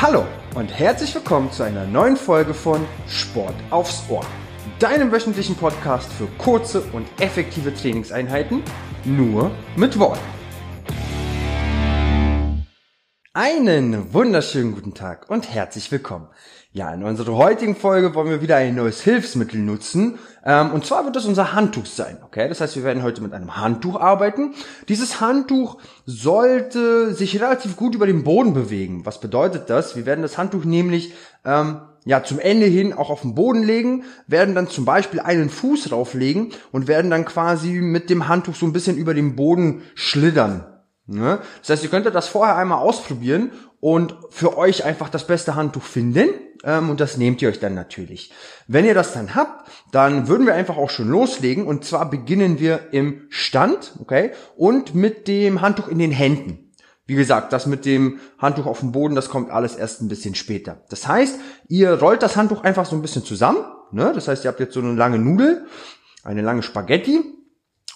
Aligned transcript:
Hallo 0.00 0.24
und 0.54 0.68
herzlich 0.68 1.12
willkommen 1.12 1.50
zu 1.50 1.64
einer 1.64 1.84
neuen 1.84 2.16
Folge 2.16 2.54
von 2.54 2.86
Sport 3.08 3.56
aufs 3.70 4.08
Ohr, 4.08 4.24
deinem 4.78 5.10
wöchentlichen 5.10 5.56
Podcast 5.56 6.12
für 6.12 6.28
kurze 6.38 6.82
und 6.92 7.08
effektive 7.20 7.74
Trainingseinheiten, 7.74 8.62
nur 9.04 9.50
mit 9.74 9.98
Worten. 9.98 10.20
Einen 13.32 14.14
wunderschönen 14.14 14.72
guten 14.72 14.94
Tag 14.94 15.28
und 15.30 15.52
herzlich 15.52 15.90
willkommen. 15.90 16.28
Ja, 16.72 16.92
in 16.92 17.02
unserer 17.02 17.34
heutigen 17.34 17.74
Folge 17.74 18.14
wollen 18.14 18.28
wir 18.28 18.42
wieder 18.42 18.56
ein 18.56 18.74
neues 18.74 19.00
Hilfsmittel 19.00 19.58
nutzen. 19.58 20.18
Ähm, 20.44 20.70
und 20.72 20.84
zwar 20.84 21.06
wird 21.06 21.16
das 21.16 21.24
unser 21.24 21.54
Handtuch 21.54 21.86
sein. 21.86 22.18
Okay, 22.22 22.46
das 22.46 22.60
heißt, 22.60 22.76
wir 22.76 22.84
werden 22.84 23.02
heute 23.02 23.22
mit 23.22 23.32
einem 23.32 23.56
Handtuch 23.56 23.98
arbeiten. 23.98 24.54
Dieses 24.86 25.18
Handtuch 25.18 25.78
sollte 26.04 27.14
sich 27.14 27.40
relativ 27.40 27.74
gut 27.76 27.94
über 27.94 28.06
den 28.06 28.22
Boden 28.22 28.52
bewegen. 28.52 29.06
Was 29.06 29.18
bedeutet 29.18 29.70
das? 29.70 29.96
Wir 29.96 30.04
werden 30.04 30.20
das 30.20 30.36
Handtuch 30.36 30.66
nämlich 30.66 31.14
ähm, 31.46 31.80
ja 32.04 32.22
zum 32.22 32.38
Ende 32.38 32.66
hin 32.66 32.92
auch 32.92 33.08
auf 33.08 33.22
den 33.22 33.34
Boden 33.34 33.62
legen, 33.62 34.04
werden 34.26 34.54
dann 34.54 34.68
zum 34.68 34.84
Beispiel 34.84 35.20
einen 35.20 35.48
Fuß 35.48 35.84
drauflegen 35.84 36.52
und 36.70 36.86
werden 36.86 37.10
dann 37.10 37.24
quasi 37.24 37.80
mit 37.80 38.10
dem 38.10 38.28
Handtuch 38.28 38.54
so 38.54 38.66
ein 38.66 38.74
bisschen 38.74 38.98
über 38.98 39.14
den 39.14 39.36
Boden 39.36 39.80
schlittern. 39.94 40.66
Ne? 41.08 41.40
Das 41.60 41.70
heißt, 41.70 41.82
ihr 41.82 41.88
könntet 41.88 42.14
das 42.14 42.28
vorher 42.28 42.56
einmal 42.56 42.78
ausprobieren 42.78 43.50
und 43.80 44.14
für 44.28 44.58
euch 44.58 44.84
einfach 44.84 45.08
das 45.08 45.26
beste 45.26 45.54
Handtuch 45.54 45.82
finden 45.82 46.28
ähm, 46.64 46.90
und 46.90 47.00
das 47.00 47.16
nehmt 47.16 47.40
ihr 47.40 47.48
euch 47.48 47.60
dann 47.60 47.74
natürlich. 47.74 48.30
Wenn 48.66 48.84
ihr 48.84 48.92
das 48.92 49.14
dann 49.14 49.34
habt, 49.34 49.70
dann 49.90 50.28
würden 50.28 50.46
wir 50.46 50.54
einfach 50.54 50.76
auch 50.76 50.90
schon 50.90 51.08
loslegen 51.08 51.66
und 51.66 51.86
zwar 51.86 52.10
beginnen 52.10 52.60
wir 52.60 52.92
im 52.92 53.22
Stand, 53.30 53.94
okay, 54.00 54.32
und 54.56 54.94
mit 54.94 55.28
dem 55.28 55.62
Handtuch 55.62 55.88
in 55.88 55.98
den 55.98 56.10
Händen. 56.10 56.72
Wie 57.06 57.14
gesagt, 57.14 57.54
das 57.54 57.64
mit 57.66 57.86
dem 57.86 58.20
Handtuch 58.36 58.66
auf 58.66 58.80
dem 58.80 58.92
Boden, 58.92 59.14
das 59.14 59.30
kommt 59.30 59.50
alles 59.50 59.76
erst 59.76 60.02
ein 60.02 60.08
bisschen 60.08 60.34
später. 60.34 60.82
Das 60.90 61.08
heißt, 61.08 61.40
ihr 61.68 61.94
rollt 61.94 62.22
das 62.22 62.36
Handtuch 62.36 62.64
einfach 62.64 62.84
so 62.84 62.96
ein 62.96 63.00
bisschen 63.00 63.24
zusammen, 63.24 63.64
ne? 63.92 64.12
das 64.14 64.28
heißt, 64.28 64.44
ihr 64.44 64.48
habt 64.48 64.60
jetzt 64.60 64.74
so 64.74 64.80
eine 64.80 64.92
lange 64.92 65.18
Nudel, 65.18 65.64
eine 66.22 66.42
lange 66.42 66.62
Spaghetti 66.62 67.37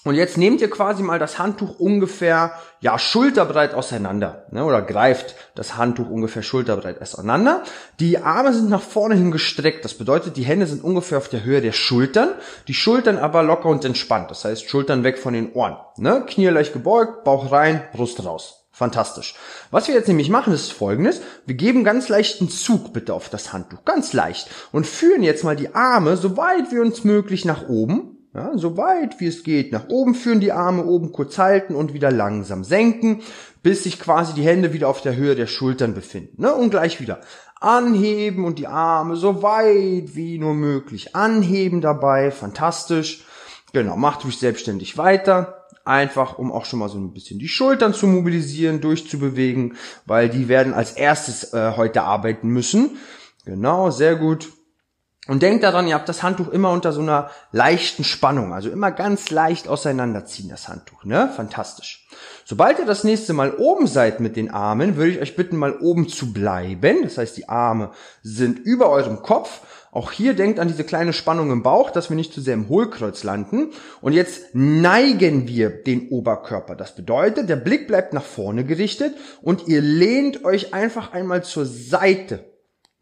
und 0.05 0.17
jetzt 0.17 0.37
nehmt 0.37 0.61
ihr 0.61 0.69
quasi 0.69 1.05
mal 1.05 1.21
das 1.21 1.39
Handtuch 1.39 1.79
ungefähr, 1.79 2.55
ja, 2.81 2.99
schulterbreit 2.99 3.73
auseinander, 3.73 4.47
ne, 4.51 4.65
oder 4.65 4.83
greift 4.83 5.37
das 5.55 5.77
Handtuch 5.77 6.11
ungefähr 6.11 6.43
schulterbreit 6.43 7.01
auseinander. 7.01 7.63
Die 8.01 8.19
Arme 8.19 8.53
sind 8.53 8.69
nach 8.69 8.83
vorne 8.83 9.15
hin 9.15 9.31
gestreckt. 9.31 9.85
Das 9.85 9.95
bedeutet, 9.95 10.37
die 10.37 10.45
Hände 10.45 10.67
sind 10.67 10.83
ungefähr 10.83 11.19
auf 11.19 11.29
der 11.29 11.45
Höhe 11.45 11.61
der 11.61 11.71
Schultern, 11.71 12.31
die 12.67 12.75
Schultern 12.75 13.17
aber 13.17 13.45
locker 13.45 13.69
und 13.69 13.85
entspannt. 13.85 14.31
Das 14.33 14.45
heißt, 14.45 14.69
Schultern 14.69 15.05
weg 15.05 15.19
von 15.19 15.35
den 15.35 15.53
Ohren, 15.53 15.77
ne, 15.97 16.25
Knie 16.27 16.49
leicht 16.49 16.73
gebeugt, 16.73 17.23
Bauch 17.23 17.53
rein, 17.53 17.85
Brust 17.93 18.25
raus. 18.25 18.59
Fantastisch. 18.75 19.37
Was 19.71 19.87
wir 19.87 19.95
jetzt 19.95 20.09
nämlich 20.09 20.31
machen, 20.31 20.53
ist 20.53 20.73
folgendes. 20.73 21.21
Wir 21.47 21.55
geben 21.55 21.85
ganz 21.85 22.09
leichten 22.09 22.49
Zug 22.49 22.93
bitte 22.93 23.13
auf 23.15 23.29
das 23.29 23.53
Handtuch. 23.53 23.85
Ganz 23.85 24.15
leicht. 24.15 24.49
Und 24.73 24.87
führen 24.87 25.23
jetzt 25.23 25.45
mal 25.45 25.55
die 25.55 25.75
Arme, 25.75 26.17
so 26.17 26.39
weit 26.39 26.73
wie 26.73 26.79
uns 26.79 27.05
möglich, 27.05 27.45
nach 27.45 27.69
oben 27.69 28.22
ja, 28.35 28.57
so 28.57 28.77
weit 28.79 29.21
wie 29.21 29.27
es 29.27 29.43
geht. 29.43 29.73
Nach 29.73 29.89
oben 29.89 30.15
führen 30.15 30.41
die 30.41 30.53
Arme, 30.53 30.85
oben 30.85 31.13
kurz 31.13 31.37
halten 31.37 31.75
und 31.75 31.93
wieder 31.93 32.11
langsam 32.11 32.65
senken, 32.65 33.21
bis 33.63 33.85
sich 33.85 34.01
quasi 34.01 34.33
die 34.33 34.45
Hände 34.45 34.73
wieder 34.73 34.89
auf 34.89 35.03
der 35.03 35.17
Höhe 35.17 35.35
der 35.35 35.47
Schultern 35.47 35.95
befinden. 35.95 36.41
Ne? 36.41 36.55
Und 36.55 36.71
gleich 36.71 37.01
wieder 37.01 37.21
anheben 37.61 38.45
und 38.45 38.59
die 38.59 38.67
Arme 38.67 39.17
so 39.17 39.43
weit 39.43 40.17
wie 40.17 40.39
nur 40.39 40.55
möglich 40.55 41.15
anheben 41.15 41.81
dabei. 41.81 42.31
Fantastisch. 42.31 43.25
Genau, 43.73 43.97
macht 43.97 44.25
ruhig 44.25 44.39
selbstständig 44.39 44.97
weiter. 44.97 45.67
Einfach, 45.85 46.39
um 46.39 46.53
auch 46.53 46.65
schon 46.65 46.79
mal 46.79 46.89
so 46.89 46.99
ein 46.99 47.13
bisschen 47.13 47.39
die 47.39 47.49
Schultern 47.49 47.93
zu 47.93 48.07
mobilisieren, 48.07 48.81
durchzubewegen, 48.81 49.77
weil 50.07 50.29
die 50.29 50.49
werden 50.49 50.75
als 50.75 50.93
erstes 50.93 51.53
äh, 51.53 51.73
heute 51.77 52.03
arbeiten 52.03 52.49
müssen. 52.49 52.97
Genau, 53.45 53.91
sehr 53.91 54.17
gut. 54.17 54.53
Und 55.29 55.41
denkt 55.41 55.63
daran, 55.63 55.87
ihr 55.87 55.95
habt 55.95 56.09
das 56.09 56.25
Handtuch 56.25 56.49
immer 56.49 56.73
unter 56.73 56.93
so 56.93 57.01
einer 57.01 57.31
leichten 57.53 58.03
Spannung, 58.03 58.53
also 58.53 58.69
immer 58.71 58.91
ganz 58.91 59.31
leicht 59.31 59.69
auseinanderziehen, 59.69 60.49
das 60.49 60.67
Handtuch, 60.67 61.05
ne? 61.05 61.31
Fantastisch. 61.37 62.09
Sobald 62.45 62.81
ihr 62.81 62.87
das 62.87 63.05
nächste 63.05 63.33
Mal 63.33 63.55
oben 63.55 63.87
seid 63.87 64.19
mit 64.19 64.35
den 64.35 64.51
Armen, 64.51 64.97
würde 64.97 65.13
ich 65.13 65.21
euch 65.21 65.37
bitten, 65.37 65.57
mal 65.57 65.77
oben 65.79 66.09
zu 66.09 66.33
bleiben. 66.33 67.05
Das 67.05 67.19
heißt, 67.19 67.37
die 67.37 67.49
Arme 67.49 67.93
sind 68.25 68.59
über 68.59 68.91
eurem 68.91 69.23
Kopf. 69.23 69.61
Auch 69.93 70.11
hier 70.11 70.35
denkt 70.35 70.59
an 70.59 70.67
diese 70.67 70.83
kleine 70.83 71.13
Spannung 71.13 71.53
im 71.53 71.63
Bauch, 71.63 71.91
dass 71.91 72.11
wir 72.11 72.17
nicht 72.17 72.33
zu 72.33 72.41
sehr 72.41 72.55
im 72.55 72.69
Hohlkreuz 72.69 73.23
landen. 73.23 73.71
Und 74.01 74.15
jetzt 74.15 74.55
neigen 74.55 75.47
wir 75.47 75.71
den 75.71 76.09
Oberkörper. 76.09 76.75
Das 76.75 76.97
bedeutet, 76.97 77.49
der 77.49 77.57
Blick 77.57 77.87
bleibt 77.87 78.13
nach 78.13 78.25
vorne 78.25 78.65
gerichtet 78.65 79.15
und 79.41 79.69
ihr 79.69 79.83
lehnt 79.83 80.45
euch 80.45 80.75
einfach 80.75 81.13
einmal 81.13 81.45
zur 81.45 81.65
Seite 81.65 82.52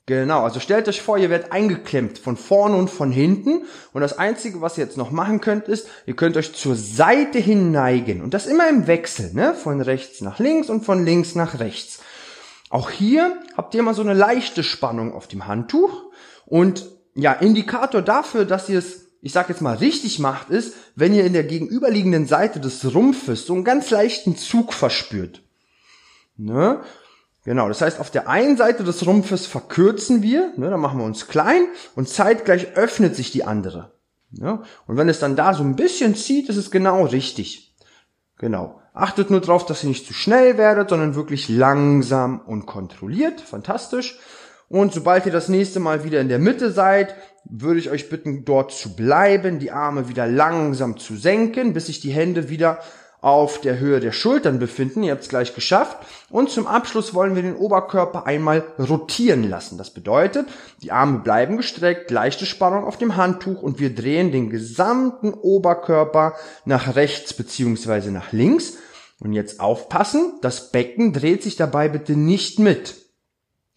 Genau, 0.07 0.43
also 0.43 0.59
stellt 0.59 0.89
euch 0.89 1.03
vor, 1.03 1.19
ihr 1.19 1.31
werdet 1.31 1.53
eingeklemmt 1.53 2.19
von 2.19 2.37
vorne 2.37 2.77
und 2.77 2.91
von 2.91 3.13
hinten 3.13 3.63
und 3.93 4.01
das 4.01 4.19
Einzige, 4.19 4.61
was 4.61 4.77
ihr 4.77 4.85
jetzt 4.85 4.97
noch 4.97 5.13
machen 5.13 5.41
könnt, 5.41 5.69
ist, 5.69 5.87
ihr 6.07 6.17
könnt 6.17 6.37
euch 6.37 6.53
zur 6.55 6.75
Seite 6.75 7.39
hin 7.39 7.71
neigen 7.71 8.21
und 8.21 8.35
das 8.35 8.47
immer 8.47 8.69
im 8.69 8.89
Wechsel, 8.89 9.33
ne? 9.35 9.55
von 9.55 9.81
rechts 9.81 10.21
nach 10.21 10.41
links 10.41 10.69
und 10.69 10.85
von 10.85 11.05
links 11.05 11.37
nach 11.37 11.61
rechts. 11.61 12.01
Auch 12.71 12.91
hier 12.91 13.39
habt 13.57 13.75
ihr 13.75 13.83
mal 13.83 13.95
so 13.95 14.03
eine 14.03 14.15
leichte 14.15 14.65
Spannung 14.65 15.13
auf 15.13 15.29
dem 15.29 15.47
Handtuch 15.47 16.05
und 16.47 16.87
ja, 17.15 17.33
Indikator 17.33 18.03
dafür, 18.03 18.45
dass 18.45 18.69
ihr 18.69 18.79
es 18.79 19.11
ich 19.23 19.33
sag 19.33 19.49
jetzt 19.49 19.61
mal 19.61 19.77
richtig 19.77 20.19
macht, 20.19 20.51
ist, 20.51 20.75
wenn 20.95 21.15
ihr 21.15 21.25
in 21.25 21.33
der 21.33 21.45
gegenüberliegenden 21.45 22.27
Seite 22.27 22.61
des 22.61 22.95
Rumpfes 22.95 23.47
so 23.47 23.55
einen 23.55 23.65
ganz 23.65 23.91
leichten 23.91 24.37
Zug 24.37 24.73
verspürt. 24.73 25.43
Ne? 26.37 26.81
Genau, 27.45 27.69
das 27.69 27.81
heißt, 27.81 28.01
auf 28.01 28.11
der 28.11 28.29
einen 28.29 28.57
Seite 28.57 28.85
des 28.85 29.07
Rumpfes 29.07 29.47
verkürzen 29.47 30.23
wir, 30.23 30.53
ne, 30.57 30.69
dann 30.69 30.81
machen 30.81 30.99
wir 30.99 31.07
uns 31.07 31.27
klein 31.27 31.67
und 31.95 32.09
zeitgleich 32.09 32.77
öffnet 32.77 33.17
sich 33.17 33.31
die 33.31 33.45
andere. 33.45 33.93
Ja, 34.33 34.63
und 34.87 34.97
wenn 34.97 35.09
es 35.09 35.19
dann 35.19 35.37
da 35.37 35.55
so 35.55 35.65
ein 35.65 35.75
bisschen 35.75 36.15
zieht, 36.15 36.49
ist 36.49 36.57
es 36.57 36.71
genau 36.71 37.05
richtig. 37.05 37.75
Genau. 38.39 38.81
Achtet 38.93 39.31
nur 39.31 39.41
darauf, 39.41 39.67
dass 39.67 39.83
ihr 39.83 39.89
nicht 39.89 40.07
zu 40.07 40.13
schnell 40.13 40.57
werdet, 40.59 40.91
sondern 40.91 41.15
wirklich 41.15 41.49
langsam 41.49 42.41
und 42.41 42.67
kontrolliert. 42.67 43.41
Fantastisch. 43.41 44.19
Und 44.69 44.93
sobald 44.93 45.27
ihr 45.27 45.33
das 45.33 45.49
nächste 45.49 45.81
Mal 45.81 46.05
wieder 46.05 46.21
in 46.21 46.29
der 46.29 46.39
Mitte 46.39 46.71
seid, 46.71 47.15
würde 47.45 47.81
ich 47.81 47.91
euch 47.91 48.09
bitten, 48.09 48.45
dort 48.45 48.73
zu 48.73 48.95
bleiben, 48.95 49.59
die 49.59 49.73
Arme 49.73 50.09
wieder 50.09 50.27
langsam 50.27 50.97
zu 50.97 51.17
senken, 51.17 51.73
bis 51.73 51.87
sich 51.87 52.01
die 52.01 52.13
Hände 52.13 52.49
wieder 52.49 52.79
auf 53.21 53.61
der 53.61 53.79
Höhe 53.79 54.01
der 54.01 54.13
Schultern 54.13 54.59
befinden. 54.59 55.03
Ihr 55.03 55.13
habt 55.13 55.23
es 55.23 55.29
gleich 55.29 55.55
geschafft. 55.55 55.99
Und 56.31 56.51
zum 56.51 56.67
Abschluss 56.67 57.13
wollen 57.15 57.35
wir 57.35 57.43
den 57.43 57.57
Oberkörper 57.57 58.27
einmal 58.27 58.65
rotieren 58.79 59.49
lassen. 59.49 59.77
Das 59.79 59.91
bedeutet, 59.91 60.47
die 60.83 60.93
Arme 60.93 61.19
bleiben 61.19 61.57
gestreckt, 61.57 62.11
leichte 62.11 62.47
Spannung 62.47 62.85
auf 62.85 62.97
dem 62.97 63.17
Handtuch 63.17 63.63
und 63.63 63.79
wir 63.79 63.95
drehen 63.95 64.33
den 64.33 64.49
gesamten 64.49 65.35
Oberkörper 65.35 66.35
nach 66.65 66.97
rechts 66.97 67.35
beziehungsweise 67.35 68.11
nach 68.11 68.33
links. 68.33 68.75
Und 69.21 69.35
jetzt 69.35 69.61
aufpassen, 69.61 70.39
das 70.41 70.73
Becken 70.73 71.13
dreht 71.13 71.43
sich 71.43 71.57
dabei 71.57 71.89
bitte 71.89 72.13
nicht 72.13 72.59
mit. 72.59 72.95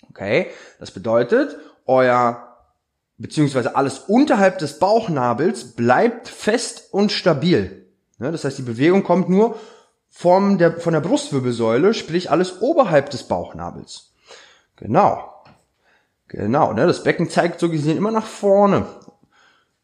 Okay? 0.10 0.48
Das 0.80 0.92
bedeutet, 0.92 1.58
euer 1.86 2.48
beziehungsweise 3.18 3.76
alles 3.76 4.00
unterhalb 4.00 4.58
des 4.60 4.80
Bauchnabels 4.80 5.74
bleibt 5.74 6.30
fest 6.30 6.90
und 6.92 7.12
stabil. 7.12 7.83
Ne? 8.24 8.32
Das 8.32 8.46
heißt, 8.46 8.58
die 8.58 8.64
Bewegung 8.64 9.04
kommt 9.04 9.30
nur 9.30 9.60
von 10.10 10.58
der, 10.58 10.80
von 10.80 10.94
der 10.94 11.02
Brustwirbelsäule, 11.02 11.94
sprich 11.94 12.32
alles 12.32 12.62
oberhalb 12.62 13.10
des 13.10 13.24
Bauchnabels. 13.24 14.14
Genau. 14.78 15.30
Genau, 16.30 16.72
ne? 16.74 16.88
Das 16.88 17.04
Becken 17.04 17.30
zeigt 17.30 17.60
so 17.60 17.70
gesehen 17.70 17.98
immer 17.98 18.12
nach 18.12 18.26
vorne. 18.26 18.86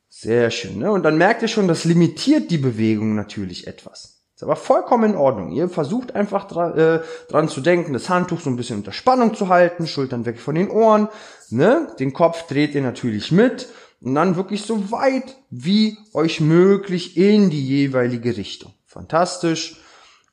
Sehr 0.08 0.50
schön, 0.52 0.80
ne? 0.80 0.92
Und 0.92 1.04
dann 1.04 1.18
merkt 1.18 1.42
ihr 1.42 1.48
schon, 1.50 1.68
das 1.68 1.84
limitiert 1.84 2.50
die 2.50 2.58
Bewegung 2.58 3.14
natürlich 3.14 3.68
etwas. 3.68 4.22
Ist 4.36 4.44
aber 4.44 4.56
vollkommen 4.56 5.12
in 5.12 5.18
Ordnung. 5.18 5.52
Ihr 5.52 5.68
versucht 5.68 6.16
einfach 6.16 6.48
dran, 6.48 6.78
äh, 6.78 7.02
dran 7.28 7.50
zu 7.50 7.60
denken, 7.60 7.92
das 7.92 8.10
Handtuch 8.10 8.40
so 8.40 8.50
ein 8.50 8.56
bisschen 8.56 8.78
unter 8.78 8.94
Spannung 8.94 9.36
zu 9.36 9.50
halten, 9.50 9.86
Schultern 9.86 10.26
weg 10.26 10.40
von 10.40 10.56
den 10.56 10.70
Ohren, 10.72 11.10
ne? 11.50 11.88
Den 12.00 12.14
Kopf 12.14 12.48
dreht 12.48 12.74
ihr 12.74 12.82
natürlich 12.82 13.34
mit 13.34 13.68
und 14.02 14.16
dann 14.16 14.36
wirklich 14.36 14.64
so 14.64 14.92
weit 14.92 15.38
wie 15.50 15.98
euch 16.14 16.40
möglich 16.40 17.18
in 17.18 17.50
die 17.50 17.66
jeweilige 17.66 18.38
Richtung. 18.38 18.74
Fantastisch. 18.86 19.82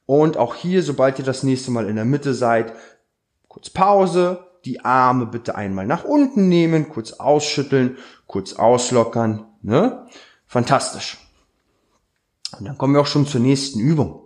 Und 0.07 0.37
auch 0.37 0.55
hier, 0.55 0.83
sobald 0.83 1.19
ihr 1.19 1.25
das 1.25 1.43
nächste 1.43 1.73
Mal 1.73 1.89
in 1.89 1.97
der 1.97 2.05
Mitte 2.05 2.33
seid, 2.33 2.73
kurz 3.49 3.71
Pause, 3.71 4.47
die 4.65 4.85
Arme 4.85 5.27
bitte 5.27 5.57
einmal 5.57 5.87
nach 5.87 6.05
unten 6.05 6.49
nehmen, 6.49 6.89
kurz 6.89 7.13
ausschütteln, 7.13 7.99
kurz 8.27 8.53
auslockern. 8.53 9.47
Ne? 9.63 10.07
Fantastisch. 10.47 11.19
Und 12.59 12.67
dann 12.67 12.79
kommen 12.79 12.95
wir 12.95 13.01
auch 13.01 13.07
schon 13.07 13.27
zur 13.27 13.41
nächsten 13.41 13.81
Übung. 13.81 14.26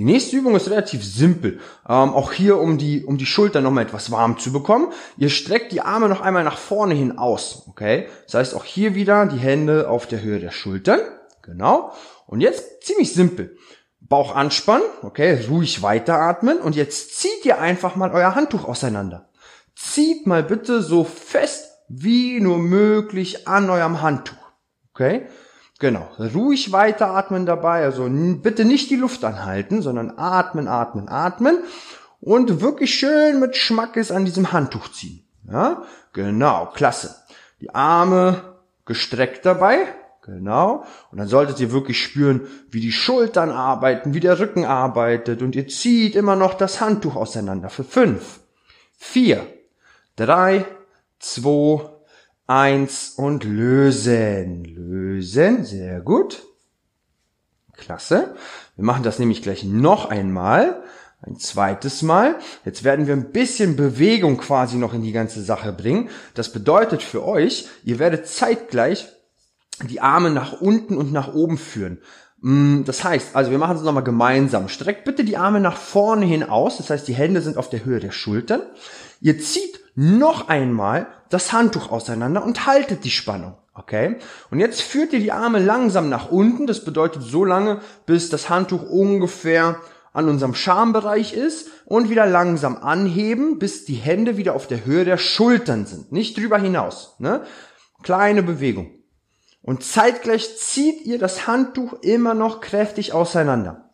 Die 0.00 0.06
nächste 0.06 0.34
Übung 0.34 0.56
ist 0.56 0.70
relativ 0.70 1.04
simpel. 1.04 1.60
Ähm, 1.86 2.14
auch 2.14 2.32
hier, 2.32 2.58
um 2.58 2.78
die, 2.78 3.04
um 3.04 3.18
die 3.18 3.26
Schulter 3.26 3.60
nochmal 3.60 3.84
etwas 3.84 4.10
warm 4.10 4.38
zu 4.38 4.50
bekommen. 4.50 4.94
Ihr 5.18 5.28
streckt 5.28 5.72
die 5.72 5.82
Arme 5.82 6.08
noch 6.08 6.22
einmal 6.22 6.42
nach 6.42 6.56
vorne 6.56 6.94
hin 6.94 7.18
aus. 7.18 7.64
Okay? 7.68 8.08
Das 8.24 8.32
heißt 8.32 8.54
auch 8.54 8.64
hier 8.64 8.94
wieder 8.94 9.26
die 9.26 9.36
Hände 9.36 9.90
auf 9.90 10.06
der 10.06 10.22
Höhe 10.22 10.40
der 10.40 10.52
Schultern. 10.52 11.00
Genau. 11.42 11.92
Und 12.26 12.40
jetzt 12.40 12.82
ziemlich 12.82 13.12
simpel. 13.12 13.58
Bauch 14.00 14.34
anspannen. 14.34 14.86
Okay? 15.02 15.38
Ruhig 15.50 15.82
weiteratmen. 15.82 16.60
Und 16.60 16.76
jetzt 16.76 17.18
zieht 17.18 17.44
ihr 17.44 17.60
einfach 17.60 17.94
mal 17.94 18.10
euer 18.10 18.34
Handtuch 18.34 18.64
auseinander. 18.64 19.28
zieht 19.76 20.26
mal 20.26 20.42
bitte 20.42 20.80
so 20.80 21.04
fest 21.04 21.72
wie 21.88 22.40
nur 22.40 22.56
möglich 22.56 23.46
an 23.48 23.68
eurem 23.68 24.00
Handtuch. 24.00 24.38
Okay? 24.94 25.26
Genau. 25.80 26.06
Ruhig 26.18 26.72
weiteratmen 26.72 27.46
dabei. 27.46 27.82
Also 27.84 28.06
bitte 28.08 28.64
nicht 28.64 28.90
die 28.90 28.96
Luft 28.96 29.24
anhalten, 29.24 29.82
sondern 29.82 30.12
atmen, 30.16 30.68
atmen, 30.68 31.08
atmen. 31.08 31.58
Und 32.20 32.60
wirklich 32.60 32.94
schön 32.94 33.40
mit 33.40 33.56
Schmackes 33.56 34.12
an 34.12 34.26
diesem 34.26 34.52
Handtuch 34.52 34.92
ziehen. 34.92 35.24
Ja? 35.50 35.82
Genau. 36.12 36.66
Klasse. 36.66 37.16
Die 37.62 37.74
Arme 37.74 38.58
gestreckt 38.84 39.46
dabei. 39.46 39.78
Genau. 40.22 40.84
Und 41.10 41.18
dann 41.18 41.28
solltet 41.28 41.58
ihr 41.60 41.72
wirklich 41.72 42.02
spüren, 42.02 42.46
wie 42.68 42.82
die 42.82 42.92
Schultern 42.92 43.50
arbeiten, 43.50 44.12
wie 44.12 44.20
der 44.20 44.38
Rücken 44.38 44.66
arbeitet. 44.66 45.40
Und 45.40 45.56
ihr 45.56 45.66
zieht 45.66 46.14
immer 46.14 46.36
noch 46.36 46.52
das 46.52 46.82
Handtuch 46.82 47.16
auseinander. 47.16 47.70
Für 47.70 47.84
fünf, 47.84 48.40
vier, 48.98 49.46
drei, 50.16 50.66
zwei, 51.18 51.88
eins 52.50 53.10
und 53.16 53.44
lösen. 53.44 54.64
Lösen, 54.64 55.64
sehr 55.64 56.00
gut. 56.00 56.42
Klasse. 57.76 58.34
Wir 58.74 58.84
machen 58.84 59.04
das 59.04 59.20
nämlich 59.20 59.40
gleich 59.40 59.62
noch 59.62 60.10
einmal. 60.10 60.82
Ein 61.22 61.38
zweites 61.38 62.02
Mal. 62.02 62.36
Jetzt 62.64 62.82
werden 62.82 63.06
wir 63.06 63.14
ein 63.14 63.30
bisschen 63.30 63.76
Bewegung 63.76 64.36
quasi 64.36 64.78
noch 64.78 64.94
in 64.94 65.02
die 65.02 65.12
ganze 65.12 65.42
Sache 65.42 65.72
bringen. 65.72 66.08
Das 66.34 66.52
bedeutet 66.52 67.02
für 67.02 67.24
euch, 67.24 67.68
ihr 67.84 68.00
werdet 68.00 68.26
zeitgleich 68.26 69.06
die 69.84 70.00
Arme 70.00 70.30
nach 70.30 70.60
unten 70.60 70.96
und 70.96 71.12
nach 71.12 71.32
oben 71.32 71.56
führen. 71.56 71.98
Mm, 72.40 72.82
das 72.84 73.04
heißt, 73.04 73.36
also 73.36 73.52
wir 73.52 73.58
machen 73.58 73.76
es 73.76 73.82
nochmal 73.82 74.02
gemeinsam. 74.02 74.68
Streckt 74.68 75.04
bitte 75.04 75.22
die 75.22 75.36
Arme 75.36 75.60
nach 75.60 75.76
vorne 75.76 76.26
hin 76.26 76.42
aus. 76.42 76.78
Das 76.78 76.90
heißt, 76.90 77.06
die 77.06 77.14
Hände 77.14 77.42
sind 77.42 77.58
auf 77.58 77.70
der 77.70 77.84
Höhe 77.84 78.00
der 78.00 78.10
Schultern. 78.10 78.62
Ihr 79.20 79.38
zieht 79.38 79.80
noch 79.94 80.48
einmal 80.48 81.06
das 81.28 81.52
Handtuch 81.52 81.90
auseinander 81.90 82.44
und 82.44 82.66
haltet 82.66 83.04
die 83.04 83.10
Spannung. 83.10 83.56
Okay? 83.74 84.16
Und 84.50 84.60
jetzt 84.60 84.82
führt 84.82 85.12
ihr 85.12 85.20
die 85.20 85.32
Arme 85.32 85.58
langsam 85.58 86.08
nach 86.08 86.30
unten. 86.30 86.66
Das 86.66 86.84
bedeutet 86.84 87.22
so 87.22 87.44
lange, 87.44 87.80
bis 88.06 88.28
das 88.28 88.50
Handtuch 88.50 88.82
ungefähr 88.82 89.80
an 90.12 90.28
unserem 90.28 90.54
Schambereich 90.54 91.34
ist 91.34 91.68
und 91.84 92.10
wieder 92.10 92.26
langsam 92.26 92.76
anheben, 92.76 93.58
bis 93.58 93.84
die 93.84 93.94
Hände 93.94 94.36
wieder 94.36 94.54
auf 94.54 94.66
der 94.66 94.84
Höhe 94.84 95.04
der 95.04 95.18
Schultern 95.18 95.86
sind. 95.86 96.10
Nicht 96.10 96.36
drüber 96.36 96.58
hinaus. 96.58 97.14
Ne? 97.18 97.44
Kleine 98.02 98.42
Bewegung. 98.42 98.90
Und 99.62 99.84
zeitgleich 99.84 100.56
zieht 100.58 101.04
ihr 101.04 101.18
das 101.18 101.46
Handtuch 101.46 101.92
immer 102.02 102.34
noch 102.34 102.60
kräftig 102.60 103.12
auseinander. 103.12 103.90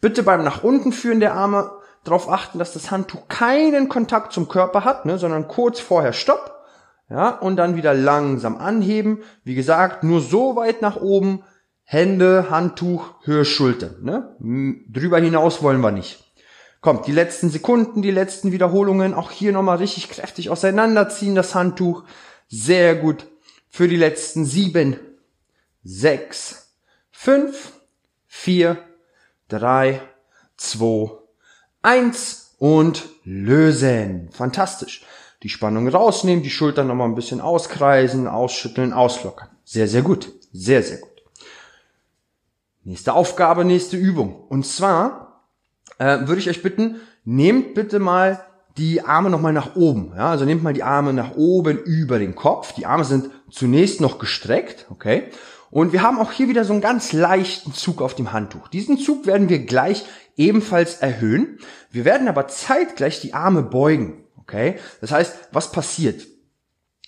Bitte 0.00 0.22
beim 0.22 0.44
nach 0.44 0.62
unten 0.62 0.92
führen 0.92 1.20
der 1.20 1.34
Arme 1.34 1.72
darauf 2.04 2.30
achten, 2.30 2.58
dass 2.58 2.72
das 2.72 2.90
Handtuch 2.90 3.28
keinen 3.28 3.88
Kontakt 3.88 4.32
zum 4.32 4.48
Körper 4.48 4.84
hat, 4.84 5.06
ne, 5.06 5.18
sondern 5.18 5.48
kurz 5.48 5.80
vorher 5.80 6.12
Stopp. 6.12 6.56
Ja, 7.08 7.30
und 7.30 7.56
dann 7.56 7.74
wieder 7.74 7.92
langsam 7.92 8.56
anheben. 8.56 9.24
Wie 9.42 9.56
gesagt, 9.56 10.04
nur 10.04 10.20
so 10.20 10.54
weit 10.54 10.80
nach 10.80 10.96
oben. 10.96 11.42
Hände, 11.82 12.50
Handtuch, 12.50 13.14
Höhe 13.24 13.44
Schultern. 13.44 13.96
Ne? 14.02 14.84
Drüber 14.88 15.18
hinaus 15.18 15.60
wollen 15.60 15.80
wir 15.80 15.90
nicht. 15.90 16.32
Kommt, 16.80 17.08
die 17.08 17.12
letzten 17.12 17.50
Sekunden, 17.50 18.00
die 18.00 18.12
letzten 18.12 18.52
Wiederholungen, 18.52 19.12
auch 19.12 19.32
hier 19.32 19.50
nochmal 19.50 19.78
richtig 19.78 20.08
kräftig 20.08 20.50
auseinanderziehen, 20.50 21.34
das 21.34 21.56
Handtuch. 21.56 22.04
Sehr 22.46 22.94
gut. 22.94 23.26
Für 23.68 23.88
die 23.88 23.96
letzten 23.96 24.44
sieben, 24.44 24.96
sechs, 25.82 26.76
fünf, 27.10 27.72
vier, 28.28 28.78
drei, 29.48 30.00
zwei, 30.56 31.10
eins 31.82 32.54
und 32.58 33.08
lösen. 33.24 34.28
Fantastisch. 34.32 35.04
Die 35.42 35.48
Spannung 35.48 35.88
rausnehmen, 35.88 36.42
die 36.42 36.50
Schultern 36.50 36.86
nochmal 36.86 37.08
ein 37.08 37.14
bisschen 37.14 37.40
auskreisen, 37.40 38.26
ausschütteln, 38.26 38.92
auslockern. 38.92 39.48
Sehr, 39.64 39.88
sehr 39.88 40.02
gut. 40.02 40.32
Sehr, 40.52 40.82
sehr 40.82 40.98
gut. 40.98 41.10
Nächste 42.82 43.14
Aufgabe, 43.14 43.64
nächste 43.64 43.96
Übung. 43.96 44.34
Und 44.48 44.66
zwar 44.66 45.46
äh, 45.98 46.26
würde 46.26 46.38
ich 46.38 46.50
euch 46.50 46.62
bitten, 46.62 46.96
nehmt 47.24 47.74
bitte 47.74 47.98
mal 47.98 48.44
die 48.76 49.02
Arme 49.02 49.30
nochmal 49.30 49.52
nach 49.52 49.76
oben. 49.76 50.12
Ja, 50.16 50.30
also 50.30 50.44
nehmt 50.44 50.62
mal 50.62 50.72
die 50.72 50.82
Arme 50.82 51.12
nach 51.12 51.36
oben 51.36 51.78
über 51.78 52.18
den 52.18 52.34
Kopf. 52.34 52.72
Die 52.74 52.86
Arme 52.86 53.04
sind 53.04 53.30
zunächst 53.50 54.00
noch 54.00 54.18
gestreckt, 54.18 54.86
okay? 54.90 55.30
Und 55.70 55.92
wir 55.92 56.02
haben 56.02 56.18
auch 56.18 56.32
hier 56.32 56.48
wieder 56.48 56.64
so 56.64 56.72
einen 56.72 56.82
ganz 56.82 57.12
leichten 57.12 57.72
Zug 57.72 58.02
auf 58.02 58.14
dem 58.14 58.32
Handtuch. 58.32 58.68
Diesen 58.68 58.98
Zug 58.98 59.26
werden 59.26 59.48
wir 59.48 59.60
gleich 59.60 60.04
ebenfalls 60.36 60.96
erhöhen. 60.96 61.58
Wir 61.90 62.04
werden 62.04 62.28
aber 62.28 62.48
zeitgleich 62.48 63.20
die 63.20 63.34
Arme 63.34 63.62
beugen. 63.62 64.24
Okay? 64.36 64.76
Das 65.00 65.12
heißt, 65.12 65.34
was 65.52 65.70
passiert? 65.70 66.26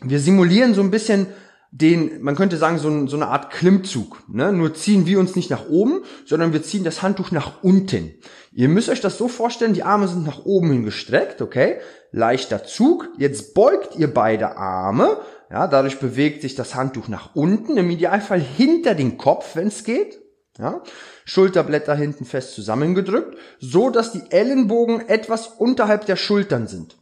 Wir 0.01 0.21
simulieren 0.21 0.75
so 0.75 0.81
ein 0.81 0.91
bisschen 0.91 1.27
den, 1.75 2.23
man 2.23 2.37
könnte 2.37 2.59
sagen, 2.59 2.79
so, 2.79 3.07
so 3.07 3.17
eine 3.17 3.29
Art 3.29 3.51
Klimmzug. 3.51 4.23
Ne? 4.29 4.53
Nur 4.53 4.75
ziehen 4.75 5.07
wir 5.07 5.19
uns 5.19 5.35
nicht 5.35 5.51
nach 5.51 5.69
oben, 5.69 6.03
sondern 6.27 6.53
wir 6.53 6.63
ziehen 6.63 6.85
das 6.85 7.03
Handtuch 7.03 7.31
nach 7.31 7.63
unten. 7.63 8.15
Ihr 8.53 8.69
müsst 8.69 8.91
euch 8.91 9.01
das 9.01 9.17
so 9.17 9.27
vorstellen, 9.27 9.73
die 9.73 9.83
Arme 9.83 10.07
sind 10.07 10.27
nach 10.27 10.45
oben 10.45 10.71
hin 10.71 10.85
gestreckt, 10.85 11.41
okay? 11.41 11.79
Leichter 12.11 12.65
Zug. 12.65 13.09
Jetzt 13.17 13.55
beugt 13.55 13.97
ihr 13.97 14.13
beide 14.13 14.59
Arme. 14.59 15.17
Ja, 15.53 15.67
dadurch 15.67 16.01
bewegt 16.01 16.41
sich 16.41 16.55
das 16.55 16.75
Handtuch 16.75 17.09
nach 17.09 17.37
unten, 17.37 17.77
im 17.77 17.91
Idealfall 17.91 18.41
hinter 18.41 18.95
den 18.95 19.19
Kopf, 19.19 19.55
wenn 19.55 19.67
es 19.67 19.85
geht. 19.85 20.19
Ja? 20.59 20.83
Schulterblätter 21.27 21.95
hinten 21.95 22.25
fest 22.25 22.55
zusammengedrückt, 22.55 23.37
so 23.59 23.91
dass 23.91 24.13
die 24.13 24.23
Ellenbogen 24.31 25.07
etwas 25.11 25.49
unterhalb 25.49 26.07
der 26.07 26.17
Schultern 26.17 26.69
sind. 26.69 26.97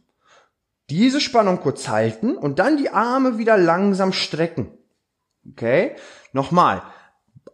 Diese 0.89 1.21
Spannung 1.21 1.61
kurz 1.61 1.87
halten 1.87 2.35
und 2.35 2.59
dann 2.59 2.75
die 2.75 2.89
Arme 2.89 3.37
wieder 3.37 3.57
langsam 3.57 4.11
strecken. 4.11 4.77
Okay? 5.49 5.95
Nochmal. 6.33 6.81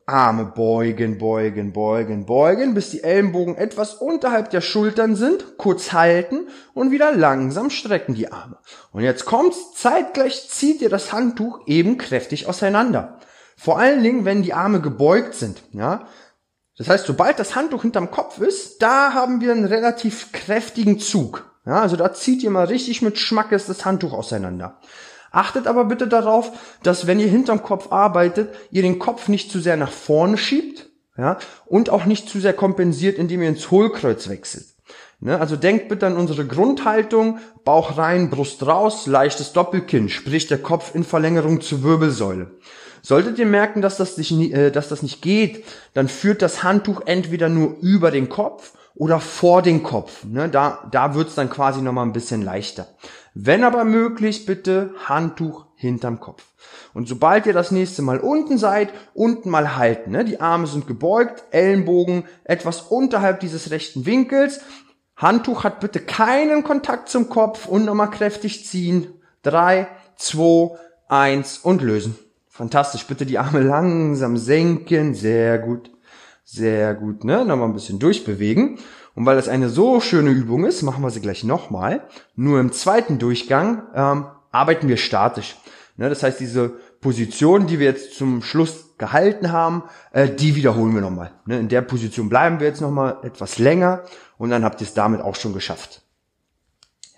Arme 0.06 0.45
beugen, 0.45 1.18
beugen, 1.18 1.74
beugen, 1.74 2.25
beugen, 2.25 2.74
bis 2.74 2.92
die 2.92 3.04
Ellenbogen 3.04 3.57
etwas 3.57 3.94
unterhalb 3.94 4.50
der 4.51 4.62
Schultern 4.62 5.18
sind, 5.18 5.57
kurz 5.57 5.92
halten 5.92 6.48
und 6.74 6.92
wieder 6.92 7.12
langsam 7.12 7.69
strecken 7.69 8.16
die 8.16 8.31
Arme. 8.31 8.57
Und 8.94 9.04
jetzt 9.04 9.25
kommt's, 9.25 9.74
zeitgleich 9.75 10.50
zieht 10.50 10.81
ihr 10.81 10.89
das 10.89 11.12
Handtuch 11.12 11.60
eben 11.68 11.98
kräftig 11.98 12.48
auseinander. 12.48 13.19
Vor 13.57 13.80
allen 13.80 14.01
Dingen, 14.01 14.24
wenn 14.24 14.44
die 14.44 14.54
Arme 14.54 14.80
gebeugt 14.80 15.36
sind, 15.36 15.62
ja. 15.74 16.07
Das 16.78 16.88
heißt, 16.88 17.06
sobald 17.07 17.39
das 17.39 17.56
Handtuch 17.56 17.81
hinterm 17.81 18.12
Kopf 18.12 18.39
ist, 18.39 18.81
da 18.81 19.13
haben 19.13 19.42
wir 19.42 19.51
einen 19.51 19.66
relativ 19.66 20.31
kräftigen 20.31 21.00
Zug. 21.00 21.51
Ja, 21.66 21.81
also 21.81 21.98
da 21.98 22.13
zieht 22.13 22.44
ihr 22.44 22.50
mal 22.50 22.68
richtig 22.68 23.01
mit 23.01 23.20
Schmackes 23.20 23.65
das 23.65 23.84
Handtuch 23.84 24.13
auseinander. 24.13 24.79
Achtet 25.38 25.67
aber 25.67 25.86
bitte 25.86 26.08
darauf, 26.08 26.51
dass 26.82 27.06
wenn 27.06 27.20
ihr 27.20 27.27
hinterm 27.27 27.62
Kopf 27.62 27.91
arbeitet, 27.91 28.56
ihr 28.72 28.82
den 28.82 28.98
Kopf 28.98 29.27
nicht 29.27 29.51
zu 29.51 29.60
sehr 29.60 29.77
nach 29.77 29.91
vorne 29.91 30.36
schiebt, 30.36 30.89
ja, 31.15 31.38
und 31.67 31.91
auch 31.91 32.06
nicht 32.06 32.27
zu 32.27 32.39
sehr 32.39 32.53
kompensiert, 32.53 33.20
indem 33.20 33.44
ihr 33.44 33.50
ins 33.50 33.70
Hohlkreuz 33.70 34.29
wechselt. 34.29 34.65
Ne, 35.20 35.39
also 35.39 35.56
denkt 35.56 35.89
bitte 35.89 36.08
an 36.08 36.17
unsere 36.17 36.48
Grundhaltung, 36.48 37.38
Bauch 37.63 38.00
rein, 38.00 38.32
Brust 38.32 38.65
raus, 38.65 39.06
leichtes 39.06 39.53
Doppelkinn, 39.53 40.10
sprich 40.10 40.48
der 40.48 40.58
Kopf 40.58 40.96
in 40.96 41.03
Verlängerung 41.03 41.62
zur 41.62 41.84
Wirbelsäule. 41.84 42.50
Solltet 43.03 43.38
ihr 43.38 43.46
merken, 43.46 43.84
dass 43.84 43.98
das, 43.98 44.17
nicht, 44.17 44.32
äh, 44.32 44.72
dass 44.72 44.89
das 44.89 45.03
nicht 45.03 45.22
geht, 45.22 45.65
dann 45.94 46.08
führt 46.08 46.41
das 46.41 46.63
Handtuch 46.63 47.01
entweder 47.06 47.48
nur 47.48 47.77
über 47.82 48.10
den 48.10 48.27
Kopf 48.27 48.74
oder 48.98 49.20
vor 49.20 49.62
den 49.62 49.84
Kopf. 49.84 50.24
Ne? 50.24 50.50
Da, 50.50 50.88
da 50.92 51.16
wird's 51.16 51.36
dann 51.36 51.50
quasi 51.50 51.82
nochmal 51.82 52.06
ein 52.06 52.13
bisschen 52.13 52.42
leichter. 52.42 52.88
Wenn 53.34 53.63
aber 53.63 53.84
möglich, 53.84 54.46
bitte 54.46 54.94
Handtuch 55.06 55.68
hinterm 55.75 56.20
Kopf. 56.20 56.44
Und 56.94 57.08
sobald 57.08 57.46
ihr 57.46 57.54
das 57.54 57.72
nächste 57.72 58.01
Mal 58.01 58.20
unten 58.20 58.58
seid, 58.58 58.92
unten 59.13 59.51
mal 59.51 59.75
halten. 59.77 60.12
Ne? 60.12 60.25
Die 60.25 60.42
Arme 60.42 60.66
sind 60.66 60.88
gebeugt, 60.88 61.44
Ellenbogen 61.51 62.24
etwas 62.44 62.82
unterhalb 62.82 63.39
dieses 63.39 63.70
rechten 63.70 64.06
Winkels. 64.08 64.62
Handtuch 65.16 65.63
hat 65.63 65.80
bitte 65.80 66.00
keinen 66.00 66.63
Kontakt 66.63 67.10
zum 67.10 67.30
Kopf 67.30 67.68
und 67.68 67.86
nochmal 67.86 68.10
kräftig 68.10 68.66
ziehen. 68.66 69.13
Drei, 69.44 69.88
zwei, 70.16 70.75
eins 71.08 71.60
und 71.60 71.82
lösen. 71.82 72.18
Fantastisch. 72.48 73.06
Bitte 73.06 73.27
die 73.27 73.38
Arme 73.38 73.62
langsam 73.62 74.38
senken. 74.38 75.13
Sehr 75.13 75.60
gut. 75.60 75.92
Sehr 76.50 76.96
gut, 76.96 77.25
ne? 77.25 77.44
Nochmal 77.44 77.68
ein 77.68 77.74
bisschen 77.74 78.00
durchbewegen. 78.00 78.80
Und 79.16 79.25
weil 79.25 79.36
das 79.36 79.50
eine 79.50 79.68
so 79.68 80.00
schöne 80.00 80.30
Übung 80.30 80.63
ist, 80.63 80.82
machen 80.82 81.04
wir 81.04 81.10
sie 81.10 81.20
gleich 81.20 81.44
nochmal. 81.44 82.08
Nur 82.38 82.62
im 82.62 82.72
zweiten 82.72 83.20
Durchgang 83.20 83.84
ähm, 83.94 84.27
arbeiten 84.50 84.88
wir 84.88 84.96
statisch. 84.96 85.58
Ne? 85.98 86.08
Das 86.08 86.24
heißt, 86.24 86.39
diese 86.39 86.70
Position, 87.01 87.68
die 87.68 87.80
wir 87.80 87.88
jetzt 87.88 88.16
zum 88.16 88.42
Schluss 88.42 88.98
gehalten 88.98 89.51
haben, 89.51 89.84
äh, 90.13 90.30
die 90.30 90.56
wiederholen 90.56 90.94
wir 90.94 91.01
nochmal. 91.01 91.32
Ne? 91.46 91.60
In 91.60 91.68
der 91.68 91.82
Position 91.82 92.30
bleiben 92.30 92.62
wir 92.62 92.68
jetzt 92.68 92.80
nochmal 92.80 93.18
etwas 93.24 93.60
länger 93.60 94.04
und 94.38 94.50
dann 94.50 94.63
habt 94.63 94.80
ihr 94.80 94.88
es 94.88 94.94
damit 94.94 95.20
auch 95.20 95.36
schon 95.36 95.54
geschafft. 95.54 96.01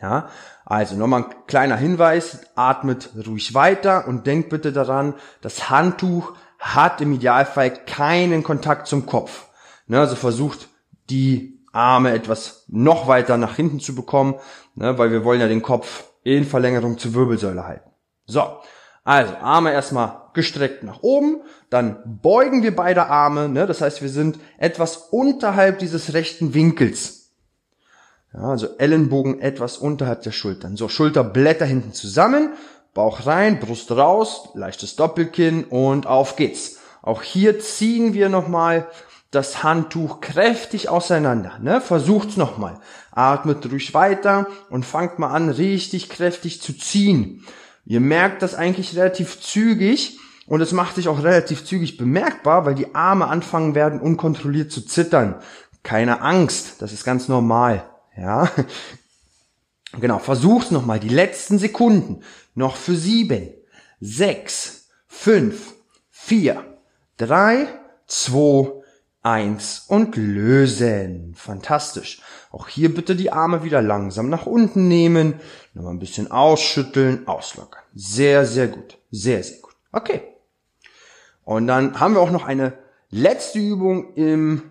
Ja, 0.01 0.29
also 0.65 0.95
nochmal 0.95 1.25
ein 1.25 1.35
kleiner 1.45 1.75
Hinweis, 1.75 2.47
atmet 2.55 3.11
ruhig 3.27 3.53
weiter 3.53 4.07
und 4.07 4.25
denkt 4.25 4.49
bitte 4.49 4.73
daran, 4.73 5.13
das 5.41 5.69
Handtuch 5.69 6.33
hat 6.59 7.01
im 7.01 7.13
Idealfall 7.13 7.71
keinen 7.71 8.43
Kontakt 8.43 8.87
zum 8.87 9.05
Kopf. 9.05 9.47
Ne, 9.87 9.99
also 9.99 10.15
versucht 10.15 10.67
die 11.09 11.59
Arme 11.71 12.11
etwas 12.11 12.65
noch 12.67 13.07
weiter 13.07 13.37
nach 13.37 13.55
hinten 13.55 13.79
zu 13.79 13.95
bekommen, 13.95 14.35
ne, 14.75 14.97
weil 14.97 15.11
wir 15.11 15.23
wollen 15.23 15.41
ja 15.41 15.47
den 15.47 15.61
Kopf 15.61 16.03
in 16.23 16.45
Verlängerung 16.45 16.97
zur 16.97 17.13
Wirbelsäule 17.13 17.65
halten. 17.65 17.89
So, 18.25 18.43
also 19.03 19.33
Arme 19.37 19.71
erstmal 19.71 20.29
gestreckt 20.33 20.83
nach 20.83 21.01
oben, 21.01 21.41
dann 21.69 22.19
beugen 22.21 22.61
wir 22.61 22.75
beide 22.75 23.07
Arme, 23.07 23.49
ne? 23.49 23.65
das 23.65 23.81
heißt 23.81 24.01
wir 24.01 24.09
sind 24.09 24.39
etwas 24.57 24.97
unterhalb 24.97 25.79
dieses 25.79 26.13
rechten 26.13 26.53
Winkels. 26.53 27.31
Ja, 28.33 28.41
also 28.41 28.77
Ellenbogen 28.77 29.41
etwas 29.41 29.77
unterhalb 29.77 30.21
der 30.21 30.31
Schultern. 30.31 30.75
So, 30.75 30.87
Schulterblätter 30.87 31.65
hinten 31.65 31.93
zusammen, 31.93 32.53
Bauch 32.93 33.25
rein, 33.25 33.59
Brust 33.59 33.91
raus, 33.91 34.49
leichtes 34.53 34.95
Doppelkinn 34.95 35.63
und 35.63 36.07
auf 36.07 36.35
geht's. 36.35 36.79
Auch 37.01 37.21
hier 37.21 37.59
ziehen 37.59 38.13
wir 38.13 38.29
nochmal 38.29 38.87
das 39.31 39.63
Handtuch 39.63 40.21
kräftig 40.21 40.89
auseinander. 40.89 41.59
Ne? 41.61 41.81
Versucht's 41.81 42.35
nochmal. 42.35 42.79
Atmet 43.11 43.71
ruhig 43.71 43.93
weiter 43.93 44.47
und 44.69 44.85
fangt 44.85 45.19
mal 45.19 45.29
an, 45.29 45.49
richtig 45.49 46.09
kräftig 46.09 46.61
zu 46.61 46.73
ziehen. 46.73 47.45
Ihr 47.85 47.99
merkt 47.99 48.41
das 48.41 48.55
eigentlich 48.55 48.95
relativ 48.95 49.39
zügig 49.39 50.19
und 50.47 50.61
es 50.61 50.71
macht 50.71 50.95
sich 50.95 51.07
auch 51.07 51.23
relativ 51.23 51.65
zügig 51.65 51.97
bemerkbar, 51.97 52.65
weil 52.65 52.75
die 52.75 52.95
Arme 52.95 53.27
anfangen 53.27 53.75
werden, 53.75 53.99
unkontrolliert 53.99 54.71
zu 54.71 54.81
zittern. 54.81 55.35
Keine 55.83 56.21
Angst, 56.21 56.81
das 56.81 56.91
ist 56.91 57.03
ganz 57.03 57.27
normal. 57.27 57.83
Ja, 58.17 58.49
genau. 59.99 60.19
Versuch's 60.19 60.71
nochmal. 60.71 60.99
Die 60.99 61.09
letzten 61.09 61.59
Sekunden. 61.59 62.23
Noch 62.59 62.75
für 62.75 62.95
sieben, 62.95 63.53
sechs, 64.01 64.89
fünf, 65.07 65.75
vier, 66.09 66.77
drei, 67.15 67.69
zwei, 68.05 68.73
eins 69.21 69.85
und 69.87 70.17
lösen. 70.17 71.35
Fantastisch. 71.37 72.21
Auch 72.51 72.67
hier 72.67 72.93
bitte 72.93 73.15
die 73.15 73.31
Arme 73.31 73.63
wieder 73.63 73.81
langsam 73.81 74.27
nach 74.27 74.45
unten 74.45 74.89
nehmen, 74.89 75.35
nochmal 75.73 75.93
ein 75.93 75.99
bisschen 75.99 76.31
ausschütteln, 76.31 77.29
auslockern. 77.29 77.81
Sehr, 77.95 78.45
sehr 78.45 78.67
gut. 78.67 78.97
Sehr, 79.09 79.41
sehr 79.41 79.59
gut. 79.59 79.75
Okay. 79.93 80.23
Und 81.45 81.65
dann 81.67 81.97
haben 81.97 82.15
wir 82.15 82.19
auch 82.19 82.29
noch 82.29 82.45
eine 82.45 82.73
letzte 83.09 83.59
Übung 83.59 84.15
im 84.15 84.63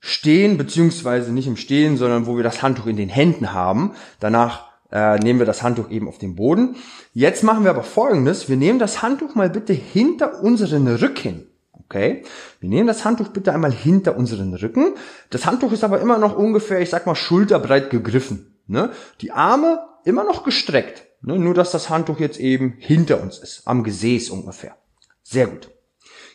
Stehen, 0.00 0.58
beziehungsweise 0.58 1.30
nicht 1.30 1.46
im 1.46 1.56
Stehen, 1.56 1.96
sondern 1.96 2.26
wo 2.26 2.36
wir 2.36 2.42
das 2.42 2.60
Handtuch 2.60 2.86
in 2.86 2.96
den 2.96 3.08
Händen 3.08 3.52
haben. 3.52 3.94
Danach 4.18 4.69
äh, 4.92 5.18
nehmen 5.18 5.38
wir 5.38 5.46
das 5.46 5.62
Handtuch 5.62 5.90
eben 5.90 6.08
auf 6.08 6.18
den 6.18 6.36
Boden. 6.36 6.76
Jetzt 7.12 7.44
machen 7.44 7.64
wir 7.64 7.70
aber 7.70 7.82
folgendes. 7.82 8.48
Wir 8.48 8.56
nehmen 8.56 8.78
das 8.78 9.02
Handtuch 9.02 9.34
mal 9.34 9.50
bitte 9.50 9.72
hinter 9.72 10.42
unseren 10.42 10.86
Rücken. 10.88 11.46
Okay? 11.84 12.24
Wir 12.60 12.68
nehmen 12.68 12.86
das 12.86 13.04
Handtuch 13.04 13.28
bitte 13.28 13.52
einmal 13.52 13.72
hinter 13.72 14.16
unseren 14.16 14.54
Rücken. 14.54 14.94
Das 15.30 15.46
Handtuch 15.46 15.72
ist 15.72 15.84
aber 15.84 16.00
immer 16.00 16.18
noch 16.18 16.36
ungefähr, 16.36 16.80
ich 16.80 16.90
sag 16.90 17.06
mal, 17.06 17.14
schulterbreit 17.14 17.90
gegriffen. 17.90 18.54
Ne? 18.66 18.90
Die 19.20 19.32
Arme 19.32 19.80
immer 20.04 20.24
noch 20.24 20.44
gestreckt. 20.44 21.06
Ne? 21.22 21.38
Nur, 21.38 21.54
dass 21.54 21.70
das 21.70 21.90
Handtuch 21.90 22.20
jetzt 22.20 22.38
eben 22.38 22.74
hinter 22.78 23.20
uns 23.20 23.38
ist. 23.38 23.62
Am 23.66 23.84
Gesäß 23.84 24.30
ungefähr. 24.30 24.76
Sehr 25.22 25.46
gut. 25.46 25.70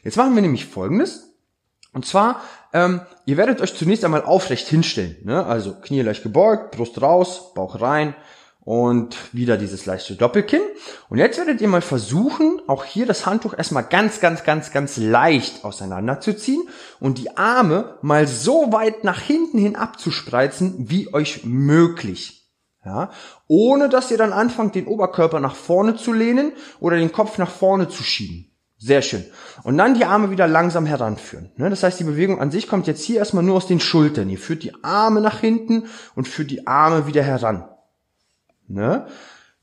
Jetzt 0.04 0.18
machen 0.18 0.36
wir 0.36 0.42
nämlich 0.42 0.66
Folgendes. 0.66 1.32
Und 1.94 2.06
zwar, 2.06 2.42
ähm, 2.74 3.02
ihr 3.26 3.38
werdet 3.38 3.62
euch 3.62 3.74
zunächst 3.74 4.04
einmal 4.04 4.24
aufrecht 4.24 4.68
hinstellen. 4.68 5.16
Ne? 5.24 5.46
Also 5.46 5.74
Knie 5.74 6.02
leicht 6.02 6.24
gebeugt, 6.24 6.76
Brust 6.76 7.02
raus, 7.02 7.54
Bauch 7.54 7.80
rein 7.80 8.14
und 8.66 9.16
wieder 9.32 9.58
dieses 9.58 9.86
leichte 9.86 10.16
Doppelkinn. 10.16 10.62
Und 11.10 11.20
jetzt 11.20 11.38
werdet 11.38 11.62
ihr 11.62 11.68
mal 11.68 11.82
versuchen, 11.82 12.60
auch 12.68 12.84
hier 12.84 13.06
das 13.06 13.26
Handtuch 13.26 13.54
erstmal 13.56 13.84
ganz, 13.84 14.20
ganz, 14.20 14.44
ganz, 14.44 14.72
ganz 14.72 14.98
leicht 14.98 15.64
auseinanderzuziehen 15.64 16.68
und 17.00 17.20
die 17.20 17.38
Arme 17.38 17.98
mal 18.02 18.28
so 18.28 18.74
weit 18.74 19.04
nach 19.04 19.22
hinten 19.22 19.60
hin 19.60 19.76
abzuspreizen, 19.76 20.90
wie 20.90 21.14
euch 21.14 21.46
möglich. 21.46 22.42
Ja, 22.84 23.10
ohne 23.48 23.90
dass 23.90 24.12
ihr 24.12 24.18
dann 24.18 24.32
anfangt, 24.32 24.76
den 24.76 24.86
Oberkörper 24.86 25.40
nach 25.40 25.56
vorne 25.56 25.96
zu 25.96 26.14
lehnen 26.14 26.52
oder 26.80 26.98
den 26.98 27.12
Kopf 27.12 27.40
nach 27.40 27.50
vorne 27.50 27.88
zu 27.88 28.04
schieben. 28.04 28.52
Sehr 28.78 29.02
schön. 29.02 29.26
Und 29.64 29.78
dann 29.80 29.96
die 29.96 30.06
Arme 30.06 30.30
wieder 30.30 30.48
langsam 30.48 30.86
heranführen. 30.86 31.52
Ne, 31.56 31.72
das 31.72 31.82
heißt, 31.82 32.00
die 32.00 32.04
Bewegung 32.04 32.40
an 32.40 32.52
sich 32.52 32.68
kommt 32.68 32.86
jetzt 32.86 33.04
hier 33.04 33.18
erstmal 33.18 33.44
nur 33.44 33.56
aus 33.56 33.66
den 33.66 33.80
Schultern. 33.80 34.30
Ihr 34.30 34.38
führt 34.38 34.62
die 34.62 34.84
Arme 34.84 35.22
nach 35.22 35.40
hinten 35.40 35.86
und 36.14 36.28
führt 36.28 36.52
die 36.52 36.68
Arme 36.68 37.08
wieder 37.08 37.24
heran. 37.24 37.68
Ne? 38.68 39.08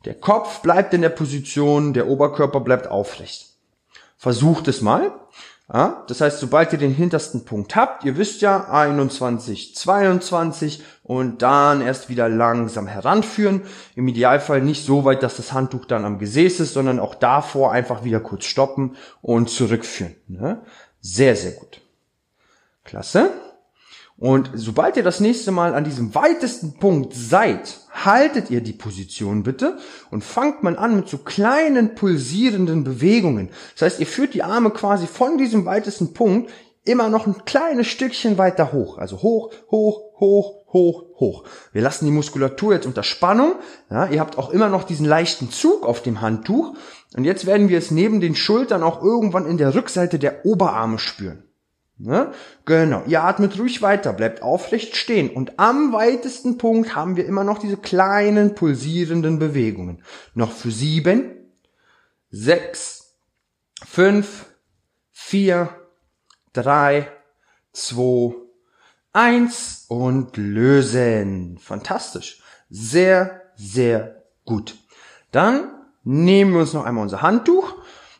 Der 0.05 0.15
Kopf 0.15 0.61
bleibt 0.61 0.95
in 0.95 1.03
der 1.03 1.11
Position, 1.11 1.93
der 1.93 2.09
Oberkörper 2.09 2.61
bleibt 2.61 2.89
aufrecht. 2.89 3.51
Versucht 4.17 4.69
es 4.69 4.81
mal. 4.81 5.13
Ja? 5.73 6.05
Das 6.09 6.21
heißt, 6.21 6.39
sobald 6.39 6.73
ihr 6.73 6.79
den 6.79 6.95
hintersten 6.95 7.45
Punkt 7.45 7.77
habt, 7.77 8.05
ihr 8.05 8.17
wisst 8.17 8.41
ja 8.41 8.69
21, 8.69 9.75
22 9.75 10.83
und 11.03 11.43
dann 11.43 11.81
erst 11.81 12.09
wieder 12.09 12.29
langsam 12.29 12.87
heranführen. 12.87 13.63
Im 13.95 14.09
Idealfall 14.09 14.61
nicht 14.61 14.85
so 14.85 15.05
weit, 15.05 15.23
dass 15.23 15.37
das 15.37 15.53
Handtuch 15.53 15.85
dann 15.85 16.05
am 16.05 16.19
Gesäß 16.19 16.61
ist, 16.61 16.75
sondern 16.75 17.01
auch 17.01 17.15
davor 17.15 17.73
einfach 17.73 18.05
wieder 18.05 18.21
kurz 18.21 18.45
stoppen 18.45 18.97
und 19.21 19.51
zurückführen. 19.51 20.17
Ne? 20.29 20.63
Sehr, 21.01 21.37
sehr 21.37 21.53
gut. 21.53 21.81
Klasse. 22.85 23.31
Und 24.23 24.53
sobald 24.55 24.97
ihr 24.97 25.03
das 25.03 25.19
nächste 25.19 25.51
Mal 25.51 25.75
an 25.75 25.83
diesem 25.83 26.15
weitesten 26.15 26.75
Punkt 26.75 27.13
seid, 27.13 27.81
haltet 27.91 28.51
ihr 28.51 28.61
die 28.61 28.73
Position 28.73 29.43
bitte 29.43 29.79
und 30.13 30.23
fangt 30.23 30.63
mal 30.63 30.79
an 30.79 30.95
mit 30.95 31.09
so 31.09 31.19
kleinen 31.19 31.97
pulsierenden 31.97 32.85
Bewegungen. 32.85 33.49
Das 33.75 33.83
heißt, 33.83 33.99
ihr 33.99 34.07
führt 34.07 34.35
die 34.35 34.45
Arme 34.45 34.71
quasi 34.71 35.09
von 35.09 35.39
diesem 35.39 35.65
weitesten 35.65 36.15
Punkt 36.15 36.53
immer 36.85 37.09
noch 37.09 37.27
ein 37.27 37.45
kleines 37.47 37.89
Stückchen 37.89 38.39
weiter 38.39 38.73
hoch. 38.73 38.97
Also 38.97 39.23
hoch, 39.23 39.51
hoch, 39.73 40.01
hoch, 40.21 40.55
hoch, 40.73 41.05
hoch. 41.19 41.45
Wir 41.73 41.83
lassen 41.83 42.05
die 42.05 42.13
Muskulatur 42.13 42.75
jetzt 42.75 42.87
unter 42.87 43.03
Spannung. 43.03 43.57
Ja, 43.91 44.07
ihr 44.07 44.21
habt 44.21 44.39
auch 44.39 44.51
immer 44.51 44.69
noch 44.69 44.85
diesen 44.85 45.05
leichten 45.05 45.51
Zug 45.51 45.85
auf 45.85 46.01
dem 46.01 46.21
Handtuch. 46.21 46.77
Und 47.17 47.25
jetzt 47.25 47.45
werden 47.45 47.69
wir 47.69 47.79
es 47.79 47.91
neben 47.91 48.21
den 48.21 48.37
Schultern 48.37 48.85
auch 48.85 49.03
irgendwann 49.03 49.47
in 49.47 49.59
der 49.59 49.75
Rückseite 49.75 50.21
der 50.21 50.47
Oberarme 50.47 51.01
spüren. 51.01 51.43
Ne? 52.05 52.33
Genau. 52.65 53.05
Ihr 53.07 53.23
atmet 53.23 53.57
ruhig 53.61 53.81
weiter, 53.81 54.13
bleibt 54.13 54.43
aufrecht 54.43 54.97
stehen. 54.97 55.31
Und 55.31 55.61
am 55.61 55.93
weitesten 55.93 56.59
Punkt 56.59 56.97
haben 56.97 57.17
wir 57.17 57.25
immer 57.27 57.45
noch 57.45 57.59
diese 57.59 57.77
kleinen 57.77 58.57
pulsierenden 58.57 59.39
Bewegungen. 59.39 60.03
Noch 60.35 60.51
für 60.51 60.73
sieben, 60.73 61.31
sechs, 62.29 63.15
fünf, 63.87 64.47
vier, 65.13 65.69
drei, 66.53 67.07
zwei, 67.73 68.35
eins 69.13 69.85
und 69.87 70.37
lösen. 70.37 71.57
Fantastisch. 71.59 72.43
Sehr, 72.69 73.43
sehr 73.55 74.25
gut. 74.45 74.75
Dann 75.31 75.71
nehmen 76.03 76.53
wir 76.53 76.63
uns 76.63 76.73
noch 76.73 76.85
einmal 76.85 77.05
unser 77.05 77.23
Handtuch, 77.23 77.77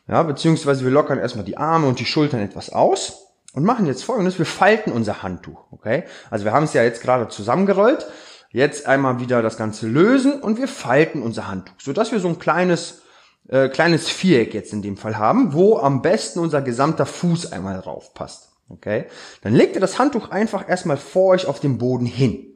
ja, 0.07 0.23
beziehungsweise 0.23 0.85
wir 0.85 0.91
lockern 0.91 1.19
erstmal 1.19 1.45
die 1.45 1.57
Arme 1.57 1.87
und 1.87 1.99
die 1.99 2.05
Schultern 2.05 2.39
etwas 2.39 2.69
aus 2.69 3.22
und 3.53 3.63
machen 3.63 3.85
jetzt 3.85 4.03
folgendes, 4.03 4.37
wir 4.37 4.45
falten 4.45 4.91
unser 4.91 5.23
Handtuch, 5.23 5.65
okay? 5.71 6.03
Also 6.29 6.43
wir 6.43 6.51
haben 6.51 6.65
es 6.65 6.73
ja 6.73 6.83
jetzt 6.83 7.01
gerade 7.01 7.29
zusammengerollt, 7.29 8.05
jetzt 8.49 8.87
einmal 8.87 9.19
wieder 9.19 9.41
das 9.41 9.57
Ganze 9.57 9.87
lösen 9.87 10.41
und 10.41 10.57
wir 10.57 10.67
falten 10.67 11.21
unser 11.21 11.47
Handtuch, 11.47 11.75
sodass 11.79 12.11
wir 12.11 12.19
so 12.19 12.27
ein 12.27 12.39
kleines, 12.39 13.01
äh, 13.47 13.69
kleines 13.69 14.09
Viereck 14.09 14.53
jetzt 14.53 14.73
in 14.73 14.81
dem 14.81 14.97
Fall 14.97 15.17
haben, 15.17 15.53
wo 15.53 15.77
am 15.77 16.01
besten 16.01 16.39
unser 16.39 16.61
gesamter 16.61 17.05
Fuß 17.05 17.51
einmal 17.51 17.79
drauf 17.79 18.13
passt, 18.13 18.49
okay? 18.69 19.05
Dann 19.41 19.53
legt 19.53 19.75
ihr 19.75 19.81
das 19.81 19.99
Handtuch 19.99 20.29
einfach 20.29 20.67
erstmal 20.67 20.97
vor 20.97 21.29
euch 21.29 21.45
auf 21.45 21.59
dem 21.59 21.77
Boden 21.77 22.05
hin. 22.05 22.47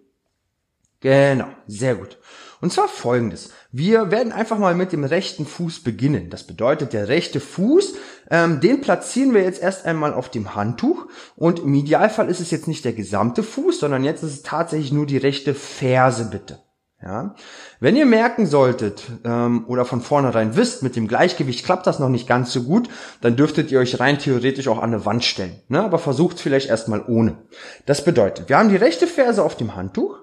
Genau, 0.99 1.47
sehr 1.67 1.95
gut. 1.95 2.17
Und 2.61 2.73
zwar 2.73 2.87
folgendes. 2.87 3.51
Wir 3.71 4.09
werden 4.09 4.31
einfach 4.31 4.57
mal 4.57 4.73
mit 4.73 4.91
dem 4.91 5.03
rechten 5.03 5.45
Fuß 5.45 5.83
beginnen. 5.83 6.29
Das 6.29 6.45
bedeutet, 6.45 6.93
der 6.93 7.07
rechte 7.07 7.39
Fuß, 7.39 7.93
ähm, 8.31 8.59
den 8.59 8.81
platzieren 8.81 9.33
wir 9.33 9.43
jetzt 9.43 9.61
erst 9.61 9.85
einmal 9.85 10.13
auf 10.13 10.29
dem 10.29 10.55
Handtuch. 10.55 11.05
Und 11.35 11.59
im 11.59 11.73
Idealfall 11.73 12.29
ist 12.29 12.39
es 12.39 12.51
jetzt 12.51 12.67
nicht 12.67 12.85
der 12.85 12.93
gesamte 12.93 13.43
Fuß, 13.43 13.79
sondern 13.79 14.03
jetzt 14.03 14.23
ist 14.23 14.33
es 14.33 14.41
tatsächlich 14.41 14.91
nur 14.91 15.05
die 15.05 15.17
rechte 15.17 15.53
Ferse 15.53 16.25
bitte. 16.25 16.59
Ja. 17.01 17.35
Wenn 17.79 17.95
ihr 17.95 18.07
merken 18.07 18.47
solltet 18.47 19.03
ähm, 19.23 19.65
oder 19.67 19.85
von 19.85 20.01
vornherein 20.01 20.55
wisst, 20.55 20.81
mit 20.81 20.95
dem 20.95 21.07
Gleichgewicht 21.07 21.63
klappt 21.63 21.85
das 21.85 21.99
noch 21.99 22.09
nicht 22.09 22.27
ganz 22.27 22.51
so 22.51 22.63
gut, 22.63 22.89
dann 23.21 23.35
dürftet 23.35 23.71
ihr 23.71 23.79
euch 23.79 23.99
rein 23.99 24.17
theoretisch 24.17 24.67
auch 24.67 24.79
an 24.79 24.93
eine 24.93 25.05
Wand 25.05 25.23
stellen. 25.23 25.61
Ne? 25.67 25.83
Aber 25.83 25.99
versucht 25.99 26.39
vielleicht 26.39 26.69
erstmal 26.69 27.03
ohne. 27.07 27.37
Das 27.85 28.03
bedeutet, 28.03 28.49
wir 28.49 28.57
haben 28.57 28.69
die 28.69 28.77
rechte 28.77 29.05
Ferse 29.05 29.43
auf 29.43 29.55
dem 29.55 29.75
Handtuch 29.75 30.17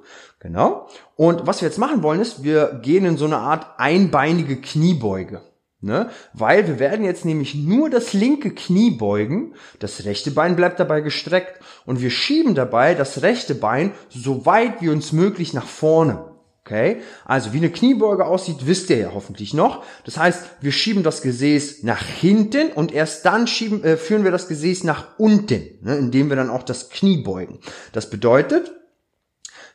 Genau. 0.45 0.89
Und 1.17 1.47
was 1.47 1.63
wir 1.63 1.69
jetzt 1.69 1.79
machen 1.79 2.03
wollen, 2.03 2.21
ist, 2.21 2.45
wir 2.45 2.79
gehen 2.83 3.07
in 3.07 3.17
so 3.17 3.25
eine 3.25 3.39
Art 3.39 3.67
einbeinige 3.79 4.61
Kniebeuge. 4.61 5.41
Ne? 5.81 6.11
Weil 6.35 6.67
wir 6.67 6.79
werden 6.79 7.03
jetzt 7.03 7.25
nämlich 7.25 7.55
nur 7.55 7.89
das 7.89 8.13
linke 8.13 8.51
Knie 8.51 8.91
beugen, 8.91 9.55
das 9.79 10.05
rechte 10.05 10.31
Bein 10.31 10.55
bleibt 10.55 10.79
dabei 10.79 11.01
gestreckt 11.01 11.61
und 11.87 12.03
wir 12.03 12.11
schieben 12.11 12.55
dabei 12.55 12.95
das 12.95 13.23
rechte 13.23 13.55
Bein 13.55 13.93
so 14.11 14.45
weit 14.45 14.83
wie 14.83 14.91
uns 14.91 15.13
möglich 15.13 15.55
nach 15.55 15.67
vorne. 15.67 16.27
Okay? 16.61 17.01
Also 17.25 17.55
wie 17.55 17.59
eine 17.59 17.71
Kniebeuge 17.71 18.27
aussieht, 18.27 18.67
wisst 18.67 18.91
ihr 18.91 18.99
ja 18.99 19.13
hoffentlich 19.15 19.55
noch. 19.55 19.83
Das 20.05 20.19
heißt, 20.19 20.45
wir 20.61 20.73
schieben 20.73 21.03
das 21.03 21.23
Gesäß 21.23 21.85
nach 21.85 22.05
hinten 22.05 22.71
und 22.71 22.93
erst 22.93 23.25
dann 23.25 23.47
schieben, 23.47 23.83
äh, 23.83 23.97
führen 23.97 24.25
wir 24.25 24.31
das 24.31 24.47
Gesäß 24.47 24.85
nach 24.85 25.17
unten, 25.17 25.79
ne? 25.81 25.97
indem 25.97 26.29
wir 26.29 26.37
dann 26.37 26.51
auch 26.51 26.65
das 26.65 26.91
Knie 26.91 27.23
beugen. 27.23 27.61
Das 27.93 28.11
bedeutet, 28.11 28.73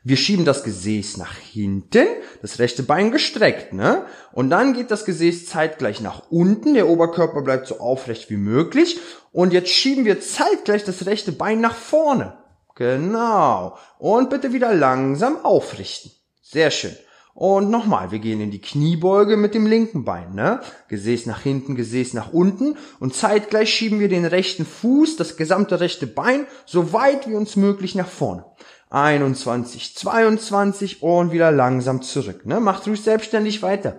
Wir 0.04 0.16
schieben 0.16 0.46
das 0.46 0.64
Gesäß 0.64 1.18
nach 1.18 1.36
hinten, 1.36 2.08
das 2.42 2.60
rechte 2.60 2.84
Bein 2.84 3.12
gestreckt, 3.12 3.74
ne? 3.74 4.06
Und 4.32 4.50
dann 4.50 4.74
geht 4.74 4.92
das 4.92 5.04
Gesäß 5.04 5.48
zeitgleich 5.48 6.00
nach 6.00 6.24
unten, 6.30 6.74
der 6.74 6.88
Oberkörper 6.88 7.42
bleibt 7.42 7.68
so 7.68 7.80
aufrecht 7.80 8.30
wie 8.30 8.38
möglich. 8.38 9.00
Und 9.34 9.52
jetzt 9.52 9.70
schieben 9.70 10.06
wir 10.06 10.22
zeitgleich 10.22 10.86
das 10.86 11.06
rechte 11.06 11.34
Bein 11.34 11.60
nach 11.60 11.76
vorne. 11.76 12.38
Genau. 12.76 13.78
Und 13.98 14.30
bitte 14.30 14.54
wieder 14.54 14.74
langsam 14.74 15.44
aufrichten. 15.44 16.12
Sehr 16.42 16.72
schön. 16.72 16.96
Und 17.34 17.70
nochmal, 17.70 18.12
wir 18.12 18.20
gehen 18.20 18.42
in 18.42 18.52
die 18.52 18.62
Kniebeuge 18.62 19.38
mit 19.38 19.54
dem 19.54 19.66
linken 19.66 20.04
Bein, 20.04 20.34
ne? 20.34 20.62
Gesäß 20.88 21.26
nach 21.26 21.42
hinten, 21.42 21.76
Gesäß 21.76 22.14
nach 22.14 22.34
unten 22.34 22.78
und 23.00 23.16
zeitgleich 23.16 23.74
schieben 23.74 24.00
wir 24.00 24.10
den 24.10 24.26
rechten 24.26 24.66
Fuß, 24.66 25.18
das 25.18 25.38
gesamte 25.38 25.80
rechte 25.80 26.08
Bein, 26.08 26.48
so 26.66 26.92
weit 26.94 27.28
wie 27.28 27.36
uns 27.36 27.56
möglich 27.56 27.96
nach 27.96 28.08
vorne. 28.08 28.46
21, 28.90 29.96
22 29.96 31.04
und 31.04 31.32
wieder 31.32 31.52
langsam 31.52 32.02
zurück, 32.02 32.46
ne? 32.46 32.60
Macht 32.60 32.88
ruhig 32.88 33.02
selbstständig 33.02 33.62
weiter. 33.62 33.98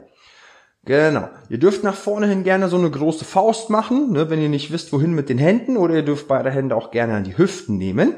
Genau. 0.84 1.28
Ihr 1.48 1.58
dürft 1.58 1.84
nach 1.84 1.94
vorne 1.94 2.26
hin 2.26 2.42
gerne 2.42 2.68
so 2.68 2.78
eine 2.78 2.90
große 2.90 3.24
Faust 3.24 3.70
machen, 3.70 4.12
ne, 4.12 4.30
wenn 4.30 4.40
ihr 4.40 4.48
nicht 4.48 4.72
wisst, 4.72 4.92
wohin 4.92 5.12
mit 5.12 5.28
den 5.28 5.38
Händen, 5.38 5.76
oder 5.76 5.94
ihr 5.94 6.04
dürft 6.04 6.26
beide 6.26 6.50
Hände 6.50 6.74
auch 6.74 6.90
gerne 6.90 7.14
an 7.14 7.24
die 7.24 7.36
Hüften 7.36 7.76
nehmen. 7.76 8.14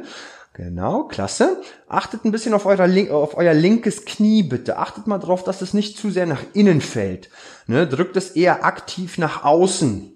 Genau, 0.55 1.05
klasse. 1.05 1.63
Achtet 1.89 2.25
ein 2.25 2.31
bisschen 2.31 2.53
auf, 2.53 2.67
euer, 2.67 3.11
auf 3.11 3.37
euer 3.37 3.55
linkes 3.55 4.05
Knie 4.05 4.43
bitte. 4.43 4.77
Achtet 4.77 5.07
mal 5.07 5.19
drauf, 5.19 5.43
dass 5.45 5.63
es 5.63 5.73
nicht 5.73 5.97
zu 5.99 6.11
sehr 6.11 6.27
nach 6.27 6.43
innen 6.53 6.83
fällt. 6.83 7.31
Ne, 7.67 7.87
drückt 7.87 8.17
es 8.17 8.31
eher 8.31 8.65
aktiv 8.65 9.19
nach 9.19 9.45
außen. 9.45 10.13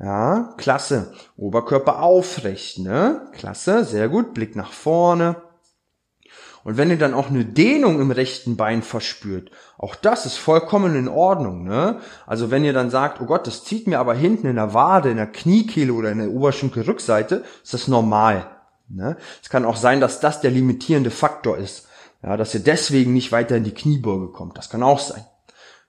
Ja, 0.00 0.54
klasse. 0.56 1.12
Oberkörper 1.36 2.02
aufrecht, 2.02 2.78
ne? 2.78 3.28
Klasse, 3.32 3.84
sehr 3.84 4.08
gut. 4.08 4.32
Blick 4.34 4.56
nach 4.56 4.72
vorne. 4.72 5.36
Und 6.64 6.76
wenn 6.76 6.90
ihr 6.90 6.98
dann 6.98 7.14
auch 7.14 7.28
eine 7.28 7.44
Dehnung 7.44 8.00
im 8.00 8.10
rechten 8.10 8.56
Bein 8.56 8.82
verspürt, 8.82 9.50
auch 9.78 9.94
das 9.94 10.26
ist 10.26 10.36
vollkommen 10.36 10.94
in 10.94 11.08
Ordnung, 11.08 11.64
ne? 11.64 11.98
Also 12.26 12.50
wenn 12.50 12.64
ihr 12.64 12.72
dann 12.72 12.90
sagt, 12.90 13.20
oh 13.20 13.26
Gott, 13.26 13.46
das 13.46 13.64
zieht 13.64 13.86
mir 13.86 13.98
aber 13.98 14.14
hinten 14.14 14.46
in 14.46 14.56
der 14.56 14.74
Wade, 14.74 15.10
in 15.10 15.16
der 15.16 15.26
Kniekehle 15.26 15.92
oder 15.92 16.12
in 16.12 16.18
der 16.18 16.30
Oberschenkelrückseite, 16.30 17.44
ist 17.62 17.74
das 17.74 17.88
normal. 17.88 18.46
Ne? 18.88 19.16
Es 19.42 19.48
kann 19.48 19.64
auch 19.64 19.76
sein, 19.76 20.00
dass 20.00 20.20
das 20.20 20.40
der 20.40 20.50
limitierende 20.50 21.10
Faktor 21.10 21.58
ist. 21.58 21.88
Ja, 22.22 22.36
dass 22.36 22.54
ihr 22.54 22.60
deswegen 22.60 23.12
nicht 23.12 23.32
weiter 23.32 23.56
in 23.56 23.64
die 23.64 23.74
Kniebeuge 23.74 24.28
kommt. 24.28 24.56
Das 24.56 24.70
kann 24.70 24.84
auch 24.84 25.00
sein. 25.00 25.24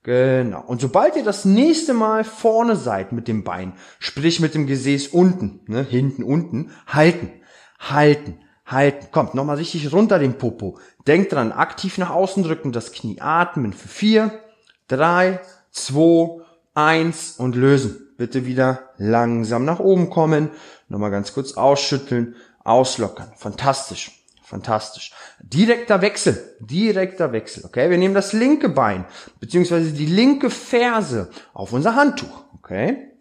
Genau. 0.01 0.61
Und 0.65 0.81
sobald 0.81 1.15
ihr 1.15 1.23
das 1.23 1.45
nächste 1.45 1.93
Mal 1.93 2.23
vorne 2.23 2.75
seid 2.75 3.11
mit 3.11 3.27
dem 3.27 3.43
Bein, 3.43 3.73
sprich 3.99 4.39
mit 4.39 4.55
dem 4.55 4.65
Gesäß 4.67 5.07
unten, 5.07 5.61
ne, 5.67 5.83
hinten 5.83 6.23
unten, 6.23 6.71
halten, 6.87 7.31
halten, 7.79 8.39
halten. 8.65 9.07
Kommt, 9.11 9.35
nochmal 9.35 9.57
richtig 9.57 9.91
runter 9.93 10.19
den 10.19 10.37
Popo. 10.37 10.77
Denkt 11.07 11.33
dran, 11.33 11.51
aktiv 11.51 11.97
nach 11.97 12.09
außen 12.09 12.43
drücken, 12.43 12.71
das 12.71 12.91
Knie 12.91 13.19
atmen 13.19 13.73
für 13.73 13.87
vier, 13.87 14.39
drei, 14.87 15.39
zwei, 15.71 16.41
eins 16.73 17.35
und 17.37 17.55
lösen. 17.55 17.99
Bitte 18.17 18.45
wieder 18.45 18.89
langsam 18.97 19.65
nach 19.65 19.79
oben 19.79 20.09
kommen. 20.09 20.49
Nochmal 20.87 21.11
ganz 21.11 21.33
kurz 21.33 21.53
ausschütteln, 21.53 22.35
auslockern. 22.63 23.31
Fantastisch. 23.35 24.23
Fantastisch. 24.43 25.13
Direkter 25.39 26.01
Wechsel. 26.01 26.55
Direkter 26.59 27.31
Wechsel. 27.31 27.65
Okay, 27.65 27.89
wir 27.89 27.97
nehmen 27.97 28.13
das 28.13 28.33
linke 28.33 28.69
Bein, 28.69 29.05
beziehungsweise 29.39 29.91
die 29.93 30.05
linke 30.05 30.49
Ferse 30.49 31.31
auf 31.53 31.73
unser 31.73 31.95
Handtuch. 31.95 32.43
Okay. 32.57 33.12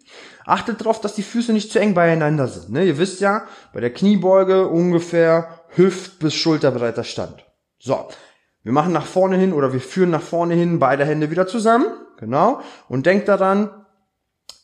Achtet 0.45 0.81
darauf, 0.81 0.99
dass 0.99 1.15
die 1.15 1.23
Füße 1.23 1.53
nicht 1.53 1.71
zu 1.71 1.79
eng 1.79 1.93
beieinander 1.93 2.47
sind. 2.47 2.69
Ne? 2.69 2.85
Ihr 2.85 2.97
wisst 2.97 3.21
ja, 3.21 3.47
bei 3.73 3.79
der 3.79 3.93
Kniebeuge 3.93 4.67
ungefähr 4.67 5.59
Hüft- 5.75 6.19
bis 6.19 6.33
Schulterbreiter 6.33 7.03
Stand. 7.03 7.45
So. 7.79 8.07
Wir 8.63 8.71
machen 8.71 8.93
nach 8.93 9.05
vorne 9.05 9.37
hin 9.37 9.51
oder 9.51 9.73
wir 9.73 9.81
führen 9.81 10.09
nach 10.09 10.21
vorne 10.21 10.53
hin 10.55 10.79
beide 10.79 11.05
Hände 11.05 11.29
wieder 11.31 11.47
zusammen. 11.47 11.85
Genau. 12.17 12.61
Und 12.87 13.05
denkt 13.05 13.27
daran, 13.27 13.69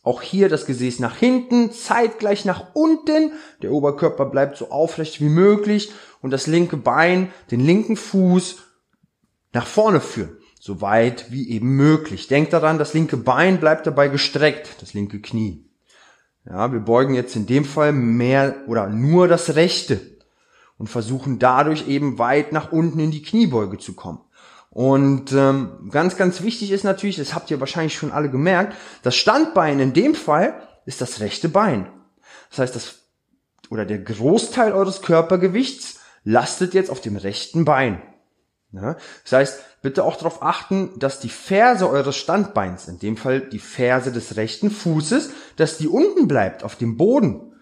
auch 0.04 0.22
hier 0.22 0.48
das 0.48 0.66
Gesäß 0.66 1.00
nach 1.00 1.18
hinten, 1.18 1.72
zeitgleich 1.72 2.46
nach 2.46 2.74
unten. 2.74 3.34
Der 3.62 3.72
Oberkörper 3.72 4.26
bleibt 4.26 4.58
so 4.58 4.72
aufrecht 4.72 5.20
wie 5.20 5.30
möglich 5.30 5.92
und 6.22 6.32
das 6.32 6.48
linke 6.48 6.78
Bein, 6.78 7.34
den 7.52 7.60
linken 7.60 7.98
Fuß 7.98 8.58
nach 9.52 9.68
vorne 9.68 10.00
führen. 10.00 10.38
So 10.60 10.82
weit 10.82 11.32
wie 11.32 11.50
eben 11.50 11.76
möglich. 11.76 12.28
Denkt 12.28 12.54
daran, 12.54 12.78
das 12.78 12.94
linke 12.94 13.18
Bein 13.18 13.60
bleibt 13.60 13.88
dabei 13.88 14.10
gestreckt, 14.10 14.82
das 14.82 14.94
linke 14.94 15.20
Knie. 15.22 15.66
Ja, 16.46 16.72
wir 16.72 16.80
beugen 16.80 17.16
jetzt 17.16 17.36
in 17.36 17.46
dem 17.46 17.66
Fall 17.66 17.94
mehr 17.94 18.56
oder 18.68 18.88
nur 18.90 19.28
das 19.28 19.56
rechte 19.56 20.02
und 20.78 20.88
versuchen 20.88 21.40
dadurch 21.40 21.88
eben 21.88 22.20
weit 22.20 22.52
nach 22.52 22.72
unten 22.72 23.00
in 23.00 23.12
die 23.12 23.22
Kniebeuge 23.22 23.78
zu 23.78 23.94
kommen. 23.94 24.20
Und 24.70 25.32
ähm, 25.32 25.90
ganz, 25.92 26.18
ganz 26.18 26.42
wichtig 26.42 26.72
ist 26.72 26.84
natürlich, 26.84 27.16
das 27.18 27.34
habt 27.34 27.50
ihr 27.50 27.60
wahrscheinlich 27.60 27.96
schon 27.96 28.12
alle 28.12 28.30
gemerkt, 28.30 28.76
das 29.02 29.16
Standbein 29.16 29.80
in 29.80 29.94
dem 29.94 30.14
Fall 30.14 30.62
ist 30.86 31.02
das 31.02 31.22
rechte 31.22 31.50
Bein. 31.50 31.90
Das 32.50 32.60
heißt, 32.60 32.76
das 32.76 33.00
oder 33.70 33.86
der 33.86 34.00
Großteil 34.00 34.74
eures 34.74 35.02
Körpergewichts 35.02 36.00
lastet 36.24 36.74
jetzt 36.74 36.90
auf 36.90 37.02
dem 37.02 37.18
rechten 37.18 37.66
Bein. 37.66 38.02
Ja? 38.72 38.98
Das 39.24 39.32
heißt, 39.32 39.60
bitte 39.82 40.04
auch 40.04 40.18
darauf 40.18 40.44
achten, 40.44 40.92
dass 40.98 41.20
die 41.20 41.30
Ferse 41.30 41.90
eures 41.90 42.16
Standbeins, 42.16 42.88
in 42.88 43.00
dem 43.00 43.18
Fall 43.18 43.42
die 43.42 43.60
Ferse 43.60 44.12
des 44.12 44.36
rechten 44.36 44.72
Fußes, 44.72 45.32
dass 45.56 45.78
die 45.78 45.88
unten 45.88 46.28
bleibt 46.28 46.64
auf 46.64 46.76
dem 46.76 46.98
Boden. 46.98 47.54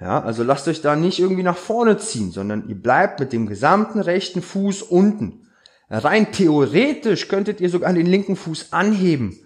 Ja, 0.00 0.20
also 0.20 0.42
lasst 0.42 0.66
euch 0.66 0.82
da 0.82 0.96
nicht 0.96 1.20
irgendwie 1.20 1.44
nach 1.44 1.56
vorne 1.56 1.96
ziehen, 1.98 2.32
sondern 2.32 2.68
ihr 2.68 2.74
bleibt 2.74 3.20
mit 3.20 3.32
dem 3.32 3.46
gesamten 3.46 4.00
rechten 4.00 4.42
Fuß 4.42 4.82
unten. 4.82 5.46
Rein 5.88 6.32
theoretisch 6.32 7.28
könntet 7.28 7.60
ihr 7.60 7.68
sogar 7.68 7.92
den 7.92 8.06
linken 8.06 8.34
Fuß 8.34 8.72
anheben. 8.72 9.38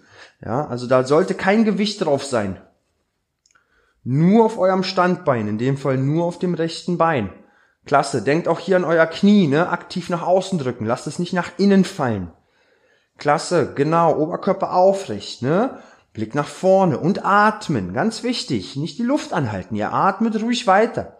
Ja, 0.43 0.65
also 0.65 0.87
da 0.87 1.03
sollte 1.03 1.35
kein 1.35 1.65
Gewicht 1.65 2.03
drauf 2.03 2.23
sein. 2.23 2.59
Nur 4.03 4.45
auf 4.45 4.57
eurem 4.57 4.83
Standbein, 4.83 5.47
in 5.47 5.57
dem 5.57 5.77
Fall 5.77 5.97
nur 5.97 6.25
auf 6.25 6.39
dem 6.39 6.53
rechten 6.53 6.97
Bein. 6.97 7.31
Klasse. 7.87 8.21
Denkt 8.21 8.47
auch 8.47 8.59
hier 8.59 8.75
an 8.75 8.83
euer 8.83 9.07
Knie, 9.07 9.47
ne? 9.47 9.69
Aktiv 9.69 10.09
nach 10.09 10.21
außen 10.21 10.59
drücken. 10.59 10.85
Lasst 10.85 11.07
es 11.07 11.19
nicht 11.19 11.33
nach 11.33 11.51
innen 11.57 11.85
fallen. 11.85 12.31
Klasse. 13.17 13.73
Genau. 13.73 14.15
Oberkörper 14.17 14.73
aufrecht, 14.73 15.41
ne? 15.41 15.79
Blick 16.13 16.35
nach 16.35 16.47
vorne 16.47 16.99
und 16.99 17.25
atmen. 17.25 17.93
Ganz 17.93 18.21
wichtig. 18.23 18.75
Nicht 18.75 18.99
die 18.99 19.03
Luft 19.03 19.33
anhalten. 19.33 19.75
Ihr 19.75 19.93
atmet 19.93 20.41
ruhig 20.41 20.67
weiter. 20.67 21.17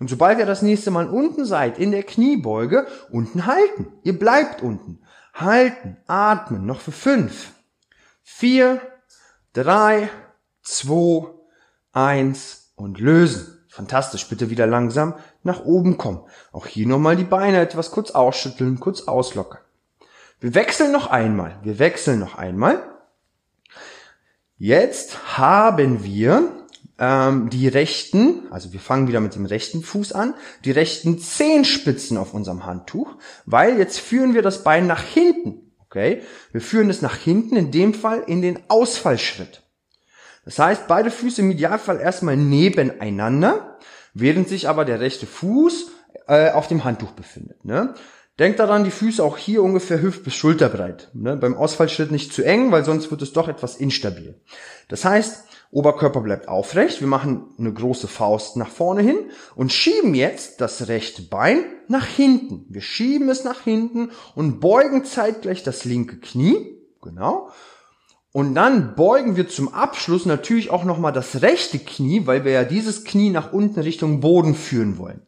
Und 0.00 0.10
sobald 0.10 0.38
ihr 0.38 0.46
das 0.46 0.62
nächste 0.62 0.90
Mal 0.90 1.08
unten 1.08 1.44
seid, 1.44 1.78
in 1.78 1.90
der 1.90 2.02
Kniebeuge, 2.02 2.86
unten 3.10 3.46
halten. 3.46 3.92
Ihr 4.02 4.18
bleibt 4.18 4.62
unten. 4.62 5.00
Halten, 5.32 5.96
atmen, 6.06 6.64
noch 6.64 6.80
für 6.80 6.92
fünf, 6.92 7.52
vier, 8.22 8.80
drei, 9.52 10.08
zwei, 10.62 11.26
eins 11.92 12.72
und 12.76 13.00
lösen. 13.00 13.53
Fantastisch, 13.74 14.28
bitte 14.28 14.50
wieder 14.50 14.68
langsam 14.68 15.14
nach 15.42 15.64
oben 15.64 15.98
kommen. 15.98 16.20
Auch 16.52 16.66
hier 16.66 16.86
nochmal 16.86 17.16
die 17.16 17.24
Beine 17.24 17.58
etwas 17.58 17.90
kurz 17.90 18.12
ausschütteln, 18.12 18.78
kurz 18.78 19.08
auslockern. 19.08 19.62
Wir 20.38 20.54
wechseln 20.54 20.92
noch 20.92 21.08
einmal. 21.08 21.58
Wir 21.64 21.80
wechseln 21.80 22.20
noch 22.20 22.38
einmal. 22.38 22.80
Jetzt 24.58 25.36
haben 25.36 26.04
wir 26.04 26.52
ähm, 27.00 27.50
die 27.50 27.66
rechten, 27.66 28.46
also 28.52 28.72
wir 28.72 28.78
fangen 28.78 29.08
wieder 29.08 29.18
mit 29.18 29.34
dem 29.34 29.44
rechten 29.44 29.82
Fuß 29.82 30.12
an, 30.12 30.34
die 30.64 30.70
rechten 30.70 31.18
Zehenspitzen 31.18 32.16
auf 32.16 32.32
unserem 32.32 32.66
Handtuch, 32.66 33.16
weil 33.44 33.76
jetzt 33.76 33.98
führen 33.98 34.34
wir 34.34 34.42
das 34.42 34.62
Bein 34.62 34.86
nach 34.86 35.02
hinten. 35.02 35.72
Okay? 35.80 36.22
Wir 36.52 36.60
führen 36.60 36.90
es 36.90 37.02
nach 37.02 37.16
hinten, 37.16 37.56
in 37.56 37.72
dem 37.72 37.92
Fall 37.92 38.22
in 38.24 38.40
den 38.40 38.60
Ausfallschritt. 38.68 39.63
Das 40.44 40.58
heißt, 40.58 40.88
beide 40.88 41.10
Füße 41.10 41.40
im 41.40 41.50
Idealfall 41.50 42.00
erstmal 42.00 42.36
nebeneinander, 42.36 43.78
während 44.12 44.48
sich 44.48 44.68
aber 44.68 44.84
der 44.84 45.00
rechte 45.00 45.26
Fuß 45.26 45.90
äh, 46.26 46.50
auf 46.50 46.68
dem 46.68 46.84
Handtuch 46.84 47.12
befindet. 47.12 47.64
Ne? 47.64 47.94
Denkt 48.38 48.58
daran, 48.58 48.84
die 48.84 48.90
Füße 48.90 49.22
auch 49.22 49.36
hier 49.36 49.62
ungefähr 49.62 50.00
hüft- 50.02 50.24
bis 50.24 50.34
schulterbreit. 50.34 51.10
Ne? 51.14 51.36
Beim 51.36 51.56
Ausfallschritt 51.56 52.10
nicht 52.10 52.32
zu 52.32 52.42
eng, 52.42 52.72
weil 52.72 52.84
sonst 52.84 53.10
wird 53.10 53.22
es 53.22 53.32
doch 53.32 53.48
etwas 53.48 53.76
instabil. 53.76 54.40
Das 54.88 55.04
heißt, 55.04 55.44
Oberkörper 55.70 56.20
bleibt 56.20 56.48
aufrecht. 56.48 57.00
Wir 57.00 57.08
machen 57.08 57.46
eine 57.58 57.72
große 57.72 58.06
Faust 58.06 58.56
nach 58.56 58.68
vorne 58.68 59.02
hin 59.02 59.18
und 59.56 59.72
schieben 59.72 60.14
jetzt 60.14 60.60
das 60.60 60.86
rechte 60.88 61.22
Bein 61.22 61.64
nach 61.88 62.06
hinten. 62.06 62.64
Wir 62.68 62.80
schieben 62.80 63.28
es 63.28 63.42
nach 63.44 63.62
hinten 63.62 64.10
und 64.36 64.60
beugen 64.60 65.04
zeitgleich 65.04 65.64
das 65.64 65.84
linke 65.84 66.18
Knie. 66.18 66.78
Genau. 67.02 67.50
Und 68.34 68.56
dann 68.56 68.96
beugen 68.96 69.36
wir 69.36 69.46
zum 69.46 69.72
Abschluss 69.72 70.26
natürlich 70.26 70.68
auch 70.68 70.82
nochmal 70.82 71.12
das 71.12 71.40
rechte 71.40 71.78
Knie, 71.78 72.26
weil 72.26 72.44
wir 72.44 72.50
ja 72.50 72.64
dieses 72.64 73.04
Knie 73.04 73.30
nach 73.30 73.52
unten 73.52 73.78
Richtung 73.78 74.18
Boden 74.18 74.56
führen 74.56 74.98
wollen. 74.98 75.22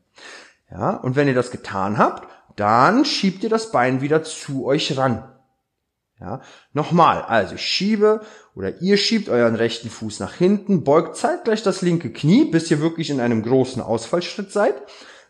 Ja, 0.72 0.96
und 0.96 1.14
wenn 1.14 1.28
ihr 1.28 1.34
das 1.34 1.52
getan 1.52 1.98
habt, 1.98 2.28
dann 2.56 3.04
schiebt 3.04 3.44
ihr 3.44 3.48
das 3.48 3.70
Bein 3.70 4.00
wieder 4.00 4.24
zu 4.24 4.66
euch 4.66 4.98
ran. 4.98 5.22
Ja, 6.18 6.40
nochmal, 6.72 7.22
also 7.22 7.54
ich 7.54 7.60
schiebe 7.60 8.22
oder 8.56 8.82
ihr 8.82 8.96
schiebt 8.96 9.28
euren 9.28 9.54
rechten 9.54 9.88
Fuß 9.88 10.18
nach 10.18 10.34
hinten, 10.34 10.82
beugt 10.82 11.16
zeitgleich 11.16 11.62
das 11.62 11.82
linke 11.82 12.10
Knie, 12.10 12.46
bis 12.46 12.68
ihr 12.72 12.80
wirklich 12.80 13.10
in 13.10 13.20
einem 13.20 13.44
großen 13.44 13.80
Ausfallschritt 13.82 14.50
seid. 14.50 14.74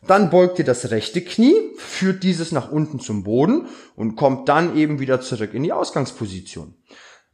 Dann 0.07 0.31
beugt 0.31 0.59
ihr 0.59 0.65
das 0.65 0.91
rechte 0.91 1.21
Knie, 1.21 1.75
führt 1.77 2.23
dieses 2.23 2.53
nach 2.53 2.73
unten 2.73 3.01
zum 3.01 3.23
Boden 3.23 3.69
und 3.97 4.17
kommt 4.17 4.49
dann 4.49 4.79
eben 4.79 4.99
wieder 4.99 5.21
zurück 5.21 5.53
in 5.53 5.63
die 5.63 5.75
Ausgangsposition. 5.75 6.75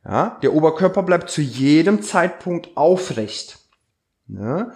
Ja, 0.05 0.39
der 0.43 0.53
Oberkörper 0.53 1.03
bleibt 1.03 1.31
zu 1.31 1.41
jedem 1.41 2.03
Zeitpunkt 2.03 2.77
aufrecht. 2.77 3.59
Ja, 4.29 4.73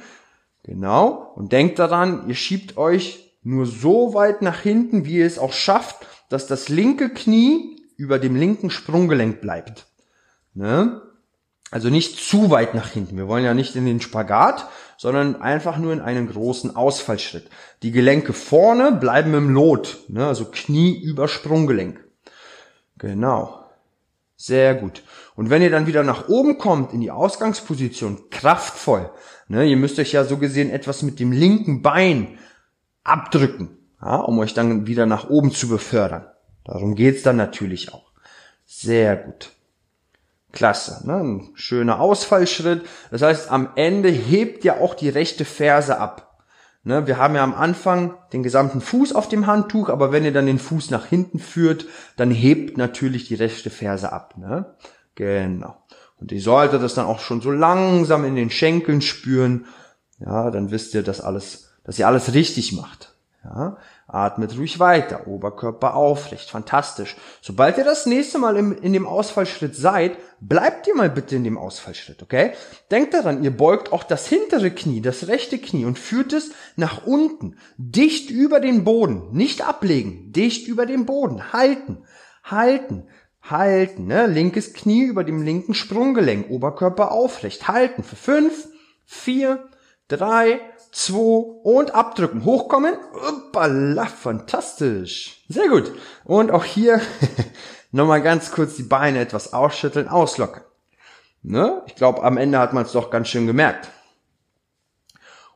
genau. 0.63 1.33
Und 1.35 1.53
denkt 1.53 1.79
daran, 1.79 2.29
ihr 2.29 2.35
schiebt 2.35 2.77
euch 2.77 3.35
nur 3.43 3.67
so 3.67 4.15
weit 4.15 4.43
nach 4.43 4.61
hinten, 4.61 5.05
wie 5.05 5.19
ihr 5.19 5.27
es 5.27 5.39
auch 5.39 5.53
schafft, 5.53 6.07
dass 6.29 6.47
das 6.47 6.69
linke 6.69 7.11
Knie 7.11 7.77
über 7.97 8.19
dem 8.19 8.37
linken 8.37 8.71
Sprunggelenk 8.71 9.41
bleibt. 9.41 9.87
Ne? 10.55 11.03
Also 11.71 11.91
nicht 11.91 12.19
zu 12.19 12.51
weit 12.51 12.75
nach 12.75 12.91
hinten. 12.91 13.17
Wir 13.17 13.29
wollen 13.29 13.45
ja 13.45 13.55
nicht 13.55 13.75
in 13.77 13.87
den 13.87 14.01
Spagat, 14.01 14.69
sondern 14.97 15.43
einfach 15.43 15.79
nur 15.79 15.93
in 15.93 16.01
einen 16.01 16.29
großen 16.29 16.77
Ausfallschritt. 16.77 17.49
Die 17.83 17.91
Gelenke 17.91 18.33
vorne 18.33 18.93
bleiben 18.93 19.35
im 19.35 19.51
Lot, 19.51 19.99
ne? 20.09 20.27
also 20.27 20.47
Knie 20.47 21.01
über 21.03 21.29
Sprunggelenk. 21.29 22.03
Genau. 22.99 23.66
Sehr 24.37 24.75
gut. 24.75 25.03
Und 25.35 25.49
wenn 25.49 25.63
ihr 25.63 25.71
dann 25.71 25.87
wieder 25.87 26.03
nach 26.03 26.29
oben 26.29 26.59
kommt 26.59 26.93
in 26.93 27.01
die 27.01 27.11
Ausgangsposition, 27.11 28.29
kraftvoll, 28.31 29.11
ne, 29.49 29.65
ihr 29.65 29.77
müsst 29.77 29.99
euch 29.99 30.13
ja 30.13 30.25
so 30.25 30.37
gesehen 30.37 30.71
etwas 30.71 31.03
mit 31.03 31.19
dem 31.21 31.33
linken 31.33 31.81
Bein 31.83 32.39
abdrücken, 33.03 33.79
ja, 34.01 34.17
um 34.17 34.39
euch 34.39 34.53
dann 34.53 34.87
wieder 34.87 35.07
nach 35.07 35.31
oben 35.31 35.53
zu 35.53 35.69
befördern. 35.69 36.27
Darum 36.65 36.95
geht's 36.95 37.23
dann 37.23 37.37
natürlich 37.37 37.95
auch. 37.95 38.13
Sehr 38.67 39.17
gut. 39.17 39.53
Klasse, 40.53 41.07
ne? 41.07 41.15
ein 41.17 41.51
schöner 41.55 42.01
Ausfallschritt. 42.01 42.87
Das 43.11 43.23
heißt, 43.23 43.51
am 43.51 43.71
Ende 43.77 44.09
hebt 44.09 44.65
ja 44.65 44.79
auch 44.81 44.95
die 44.95 45.09
rechte 45.09 45.45
Ferse 45.45 45.99
ab. 45.99 46.26
Ne? 46.87 47.09
Wir 47.09 47.19
haben 47.19 47.35
ja 47.35 47.43
am 47.43 47.53
Anfang 47.53 48.15
den 48.33 48.45
gesamten 48.45 48.81
Fuß 48.81 49.13
auf 49.13 49.29
dem 49.29 49.49
Handtuch, 49.49 49.89
aber 49.89 50.13
wenn 50.13 50.25
ihr 50.25 50.33
dann 50.33 50.47
den 50.47 50.61
Fuß 50.61 50.93
nach 50.93 51.05
hinten 51.05 51.41
führt, 51.41 51.87
dann 52.17 52.31
hebt 52.31 52.79
natürlich 52.79 53.27
die 53.27 53.35
rechte 53.35 53.71
Ferse 53.71 54.13
ab. 54.13 54.39
Ne? 54.39 54.77
Genau. 55.17 55.77
Und 56.21 56.31
ihr 56.31 56.41
solltet 56.41 56.85
das 56.85 56.95
dann 56.95 57.07
auch 57.07 57.19
schon 57.19 57.41
so 57.41 57.51
langsam 57.51 58.25
in 58.25 58.37
den 58.37 58.51
Schenkeln 58.51 59.03
spüren. 59.03 59.65
Ja, 60.21 60.53
dann 60.53 60.71
wisst 60.71 60.95
ihr, 60.95 61.03
dass 61.03 61.21
alles, 61.21 61.73
dass 61.83 61.99
ihr 61.99 62.07
alles 62.07 62.35
richtig 62.35 62.73
macht. 62.73 63.17
Ja, 63.43 63.79
atmet 64.09 64.57
ruhig 64.57 64.79
weiter, 64.79 65.27
Oberkörper 65.27 65.95
aufrecht, 65.95 66.51
fantastisch. 66.51 67.17
Sobald 67.41 67.77
ihr 67.77 67.85
das 67.85 68.07
nächste 68.07 68.39
Mal 68.39 68.57
im, 68.57 68.81
in 68.81 68.93
dem 68.93 69.07
Ausfallschritt 69.07 69.75
seid, 69.75 70.17
bleibt 70.41 70.87
ihr 70.87 70.95
mal 70.95 71.11
bitte 71.11 71.35
in 71.35 71.45
dem 71.45 71.59
Ausfallschritt, 71.59 72.23
okay? 72.23 72.53
Denkt 72.91 73.15
daran, 73.15 73.43
ihr 73.43 73.51
beugt 73.51 73.93
auch 73.93 74.05
das 74.05 74.29
hintere 74.29 74.71
Knie, 74.71 75.01
das 75.01 75.27
rechte 75.27 75.59
Knie 75.59 75.85
und 75.85 75.99
führt 75.99 76.33
es 76.33 76.53
nach 76.77 77.05
unten, 77.07 77.57
dicht 77.79 78.31
über 78.31 78.61
den 78.61 78.85
Boden, 78.85 79.33
nicht 79.33 79.67
ablegen, 79.67 80.33
dicht 80.33 80.69
über 80.69 80.87
den 80.87 81.05
Boden, 81.05 81.53
halten, 81.53 82.05
halten, 82.45 83.09
halten, 83.43 84.07
ne? 84.07 84.27
Linkes 84.27 84.73
Knie 84.73 85.03
über 85.03 85.25
dem 85.25 85.43
linken 85.43 85.75
Sprunggelenk, 85.75 86.49
Oberkörper 86.49 87.11
aufrecht, 87.11 87.67
halten 87.67 88.05
für 88.05 88.17
fünf, 88.17 88.69
vier, 89.05 89.69
drei, 90.09 90.61
zwei 90.93 91.61
und 91.63 91.95
abdrücken. 91.95 92.45
Hochkommen. 92.45 92.95
Uppala, 93.29 94.07
fantastisch. 94.07 95.45
Sehr 95.49 95.69
gut. 95.69 95.93
Und 96.25 96.51
auch 96.51 96.65
hier 96.65 97.01
nochmal 97.93 98.23
ganz 98.23 98.51
kurz 98.51 98.77
die 98.77 98.83
Beine 98.83 99.21
etwas 99.21 99.53
ausschütteln, 99.53 100.09
auslockern. 100.09 100.65
Ne? 101.43 101.83
Ich 101.87 101.95
glaube, 101.95 102.23
am 102.25 102.37
Ende 102.37 102.59
hat 102.59 102.73
man 102.73 102.85
es 102.85 102.93
doch 102.93 103.11
ganz 103.11 103.29
schön 103.29 103.47
gemerkt. 103.47 103.89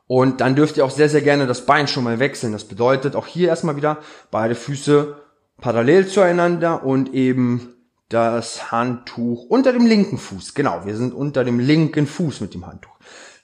Und 0.07 0.41
dann 0.41 0.55
dürft 0.55 0.77
ihr 0.77 0.85
auch 0.85 0.91
sehr, 0.91 1.09
sehr 1.09 1.21
gerne 1.21 1.47
das 1.47 1.65
Bein 1.65 1.87
schon 1.87 2.03
mal 2.03 2.19
wechseln. 2.19 2.51
Das 2.51 2.65
bedeutet 2.65 3.15
auch 3.15 3.27
hier 3.27 3.47
erstmal 3.47 3.77
wieder 3.77 3.99
beide 4.29 4.55
Füße 4.55 5.15
parallel 5.61 6.07
zueinander 6.07 6.83
und 6.83 7.13
eben 7.13 7.75
das 8.09 8.71
Handtuch 8.71 9.45
unter 9.45 9.71
dem 9.71 9.85
linken 9.85 10.17
Fuß. 10.17 10.53
Genau, 10.53 10.85
wir 10.85 10.97
sind 10.97 11.13
unter 11.13 11.45
dem 11.45 11.59
linken 11.59 12.07
Fuß 12.07 12.41
mit 12.41 12.53
dem 12.53 12.67
Handtuch. 12.67 12.91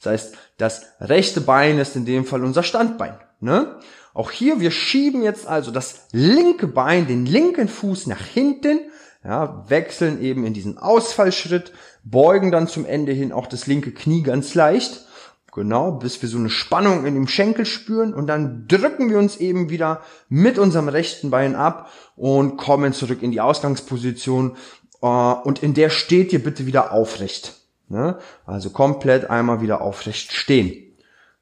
Das 0.02 0.12
heißt, 0.14 0.36
das 0.58 0.86
rechte 1.00 1.42
Bein 1.42 1.80
ist 1.80 1.96
in 1.96 2.06
dem 2.06 2.26
Fall 2.26 2.44
unser 2.44 2.64
Standbein. 2.64 3.18
Ne? 3.40 3.80
Auch 4.14 4.32
hier, 4.32 4.60
wir 4.60 4.72
schieben 4.72 5.22
jetzt 5.22 5.48
also 5.48 5.72
das 5.72 6.08
linke 6.12 6.68
Bein, 6.68 7.08
den 7.08 7.26
linken 7.26 7.68
Fuß 7.68 8.08
nach 8.08 8.22
hinten, 8.22 8.80
ja, 9.24 9.64
wechseln 9.68 10.22
eben 10.22 10.46
in 10.46 10.54
diesen 10.54 10.78
Ausfallschritt, 10.78 11.72
beugen 12.04 12.52
dann 12.52 12.68
zum 12.68 12.86
Ende 12.86 13.12
hin 13.12 13.32
auch 13.32 13.48
das 13.48 13.68
linke 13.68 13.92
Knie 13.92 14.24
ganz 14.24 14.56
leicht, 14.56 15.06
genau, 15.54 15.92
bis 15.92 16.22
wir 16.22 16.30
so 16.30 16.38
eine 16.38 16.50
Spannung 16.50 17.06
in 17.06 17.16
dem 17.16 17.28
Schenkel 17.28 17.66
spüren 17.66 18.14
und 18.14 18.28
dann 18.28 18.68
drücken 18.68 19.10
wir 19.10 19.20
uns 19.20 19.38
eben 19.38 19.70
wieder 19.70 20.02
mit 20.30 20.58
unserem 20.58 20.88
rechten 20.88 21.30
Bein 21.30 21.56
ab 21.56 21.92
und 22.16 22.58
kommen 22.58 22.94
zurück 22.94 23.22
in 23.22 23.32
die 23.32 23.42
Ausgangsposition 23.42 24.56
äh, 25.02 25.08
und 25.08 25.62
in 25.62 25.74
der 25.74 25.90
steht 25.90 26.32
ihr 26.32 26.44
bitte 26.44 26.66
wieder 26.66 26.92
aufrecht. 26.92 27.56
Ne? 27.90 28.18
Also 28.46 28.70
komplett 28.70 29.30
einmal 29.30 29.62
wieder 29.62 29.82
aufrecht 29.82 30.32
stehen. 30.34 30.84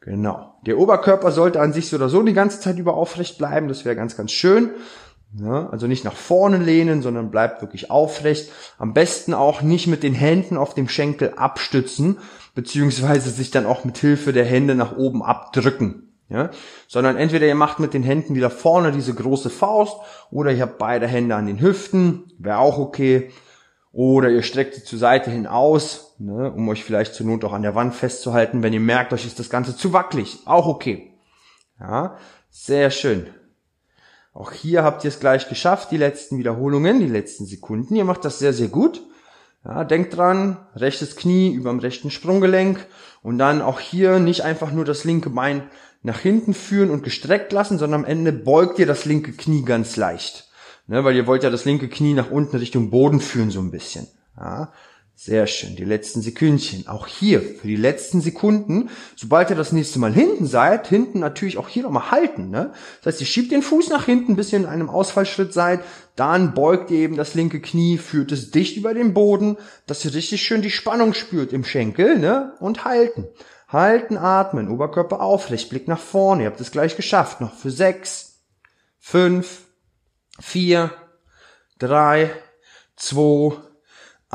Genau. 0.02 0.56
Der 0.66 0.78
Oberkörper 0.78 1.32
sollte 1.32 1.60
an 1.60 1.74
sich 1.74 1.90
so 1.90 1.98
oder 1.98 2.10
so 2.10 2.22
die 2.22 2.34
ganze 2.34 2.60
Zeit 2.60 2.78
über 2.78 2.94
aufrecht 2.94 3.38
bleiben. 3.38 3.68
Das 3.68 3.86
wäre 3.86 3.96
ganz, 3.96 4.16
ganz 4.16 4.32
schön. 4.32 4.70
Ja, 5.38 5.68
also 5.70 5.88
nicht 5.88 6.06
nach 6.06 6.16
vorne 6.16 6.58
lehnen, 6.58 7.02
sondern 7.02 7.32
bleibt 7.32 7.62
wirklich 7.62 7.92
aufrecht. 7.92 8.52
Am 8.78 8.94
besten 8.94 9.34
auch 9.34 9.62
nicht 9.62 9.88
mit 9.88 10.04
den 10.04 10.14
Händen 10.14 10.56
auf 10.56 10.74
dem 10.74 10.88
Schenkel 10.88 11.34
abstützen, 11.36 12.20
beziehungsweise 12.54 13.32
sich 13.32 13.52
dann 13.52 13.66
auch 13.66 13.84
mit 13.84 13.98
Hilfe 13.98 14.32
der 14.32 14.46
Hände 14.46 14.76
nach 14.76 14.96
oben 14.96 15.24
abdrücken. 15.24 16.14
Ja, 16.30 16.50
sondern 16.88 17.18
entweder 17.18 17.46
ihr 17.46 17.56
macht 17.56 17.80
mit 17.80 17.94
den 17.94 18.02
Händen 18.02 18.34
wieder 18.34 18.50
vorne 18.50 18.92
diese 18.92 19.14
große 19.14 19.52
Faust 19.52 19.98
oder 20.32 20.52
ihr 20.52 20.64
habt 20.64 20.80
beide 20.80 21.06
Hände 21.06 21.36
an 21.36 21.46
den 21.46 21.62
Hüften, 21.62 22.32
wäre 22.40 22.58
auch 22.58 22.80
okay. 22.80 23.30
Oder 23.92 24.30
ihr 24.30 24.42
streckt 24.42 24.74
sie 24.74 24.84
zur 24.84 25.00
Seite 25.00 25.30
hin 25.30 25.46
aus, 25.46 26.05
ne, 26.18 26.52
um 26.52 26.68
euch 26.70 26.84
vielleicht 26.84 27.14
zur 27.14 27.26
Not 27.26 27.44
auch 27.44 27.54
an 27.54 27.62
der 27.62 27.76
Wand 27.76 27.94
festzuhalten, 27.96 28.64
wenn 28.64 28.74
ihr 28.74 28.80
merkt, 28.80 29.14
euch 29.14 29.26
ist 29.26 29.40
das 29.40 29.50
Ganze 29.50 29.76
zu 29.76 29.94
wackelig. 29.94 30.40
Auch 30.46 30.68
okay. 30.68 31.14
Ja, 31.80 32.18
sehr 32.50 32.90
schön. 32.90 33.28
Auch 34.34 34.52
hier 34.52 34.84
habt 34.84 35.04
ihr 35.04 35.10
es 35.10 35.20
gleich 35.20 35.48
geschafft, 35.48 35.92
die 35.92 35.98
letzten 35.98 36.38
Wiederholungen, 36.38 37.00
die 37.00 37.08
letzten 37.08 37.46
Sekunden. 37.46 37.96
Ihr 37.96 38.06
macht 38.06 38.26
das 38.26 38.40
sehr, 38.40 38.54
sehr 38.54 38.68
gut. 38.68 39.02
Ja, 39.64 39.84
denkt 39.84 40.16
dran, 40.16 40.58
rechtes 40.76 41.16
Knie 41.16 41.54
über 41.54 41.72
dem 41.72 41.80
rechten 41.80 42.12
Sprunggelenk 42.12 42.86
und 43.24 43.40
dann 43.40 43.62
auch 43.62 43.80
hier 43.80 44.20
nicht 44.20 44.42
einfach 44.42 44.72
nur 44.72 44.86
das 44.86 45.06
linke 45.06 45.30
Bein 45.32 45.64
nach 46.04 46.20
hinten 46.20 46.54
führen 46.54 46.92
und 46.92 47.04
gestreckt 47.04 47.52
lassen, 47.52 47.80
sondern 47.80 48.02
am 48.02 48.06
Ende 48.06 48.32
beugt 48.32 48.78
ihr 48.78 48.86
das 48.86 49.06
linke 49.06 49.32
Knie 49.32 49.64
ganz 49.64 49.96
leicht. 49.96 50.50
Ne, 50.88 51.04
weil 51.04 51.16
ihr 51.16 51.26
wollt 51.26 51.42
ja 51.42 51.50
das 51.50 51.66
linke 51.66 51.90
Knie 51.90 52.14
nach 52.14 52.30
unten 52.30 52.58
Richtung 52.58 52.92
Boden 52.92 53.20
führen 53.20 53.50
so 53.50 53.60
ein 53.60 53.72
bisschen. 53.72 54.08
Ja, 54.38 54.72
sehr 55.18 55.48
schön. 55.48 55.78
Die 55.78 55.86
letzten 55.86 56.22
Sekündchen. 56.22 56.88
Auch 56.88 57.08
hier 57.08 57.42
für 57.42 57.68
die 57.68 57.78
letzten 57.78 58.20
Sekunden, 58.20 58.90
sobald 59.16 59.50
ihr 59.50 59.56
das 59.56 59.72
nächste 59.72 59.98
Mal 59.98 60.14
hinten 60.14 60.46
seid, 60.46 60.88
hinten 60.88 61.20
natürlich 61.20 61.58
auch 61.58 61.70
hier 61.70 61.84
nochmal 61.84 62.12
halten. 62.12 62.50
Ne? 62.50 62.74
Das 63.02 63.14
heißt, 63.14 63.22
ihr 63.22 63.28
schiebt 63.28 63.52
den 63.54 63.62
Fuß 63.62 63.90
nach 63.90 64.06
hinten, 64.06 64.36
bis 64.36 64.52
ihr 64.52 64.60
in 64.60 64.66
einem 64.66 64.90
Ausfallschritt 64.90 65.54
seid. 65.54 65.80
Dann 66.18 66.54
beugt 66.54 66.92
ihr 66.92 67.00
eben 67.00 67.16
das 67.16 67.34
linke 67.34 67.62
Knie, 67.62 67.98
führt 67.98 68.34
es 68.34 68.52
dicht 68.52 68.76
über 68.76 68.94
den 68.94 69.14
Boden, 69.14 69.58
dass 69.88 70.04
ihr 70.04 70.14
richtig 70.14 70.42
schön 70.44 70.62
die 70.62 70.70
Spannung 70.70 71.14
spürt 71.14 71.54
im 71.54 71.64
Schenkel. 71.64 72.20
Ne? 72.20 72.54
Und 72.60 72.84
halten. 72.84 73.26
Halten, 73.70 74.18
atmen, 74.18 74.70
Oberkörper 74.70 75.22
aufrecht, 75.22 75.70
Blick 75.70 75.88
nach 75.88 76.00
vorne. 76.00 76.44
Ihr 76.44 76.50
habt 76.50 76.60
es 76.60 76.72
gleich 76.72 76.98
geschafft. 76.98 77.40
Noch 77.40 77.56
für 77.56 77.72
sechs, 77.72 78.42
fünf, 79.00 79.62
vier, 80.40 80.92
drei, 81.80 82.32
zwei, 82.96 83.56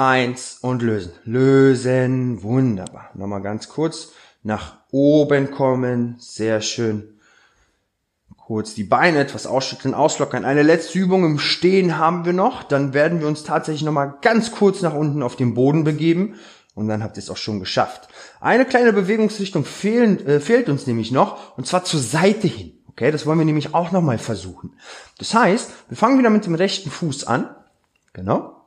eins 0.00 0.58
und 0.62 0.80
lösen. 0.82 1.12
Lösen, 1.24 2.42
wunderbar. 2.42 3.10
Nochmal 3.14 3.42
ganz 3.42 3.68
kurz 3.68 4.12
nach 4.42 4.78
oben 4.90 5.50
kommen, 5.50 6.16
sehr 6.18 6.62
schön. 6.62 7.18
Kurz 8.36 8.74
die 8.74 8.84
Beine 8.84 9.18
etwas 9.18 9.46
ausschütteln, 9.46 9.94
auslockern. 9.94 10.44
Eine 10.44 10.62
letzte 10.62 10.98
Übung 10.98 11.24
im 11.24 11.38
Stehen 11.38 11.98
haben 11.98 12.24
wir 12.24 12.32
noch. 12.32 12.62
Dann 12.62 12.94
werden 12.94 13.20
wir 13.20 13.28
uns 13.28 13.44
tatsächlich 13.44 13.82
nochmal 13.82 14.14
ganz 14.22 14.52
kurz 14.52 14.80
nach 14.80 14.94
unten 14.94 15.22
auf 15.22 15.36
den 15.36 15.54
Boden 15.54 15.84
begeben. 15.84 16.34
Und 16.74 16.88
dann 16.88 17.02
habt 17.02 17.16
ihr 17.18 17.22
es 17.22 17.30
auch 17.30 17.36
schon 17.36 17.60
geschafft. 17.60 18.08
Eine 18.40 18.64
kleine 18.64 18.94
Bewegungsrichtung 18.94 19.66
fehlen, 19.66 20.26
äh, 20.26 20.40
fehlt 20.40 20.68
uns 20.70 20.86
nämlich 20.86 21.12
noch, 21.12 21.56
und 21.58 21.66
zwar 21.66 21.84
zur 21.84 22.00
Seite 22.00 22.48
hin. 22.48 22.72
Okay, 22.88 23.10
das 23.12 23.26
wollen 23.26 23.38
wir 23.38 23.44
nämlich 23.44 23.74
auch 23.74 23.92
nochmal 23.92 24.18
versuchen. 24.18 24.74
Das 25.18 25.34
heißt, 25.34 25.70
wir 25.88 25.96
fangen 25.96 26.18
wieder 26.18 26.30
mit 26.30 26.46
dem 26.46 26.54
rechten 26.54 26.90
Fuß 26.90 27.24
an. 27.24 27.54
Genau. 28.14 28.59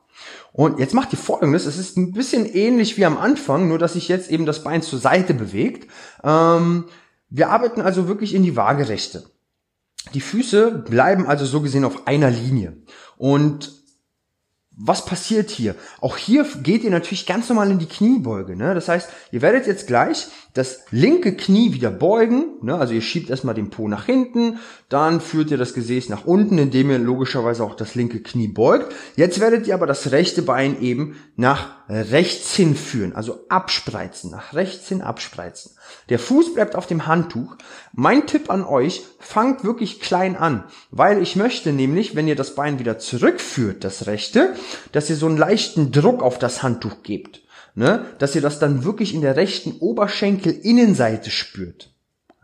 Und 0.56 0.78
jetzt 0.78 0.94
macht 0.94 1.12
ihr 1.12 1.18
folgendes. 1.18 1.66
Es 1.66 1.78
ist 1.78 1.96
ein 1.96 2.12
bisschen 2.12 2.46
ähnlich 2.46 2.96
wie 2.96 3.04
am 3.04 3.18
Anfang, 3.18 3.66
nur 3.66 3.76
dass 3.76 3.94
sich 3.94 4.06
jetzt 4.06 4.30
eben 4.30 4.46
das 4.46 4.62
Bein 4.62 4.82
zur 4.82 5.00
Seite 5.00 5.34
bewegt. 5.34 5.90
Ähm, 6.22 6.84
wir 7.28 7.50
arbeiten 7.50 7.80
also 7.80 8.06
wirklich 8.06 8.32
in 8.34 8.44
die 8.44 8.54
Waagerechte. 8.54 9.24
Die 10.14 10.20
Füße 10.20 10.70
bleiben 10.70 11.26
also 11.26 11.44
so 11.44 11.60
gesehen 11.60 11.84
auf 11.84 12.06
einer 12.06 12.30
Linie. 12.30 12.76
Und 13.16 13.72
was 14.70 15.04
passiert 15.04 15.50
hier? 15.50 15.74
Auch 16.00 16.16
hier 16.16 16.46
geht 16.62 16.84
ihr 16.84 16.90
natürlich 16.92 17.26
ganz 17.26 17.48
normal 17.48 17.72
in 17.72 17.80
die 17.80 17.88
Kniebeuge. 17.88 18.54
Ne? 18.54 18.74
Das 18.74 18.88
heißt, 18.88 19.08
ihr 19.32 19.42
werdet 19.42 19.66
jetzt 19.66 19.88
gleich 19.88 20.28
das 20.54 20.84
linke 20.90 21.36
Knie 21.36 21.72
wieder 21.72 21.90
beugen. 21.90 22.44
Ne? 22.62 22.76
Also 22.76 22.94
ihr 22.94 23.02
schiebt 23.02 23.28
erstmal 23.28 23.56
den 23.56 23.70
Po 23.70 23.88
nach 23.88 24.06
hinten, 24.06 24.60
dann 24.88 25.20
führt 25.20 25.50
ihr 25.50 25.58
das 25.58 25.74
Gesäß 25.74 26.08
nach 26.08 26.24
unten, 26.24 26.58
indem 26.58 26.90
ihr 26.90 26.98
logischerweise 26.98 27.64
auch 27.64 27.74
das 27.74 27.96
linke 27.96 28.22
Knie 28.22 28.48
beugt. 28.48 28.94
Jetzt 29.16 29.40
werdet 29.40 29.66
ihr 29.66 29.74
aber 29.74 29.86
das 29.86 30.12
rechte 30.12 30.42
Bein 30.42 30.80
eben 30.80 31.16
nach 31.36 31.74
rechts 31.88 32.54
hinführen, 32.54 33.14
also 33.14 33.40
abspreizen, 33.48 34.30
nach 34.30 34.54
rechts 34.54 34.88
hin 34.88 35.02
abspreizen. 35.02 35.72
Der 36.08 36.20
Fuß 36.20 36.54
bleibt 36.54 36.76
auf 36.76 36.86
dem 36.86 37.06
Handtuch. 37.06 37.56
Mein 37.92 38.26
Tipp 38.26 38.48
an 38.48 38.64
euch, 38.64 39.02
fangt 39.18 39.64
wirklich 39.64 40.00
klein 40.00 40.36
an, 40.36 40.64
weil 40.90 41.20
ich 41.20 41.34
möchte 41.34 41.72
nämlich, 41.72 42.14
wenn 42.14 42.28
ihr 42.28 42.36
das 42.36 42.54
Bein 42.54 42.78
wieder 42.78 42.98
zurückführt, 42.98 43.82
das 43.82 44.06
rechte, 44.06 44.54
dass 44.92 45.10
ihr 45.10 45.16
so 45.16 45.26
einen 45.26 45.36
leichten 45.36 45.90
Druck 45.90 46.22
auf 46.22 46.38
das 46.38 46.62
Handtuch 46.62 47.02
gebt. 47.02 47.43
Ne? 47.74 48.04
Dass 48.18 48.34
ihr 48.34 48.42
das 48.42 48.58
dann 48.58 48.84
wirklich 48.84 49.14
in 49.14 49.20
der 49.20 49.36
rechten 49.36 49.72
Oberschenkelinnenseite 49.80 51.30
spürt. 51.30 51.94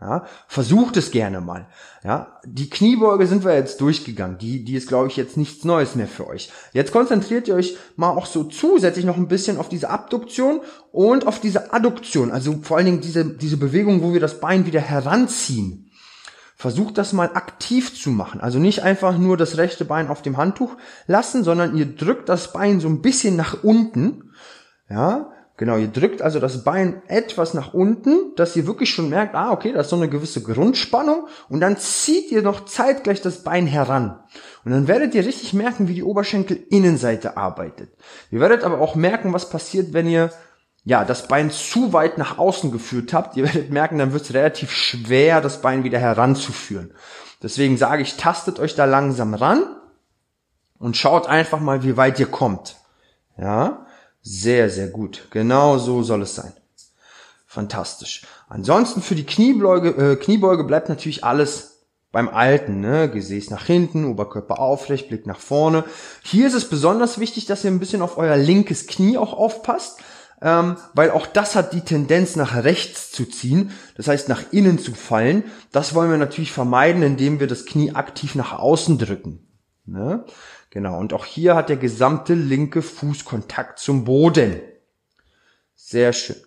Ja, 0.01 0.25
versucht 0.47 0.97
es 0.97 1.11
gerne 1.11 1.41
mal. 1.41 1.67
Ja, 2.03 2.39
die 2.43 2.71
Kniebeuge 2.71 3.27
sind 3.27 3.45
wir 3.45 3.53
jetzt 3.53 3.79
durchgegangen. 3.81 4.39
Die, 4.39 4.65
die 4.65 4.73
ist, 4.73 4.87
glaube 4.87 5.07
ich, 5.07 5.15
jetzt 5.15 5.37
nichts 5.37 5.63
Neues 5.63 5.93
mehr 5.93 6.07
für 6.07 6.25
euch. 6.25 6.49
Jetzt 6.73 6.91
konzentriert 6.91 7.47
ihr 7.47 7.53
euch 7.53 7.77
mal 7.97 8.09
auch 8.09 8.25
so 8.25 8.45
zusätzlich 8.45 9.05
noch 9.05 9.17
ein 9.17 9.27
bisschen 9.27 9.59
auf 9.59 9.69
diese 9.69 9.91
Abduktion 9.91 10.61
und 10.91 11.27
auf 11.27 11.39
diese 11.39 11.71
Adduktion. 11.71 12.31
Also 12.31 12.61
vor 12.63 12.77
allen 12.77 12.87
Dingen 12.87 13.01
diese, 13.01 13.25
diese 13.25 13.57
Bewegung, 13.57 14.01
wo 14.01 14.11
wir 14.11 14.19
das 14.19 14.39
Bein 14.39 14.65
wieder 14.65 14.81
heranziehen. 14.81 15.91
Versucht 16.55 16.97
das 16.97 17.13
mal 17.13 17.29
aktiv 17.35 17.93
zu 17.93 18.09
machen. 18.09 18.41
Also 18.41 18.57
nicht 18.57 18.81
einfach 18.81 19.19
nur 19.19 19.37
das 19.37 19.57
rechte 19.57 19.85
Bein 19.85 20.07
auf 20.07 20.23
dem 20.23 20.37
Handtuch 20.37 20.77
lassen, 21.05 21.43
sondern 21.43 21.77
ihr 21.77 21.85
drückt 21.85 22.27
das 22.27 22.53
Bein 22.53 22.79
so 22.79 22.87
ein 22.87 23.03
bisschen 23.03 23.35
nach 23.35 23.63
unten. 23.63 24.31
Ja, 24.91 25.31
Genau, 25.61 25.77
ihr 25.77 25.89
drückt 25.89 26.23
also 26.23 26.39
das 26.39 26.63
Bein 26.63 27.03
etwas 27.07 27.53
nach 27.53 27.75
unten, 27.75 28.33
dass 28.35 28.55
ihr 28.55 28.65
wirklich 28.65 28.89
schon 28.89 29.09
merkt, 29.09 29.35
ah, 29.35 29.51
okay, 29.51 29.71
da 29.71 29.81
ist 29.81 29.89
so 29.89 29.95
eine 29.95 30.09
gewisse 30.09 30.41
Grundspannung 30.41 31.27
und 31.49 31.59
dann 31.59 31.77
zieht 31.77 32.31
ihr 32.31 32.41
noch 32.41 32.65
zeitgleich 32.65 33.21
das 33.21 33.43
Bein 33.43 33.67
heran. 33.67 34.23
Und 34.65 34.71
dann 34.71 34.87
werdet 34.87 35.13
ihr 35.13 35.23
richtig 35.23 35.53
merken, 35.53 35.87
wie 35.87 35.93
die 35.93 36.01
Oberschenkelinnenseite 36.03 37.37
arbeitet. 37.37 37.91
Ihr 38.31 38.39
werdet 38.39 38.63
aber 38.63 38.81
auch 38.81 38.95
merken, 38.95 39.33
was 39.33 39.51
passiert, 39.51 39.93
wenn 39.93 40.07
ihr 40.07 40.31
ja, 40.83 41.05
das 41.05 41.27
Bein 41.27 41.51
zu 41.51 41.93
weit 41.93 42.17
nach 42.17 42.39
außen 42.39 42.71
geführt 42.71 43.13
habt. 43.13 43.37
Ihr 43.37 43.43
werdet 43.43 43.69
merken, 43.69 43.99
dann 43.99 44.13
wird 44.13 44.23
es 44.23 44.33
relativ 44.33 44.71
schwer, 44.71 45.41
das 45.41 45.61
Bein 45.61 45.83
wieder 45.83 45.99
heranzuführen. 45.99 46.91
Deswegen 47.43 47.77
sage 47.77 48.01
ich, 48.01 48.17
tastet 48.17 48.59
euch 48.59 48.73
da 48.73 48.85
langsam 48.85 49.35
ran 49.35 49.63
und 50.79 50.97
schaut 50.97 51.27
einfach 51.27 51.59
mal, 51.59 51.83
wie 51.83 51.97
weit 51.97 52.19
ihr 52.19 52.25
kommt. 52.25 52.77
Ja, 53.37 53.85
sehr, 54.21 54.69
sehr 54.69 54.87
gut. 54.87 55.27
Genau 55.31 55.77
so 55.77 56.03
soll 56.03 56.21
es 56.21 56.35
sein. 56.35 56.53
Fantastisch. 57.47 58.25
Ansonsten 58.47 59.01
für 59.01 59.15
die 59.15 59.25
Kniebeuge, 59.25 59.89
äh, 59.89 60.15
Kniebeuge 60.15 60.63
bleibt 60.63 60.89
natürlich 60.89 61.23
alles 61.23 61.71
beim 62.11 62.29
Alten, 62.29 62.79
ne? 62.79 63.09
Gesäß 63.09 63.49
nach 63.49 63.65
hinten, 63.65 64.05
Oberkörper 64.05 64.59
aufrecht, 64.59 65.09
Blick 65.09 65.25
nach 65.25 65.39
vorne. 65.39 65.83
Hier 66.23 66.47
ist 66.47 66.53
es 66.53 66.69
besonders 66.69 67.19
wichtig, 67.19 67.45
dass 67.45 67.63
ihr 67.63 67.71
ein 67.71 67.79
bisschen 67.79 68.01
auf 68.01 68.17
euer 68.17 68.37
linkes 68.37 68.87
Knie 68.87 69.17
auch 69.17 69.33
aufpasst, 69.33 69.99
ähm, 70.41 70.77
weil 70.93 71.11
auch 71.11 71.27
das 71.27 71.55
hat 71.55 71.73
die 71.73 71.81
Tendenz 71.81 72.35
nach 72.35 72.63
rechts 72.63 73.11
zu 73.11 73.25
ziehen, 73.25 73.71
das 73.95 74.07
heißt 74.07 74.27
nach 74.27 74.43
innen 74.51 74.79
zu 74.79 74.93
fallen. 74.93 75.43
Das 75.71 75.93
wollen 75.93 76.11
wir 76.11 76.17
natürlich 76.17 76.51
vermeiden, 76.51 77.03
indem 77.03 77.39
wir 77.39 77.47
das 77.47 77.65
Knie 77.65 77.95
aktiv 77.95 78.35
nach 78.35 78.57
außen 78.57 78.97
drücken. 78.97 79.47
Ne? 79.85 80.25
Genau, 80.71 80.97
und 80.97 81.11
auch 81.11 81.25
hier 81.25 81.55
hat 81.55 81.67
der 81.69 81.77
gesamte 81.77 82.33
linke 82.33 82.81
Fuß 82.81 83.25
Kontakt 83.25 83.77
zum 83.77 84.05
Boden. 84.05 84.61
Sehr 85.75 86.13
schön. 86.13 86.37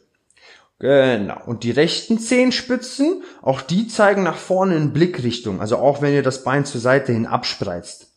Genau. 0.78 1.40
Und 1.44 1.62
die 1.62 1.70
rechten 1.70 2.18
Zehenspitzen, 2.18 3.22
auch 3.42 3.60
die 3.60 3.87
zeigen 3.87 4.22
nach 4.22 4.38
vorne 4.38 4.76
in 4.76 4.94
Blickrichtung. 4.94 5.60
Also 5.60 5.76
auch 5.76 6.00
wenn 6.00 6.14
ihr 6.14 6.22
das 6.22 6.42
Bein 6.42 6.64
zur 6.64 6.80
Seite 6.80 7.12
hin 7.12 7.26
abspreizt. 7.26 8.12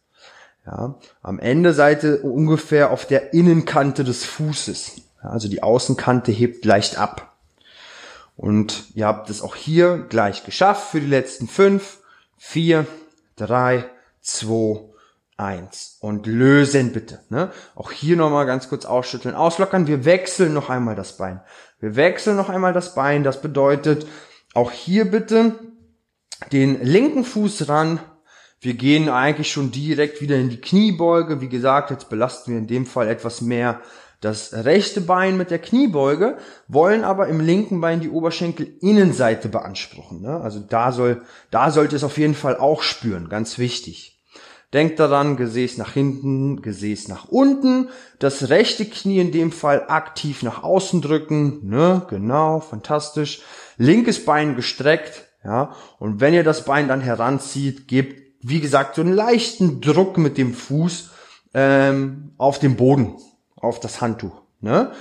Ja, 0.65 0.95
am 1.21 1.39
Ende 1.39 1.73
seid 1.73 2.03
ihr 2.03 2.23
ungefähr 2.23 2.91
auf 2.91 3.05
der 3.05 3.33
Innenkante 3.33 4.05
des 4.05 4.25
Fußes. 4.25 5.01
Ja, 5.23 5.29
also 5.29 5.49
die 5.49 5.61
Außenkante 5.61 6.31
hebt 6.31 6.63
leicht 6.63 6.97
ab. 6.97 7.37
Und 8.37 8.85
ihr 8.95 9.07
habt 9.07 9.29
es 9.29 9.41
auch 9.41 9.55
hier 9.55 10.05
gleich 10.09 10.45
geschafft 10.45 10.91
für 10.91 11.01
die 11.01 11.07
letzten 11.07 11.47
fünf, 11.47 11.99
vier, 12.37 12.85
drei, 13.35 13.89
zwei, 14.21 14.81
eins 15.37 15.97
und 16.01 16.25
lösen 16.25 16.91
bitte. 16.91 17.19
Ne? 17.29 17.51
Auch 17.75 17.91
hier 17.91 18.17
nochmal 18.17 18.45
ganz 18.45 18.69
kurz 18.69 18.85
ausschütteln, 18.85 19.35
auslockern. 19.35 19.87
Wir 19.87 20.03
wechseln 20.03 20.53
noch 20.53 20.69
einmal 20.69 20.95
das 20.95 21.17
Bein. 21.17 21.41
Wir 21.79 21.95
wechseln 21.95 22.35
noch 22.35 22.49
einmal 22.49 22.73
das 22.73 22.95
Bein. 22.95 23.23
Das 23.23 23.41
bedeutet, 23.41 24.07
auch 24.53 24.71
hier 24.71 25.09
bitte 25.09 25.55
den 26.51 26.83
linken 26.83 27.23
Fuß 27.23 27.69
ran. 27.69 27.99
Wir 28.59 28.73
gehen 28.73 29.09
eigentlich 29.09 29.51
schon 29.51 29.71
direkt 29.71 30.21
wieder 30.21 30.37
in 30.37 30.49
die 30.49 30.59
Kniebeuge. 30.59 31.41
Wie 31.41 31.49
gesagt, 31.49 31.91
jetzt 31.91 32.09
belasten 32.09 32.51
wir 32.51 32.57
in 32.57 32.67
dem 32.67 32.87
Fall 32.87 33.07
etwas 33.07 33.41
mehr 33.41 33.81
das 34.19 34.51
rechte 34.53 35.01
Bein 35.01 35.37
mit 35.37 35.51
der 35.51 35.59
Kniebeuge, 35.59 36.37
wollen 36.67 37.03
aber 37.03 37.27
im 37.27 37.39
linken 37.39 37.81
Bein 37.81 37.99
die 37.99 38.09
Oberschenkelinnenseite 38.09 39.47
beanspruchen. 39.47 40.21
Ne? 40.21 40.41
Also 40.41 40.59
da 40.59 40.91
soll, 40.91 41.21
da 41.51 41.69
sollte 41.69 41.95
es 41.95 42.03
auf 42.03 42.17
jeden 42.17 42.33
Fall 42.33 42.57
auch 42.57 42.81
spüren. 42.81 43.29
Ganz 43.29 43.59
wichtig. 43.59 44.16
Denkt 44.73 44.99
daran, 44.99 45.37
Gesäß 45.37 45.77
nach 45.77 45.93
hinten, 45.93 46.61
Gesäß 46.61 47.07
nach 47.07 47.29
unten. 47.29 47.89
Das 48.19 48.49
rechte 48.49 48.85
Knie 48.85 49.19
in 49.19 49.31
dem 49.31 49.53
Fall 49.53 49.85
aktiv 49.87 50.43
nach 50.43 50.61
außen 50.61 51.01
drücken. 51.01 51.67
Ne, 51.67 52.05
genau, 52.09 52.59
fantastisch. 52.59 53.41
Linkes 53.77 54.25
Bein 54.25 54.55
gestreckt. 54.55 55.25
Ja, 55.43 55.73
und 55.99 56.19
wenn 56.19 56.33
ihr 56.33 56.43
das 56.43 56.65
Bein 56.65 56.89
dann 56.89 56.99
heranzieht, 56.99 57.87
gebt, 57.87 58.27
wie 58.41 58.59
gesagt, 58.59 58.95
so 58.95 59.01
einen 59.01 59.13
leichten 59.13 59.79
Druck 59.79 60.17
mit 60.17 60.37
dem 60.37 60.53
Fuß 60.53 61.11
ähm, 61.53 62.33
auf 62.37 62.59
den 62.59 62.75
Boden, 62.75 63.15
auf 63.55 63.79
das 63.79 64.01
Handtuch. 64.01 64.41
Ne? 64.59 64.91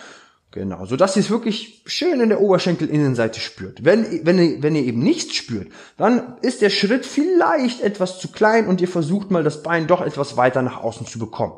Genau, 0.57 0.87
so 0.87 0.97
dass 0.97 1.17
ihr 1.17 1.21
es 1.21 1.29
wirklich 1.29 1.83
schön 1.85 2.19
in 2.19 2.31
der 2.31 2.41
Oberschenkelinnenseite 2.41 3.41
spürt. 3.41 3.85
Wenn, 3.85 4.25
wenn, 4.25 4.39
ihr, 4.39 4.63
wenn 4.63 4.75
ihr 4.75 4.85
eben 4.85 5.01
nichts 5.01 5.35
spürt, 5.35 5.71
dann 5.99 6.39
ist 6.41 6.63
der 6.63 6.71
Schritt 6.71 7.05
vielleicht 7.05 7.83
etwas 7.83 8.19
zu 8.19 8.29
klein 8.29 8.67
und 8.67 8.81
ihr 8.81 8.89
versucht 8.89 9.31
mal 9.31 9.45
das 9.45 9.63
Bein 9.63 9.87
doch 9.87 10.01
etwas 10.01 10.39
weiter 10.39 10.63
nach 10.63 10.83
außen 10.83 11.07
zu 11.07 11.19
bekommen. 11.19 11.53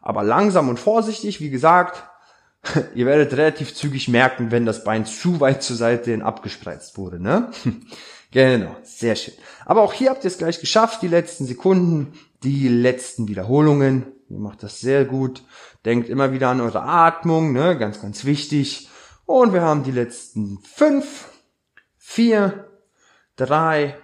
Aber 0.00 0.22
langsam 0.22 0.68
und 0.68 0.78
vorsichtig, 0.78 1.40
wie 1.40 1.50
gesagt, 1.50 2.04
ihr 2.94 3.04
werdet 3.04 3.32
relativ 3.32 3.74
zügig 3.74 4.06
merken, 4.06 4.52
wenn 4.52 4.64
das 4.64 4.84
Bein 4.84 5.06
zu 5.06 5.40
weit 5.40 5.64
zur 5.64 5.74
Seite 5.74 6.12
hin 6.12 6.22
abgespreizt 6.22 6.96
wurde, 6.98 7.20
ne? 7.20 7.50
genau, 8.30 8.76
sehr 8.84 9.16
schön. 9.16 9.34
Aber 9.66 9.82
auch 9.82 9.92
hier 9.92 10.10
habt 10.10 10.22
ihr 10.22 10.28
es 10.28 10.38
gleich 10.38 10.60
geschafft, 10.60 11.02
die 11.02 11.08
letzten 11.08 11.46
Sekunden, 11.46 12.12
die 12.44 12.68
letzten 12.68 13.26
Wiederholungen. 13.26 14.06
Ihr 14.30 14.38
macht 14.38 14.62
das 14.62 14.80
sehr 14.80 15.04
gut. 15.04 15.42
Denkt 15.84 16.08
immer 16.08 16.32
wieder 16.32 16.50
an 16.50 16.60
eure 16.60 16.82
Atmung, 16.82 17.52
ne? 17.52 17.76
ganz, 17.76 18.00
ganz 18.00 18.24
wichtig. 18.24 18.88
Und 19.26 19.52
wir 19.52 19.62
haben 19.62 19.82
die 19.82 19.90
letzten 19.90 20.60
fünf, 20.60 21.28
vier, 21.98 22.68
drei, 23.34 23.96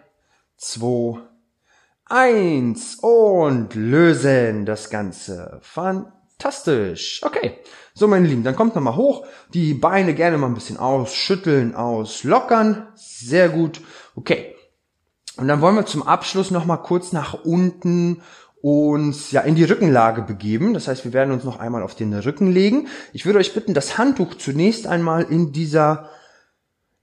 zwei, 0.56 1.20
eins 2.04 2.96
und 2.96 3.74
lösen 3.74 4.66
das 4.66 4.90
Ganze. 4.90 5.60
Fantastisch. 5.62 7.22
Okay. 7.24 7.60
So, 7.94 8.08
meine 8.08 8.26
Lieben, 8.26 8.42
dann 8.42 8.56
kommt 8.56 8.74
nochmal 8.74 8.96
hoch. 8.96 9.24
Die 9.54 9.74
Beine 9.74 10.12
gerne 10.14 10.38
mal 10.38 10.48
ein 10.48 10.54
bisschen 10.54 10.76
ausschütteln, 10.76 11.76
auslockern. 11.76 12.88
Sehr 12.96 13.48
gut. 13.48 13.80
Okay. 14.16 14.56
Und 15.36 15.48
dann 15.48 15.60
wollen 15.60 15.76
wir 15.76 15.86
zum 15.86 16.02
Abschluss 16.02 16.50
nochmal 16.50 16.82
kurz 16.82 17.12
nach 17.12 17.34
unten 17.44 18.22
uns 18.66 19.30
ja 19.30 19.42
in 19.42 19.54
die 19.54 19.62
Rückenlage 19.62 20.22
begeben. 20.22 20.74
Das 20.74 20.88
heißt, 20.88 21.04
wir 21.04 21.12
werden 21.12 21.32
uns 21.32 21.44
noch 21.44 21.60
einmal 21.60 21.84
auf 21.84 21.94
den 21.94 22.12
Rücken 22.12 22.50
legen. 22.50 22.88
Ich 23.12 23.24
würde 23.24 23.38
euch 23.38 23.54
bitten, 23.54 23.74
das 23.74 23.96
Handtuch 23.96 24.34
zunächst 24.34 24.88
einmal 24.88 25.22
in 25.22 25.52
dieser 25.52 26.10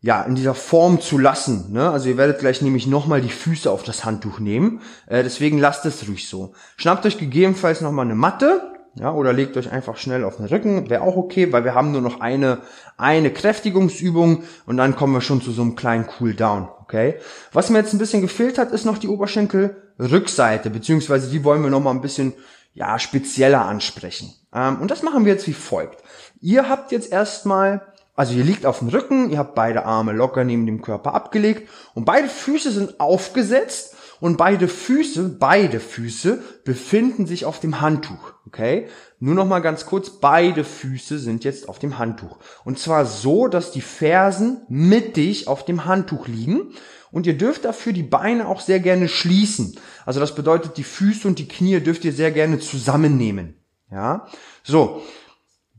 ja, 0.02 0.22
in 0.24 0.36
dieser 0.36 0.56
Form 0.56 1.00
zu 1.00 1.18
lassen. 1.18 1.72
Ne? 1.72 1.90
Also 1.90 2.10
ihr 2.10 2.18
werdet 2.18 2.40
gleich 2.40 2.62
nämlich 2.62 2.88
nochmal 2.88 3.22
die 3.22 3.30
Füße 3.30 3.72
auf 3.72 3.84
das 3.84 4.04
Handtuch 4.04 4.40
nehmen. 4.40 4.82
Äh, 5.08 5.24
deswegen 5.24 5.58
lasst 5.58 5.86
es 5.86 6.06
ruhig 6.06 6.28
so. 6.28 6.52
Schnappt 6.76 7.06
euch 7.06 7.18
gegebenenfalls 7.18 7.80
nochmal 7.80 8.04
eine 8.04 8.16
Matte. 8.16 8.73
Ja, 8.96 9.12
oder 9.12 9.34
legt 9.34 9.58
euch 9.58 9.72
einfach 9.72 9.98
schnell 9.98 10.24
auf 10.24 10.38
den 10.38 10.46
Rücken, 10.46 10.90
wäre 10.90 11.02
auch 11.02 11.16
okay, 11.16 11.52
weil 11.52 11.64
wir 11.64 11.74
haben 11.74 11.92
nur 11.92 12.02
noch 12.02 12.20
eine, 12.20 12.60
eine 12.96 13.32
Kräftigungsübung 13.32 14.44
und 14.68 14.78
dann 14.78 14.96
kommen 14.96 15.14
wir 15.14 15.22
schon 15.22 15.42
zu 15.42 15.52
so 15.52 15.64
einem 15.64 15.76
kleinen 15.76 16.06
Cooldown, 16.06 16.68
okay? 16.82 17.16
Was 17.54 17.72
mir 17.72 17.80
jetzt 17.80 17.94
ein 17.94 17.98
bisschen 17.98 18.22
gefehlt 18.22 18.60
hat, 18.60 18.72
ist 18.72 18.86
noch 18.86 19.00
die 19.00 19.08
Oberschenkel 19.08 19.76
Rückseite, 20.00 20.70
beziehungsweise 20.70 21.32
die 21.32 21.44
wollen 21.44 21.64
wir 21.64 21.72
noch 21.72 21.80
mal 21.80 21.92
ein 21.92 22.02
bisschen 22.02 22.34
ja, 22.76 23.00
spezieller 23.00 23.66
ansprechen. 23.66 24.34
Ähm, 24.54 24.80
und 24.80 24.92
das 24.92 25.02
machen 25.02 25.26
wir 25.26 25.34
jetzt 25.34 25.48
wie 25.48 25.54
folgt. 25.54 26.04
Ihr 26.40 26.70
habt 26.70 26.92
jetzt 26.92 27.12
erstmal, 27.12 27.82
also 28.16 28.34
ihr 28.34 28.44
liegt 28.44 28.66
auf 28.66 28.80
dem 28.80 28.90
Rücken, 28.90 29.32
ihr 29.32 29.40
habt 29.40 29.56
beide 29.56 29.86
Arme 29.86 30.12
locker 30.12 30.44
neben 30.44 30.68
dem 30.68 30.82
Körper 30.84 31.16
abgelegt 31.16 31.68
und 31.96 32.06
beide 32.06 32.28
Füße 32.28 32.72
sind 32.72 33.00
aufgesetzt 33.00 33.96
und 34.24 34.38
beide 34.38 34.70
Füße, 34.70 35.36
beide 35.38 35.82
Füße 35.82 36.42
befinden 36.64 37.26
sich 37.26 37.44
auf 37.44 37.60
dem 37.60 37.82
Handtuch, 37.82 38.32
okay? 38.48 38.88
Nur 39.20 39.36
noch 39.36 39.46
mal 39.46 39.60
ganz 39.60 39.86
kurz, 39.86 40.12
beide 40.12 40.64
Füße 40.64 41.20
sind 41.20 41.44
jetzt 41.44 41.68
auf 41.68 41.78
dem 41.78 41.98
Handtuch 41.98 42.38
und 42.64 42.80
zwar 42.80 43.06
so, 43.06 43.50
dass 43.50 43.72
die 43.72 43.82
Fersen 43.82 44.62
mittig 44.70 45.50
auf 45.50 45.66
dem 45.66 45.84
Handtuch 45.84 46.30
liegen 46.30 46.72
und 47.12 47.28
ihr 47.28 47.38
dürft 47.38 47.66
dafür 47.66 47.92
die 47.92 48.02
Beine 48.02 48.48
auch 48.48 48.62
sehr 48.62 48.80
gerne 48.80 49.10
schließen. 49.10 49.78
Also 50.06 50.22
das 50.22 50.36
bedeutet, 50.36 50.78
die 50.78 50.86
Füße 50.86 51.28
und 51.28 51.38
die 51.38 51.50
Knie 51.50 51.82
dürft 51.82 52.06
ihr 52.06 52.14
sehr 52.14 52.32
gerne 52.32 52.60
zusammennehmen. 52.60 53.56
Ja, 53.92 54.28
so. 54.64 55.02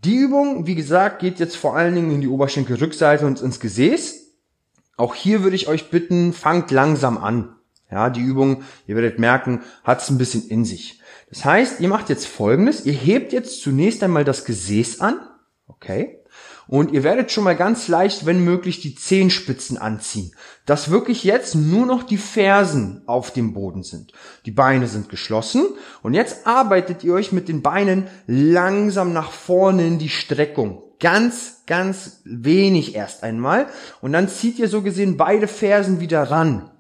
Die 0.05 0.17
Übung, 0.17 0.67
wie 0.67 0.75
gesagt, 0.75 1.21
geht 1.21 1.41
jetzt 1.41 1.57
vor 1.57 1.77
allen 1.77 1.95
Dingen 1.95 2.11
in 2.11 2.21
die 2.21 2.29
Oberschenkelrückseite 2.29 3.27
und 3.27 3.41
ins 3.41 3.59
Gesäß. 3.59 4.35
Auch 4.99 5.15
hier 5.15 5.43
würde 5.43 5.57
ich 5.57 5.67
euch 5.67 5.89
bitten, 5.89 6.35
fangt 6.35 6.71
langsam 6.71 7.17
an. 7.17 7.57
Ja, 7.95 8.11
die 8.11 8.23
Übung, 8.23 8.65
ihr 8.89 8.97
werdet 8.97 9.21
merken, 9.21 9.63
hat 9.85 10.03
es 10.03 10.11
ein 10.11 10.19
bisschen 10.19 10.49
in 10.49 10.65
sich. 10.65 11.01
Das 11.31 11.45
heißt, 11.45 11.79
ihr 11.79 11.89
macht 11.89 12.09
jetzt 12.09 12.27
Folgendes. 12.27 12.85
Ihr 12.85 12.93
hebt 12.93 13.33
jetzt 13.33 13.63
zunächst 13.63 14.03
einmal 14.03 14.25
das 14.25 14.45
Gesäß 14.45 15.01
an. 15.01 15.21
Okay. 15.69 16.19
Und 16.67 16.91
ihr 16.91 17.05
werdet 17.05 17.31
schon 17.31 17.45
mal 17.45 17.55
ganz 17.55 17.87
leicht, 17.87 18.27
wenn 18.27 18.43
möglich, 18.43 18.81
die 18.81 18.97
Zehenspitzen 18.97 19.79
anziehen. 19.79 20.33
Dass 20.67 20.91
wirklich 20.91 21.23
jetzt 21.23 21.55
nur 21.55 21.87
noch 21.87 22.03
die 22.03 22.17
Fersen 22.17 23.05
auf 23.07 23.33
dem 23.33 23.55
Boden 23.55 23.85
sind. 23.85 24.11
Die 24.45 24.51
Beine 24.51 24.89
sind 24.89 25.09
geschlossen. 25.09 25.65
Und 26.03 26.15
jetzt 26.15 26.49
arbeitet 26.49 27.05
ihr 27.05 27.15
euch 27.15 27.31
mit 27.31 27.47
den 27.47 27.63
Beinen 27.63 28.09
langsam 28.27 29.13
nach 29.13 29.31
vorne 29.31 29.87
in 29.87 30.01
die 30.01 30.09
Streckung. 30.09 30.83
Ganz, 30.99 31.63
ganz 31.69 32.23
wenig 32.25 32.97
erst 32.97 33.23
einmal. 33.23 33.69
Und 34.01 34.13
dann 34.13 34.29
zieht 34.29 34.59
ihr 34.59 34.69
so 34.69 34.83
gesehen 34.83 35.17
beide 35.17 35.47
Fersen 35.47 36.01
wieder 36.01 36.25
ran. 36.25 36.73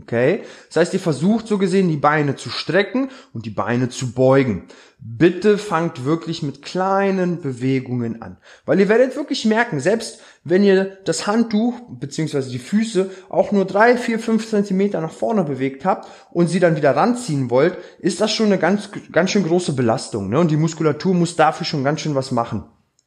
Okay? 0.00 0.42
Das 0.68 0.76
heißt, 0.76 0.94
ihr 0.94 1.00
versucht 1.00 1.46
so 1.46 1.56
gesehen 1.56 1.88
die 1.88 1.96
Beine 1.96 2.36
zu 2.36 2.50
strecken 2.50 3.10
und 3.32 3.46
die 3.46 3.50
Beine 3.50 3.88
zu 3.88 4.12
beugen. 4.12 4.64
Bitte 4.98 5.56
fangt 5.56 6.04
wirklich 6.04 6.42
mit 6.42 6.62
kleinen 6.62 7.40
Bewegungen 7.40 8.20
an. 8.20 8.36
Weil 8.66 8.80
ihr 8.80 8.88
werdet 8.88 9.16
wirklich 9.16 9.44
merken, 9.44 9.80
selbst 9.80 10.20
wenn 10.44 10.62
ihr 10.62 10.98
das 11.04 11.26
Handtuch 11.26 11.74
beziehungsweise 11.88 12.50
die 12.50 12.58
Füße 12.58 13.10
auch 13.28 13.52
nur 13.52 13.64
drei, 13.64 13.96
vier, 13.96 14.18
fünf 14.18 14.48
Zentimeter 14.48 15.00
nach 15.00 15.12
vorne 15.12 15.44
bewegt 15.44 15.84
habt 15.84 16.08
und 16.30 16.48
sie 16.48 16.60
dann 16.60 16.76
wieder 16.76 16.94
ranziehen 16.94 17.50
wollt, 17.50 17.78
ist 17.98 18.20
das 18.20 18.32
schon 18.32 18.46
eine 18.46 18.58
ganz, 18.58 18.90
ganz 19.12 19.30
schön 19.30 19.44
große 19.44 19.72
Belastung. 19.72 20.28
Ne? 20.28 20.38
Und 20.40 20.50
die 20.50 20.56
Muskulatur 20.56 21.14
muss 21.14 21.36
dafür 21.36 21.64
schon 21.64 21.84
ganz 21.84 22.00
schön 22.00 22.14
was 22.14 22.32
machen. 22.32 22.64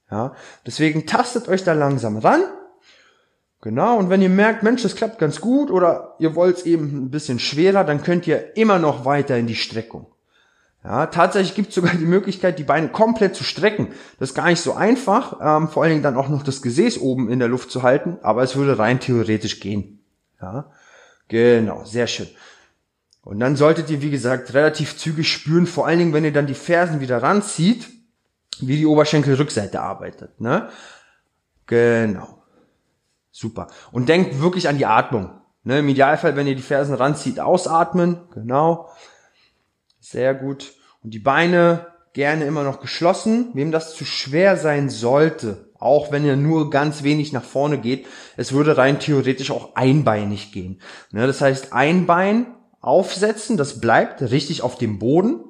Ja? 0.10 0.34
Deswegen 0.66 1.06
tastet 1.06 1.48
euch 1.48 1.64
da 1.64 1.74
langsam 1.74 2.18
ran 2.18 2.42
Genau, 3.62 3.98
und 3.98 4.10
wenn 4.10 4.22
ihr 4.22 4.30
merkt, 4.30 4.64
Mensch, 4.64 4.84
das 4.84 4.96
klappt 4.96 5.20
ganz 5.20 5.42
gut 5.42 5.70
oder 5.70 6.16
ihr 6.20 6.36
wollt 6.36 6.58
es 6.58 6.66
eben 6.66 7.06
ein 7.06 7.12
bisschen 7.12 7.40
schwerer, 7.40 7.84
dann 7.84 8.04
könnt 8.04 8.26
ihr 8.26 8.56
immer 8.56 8.80
noch 8.80 9.04
weiter 9.04 9.38
in 9.38 9.48
die 9.48 9.56
Streckung. 9.56 10.08
Ja, 10.82 11.08
tatsächlich 11.08 11.56
gibt 11.56 11.70
es 11.70 11.76
sogar 11.76 11.94
die 11.94 12.06
Möglichkeit, 12.06 12.58
die 12.58 12.64
Beine 12.64 12.88
komplett 12.88 13.36
zu 13.36 13.44
strecken. 13.44 13.90
Das 14.18 14.30
ist 14.30 14.36
gar 14.36 14.48
nicht 14.48 14.62
so 14.62 14.74
einfach, 14.74 15.40
ähm, 15.42 15.68
vor 15.68 15.84
allen 15.84 15.92
Dingen 15.92 16.04
dann 16.04 16.16
auch 16.16 16.30
noch 16.30 16.42
das 16.42 16.62
Gesäß 16.62 17.00
oben 17.00 17.30
in 17.30 17.40
der 17.40 17.50
Luft 17.50 17.70
zu 17.70 17.84
halten, 17.84 18.18
aber 18.22 18.44
es 18.44 18.56
würde 18.56 18.80
rein 18.80 19.02
theoretisch 19.02 19.60
gehen. 19.60 20.00
Ja, 20.42 20.72
genau, 21.28 21.84
sehr 21.84 22.08
schön. 22.08 22.30
Und 23.26 23.42
dann 23.42 23.58
solltet 23.58 23.90
ihr, 23.90 24.02
wie 24.02 24.10
gesagt, 24.10 24.54
relativ 24.54 24.98
zügig 24.98 25.30
spüren, 25.30 25.68
vor 25.68 25.86
allen 25.86 26.00
Dingen, 26.00 26.14
wenn 26.14 26.24
ihr 26.24 26.32
dann 26.32 26.48
die 26.48 26.54
Fersen 26.54 27.02
wieder 27.02 27.22
ranzieht, 27.22 27.90
wie 28.62 28.78
die 28.78 28.86
Oberschenkelrückseite 28.86 29.82
arbeitet. 29.82 30.40
Ne? 30.40 30.70
Genau. 31.68 32.39
Super. 33.40 33.68
Und 33.94 34.10
denkt 34.10 34.42
wirklich 34.42 34.68
an 34.68 34.78
die 34.78 34.86
Atmung. 34.86 35.32
Ne, 35.64 35.80
Im 35.80 35.88
Idealfall, 35.88 36.36
wenn 36.36 36.48
ihr 36.48 36.58
die 36.58 36.62
Fersen 36.62 36.94
ranzieht, 36.94 37.40
ausatmen. 37.40 38.18
Genau. 38.34 38.90
Sehr 40.02 40.34
gut. 40.36 40.74
Und 41.02 41.14
die 41.14 41.20
Beine 41.20 41.88
gerne 42.12 42.44
immer 42.44 42.66
noch 42.66 42.82
geschlossen. 42.82 43.52
Wem 43.54 43.72
das 43.72 43.96
zu 43.96 44.04
schwer 44.04 44.58
sein 44.58 44.90
sollte, 44.90 45.72
auch 45.80 46.12
wenn 46.12 46.26
ihr 46.26 46.36
nur 46.36 46.70
ganz 46.70 47.04
wenig 47.04 47.32
nach 47.32 47.46
vorne 47.46 47.78
geht, 47.78 48.08
es 48.36 48.52
würde 48.52 48.76
rein 48.76 49.00
theoretisch 49.00 49.52
auch 49.52 49.74
einbeinig 49.74 50.52
gehen. 50.52 50.82
Ne, 51.12 51.26
das 51.26 51.40
heißt, 51.40 51.72
ein 51.72 52.08
Bein 52.08 52.58
aufsetzen, 52.82 53.56
das 53.56 53.80
bleibt 53.80 54.22
richtig 54.22 54.64
auf 54.64 54.78
dem 54.78 55.00
Boden. 55.00 55.46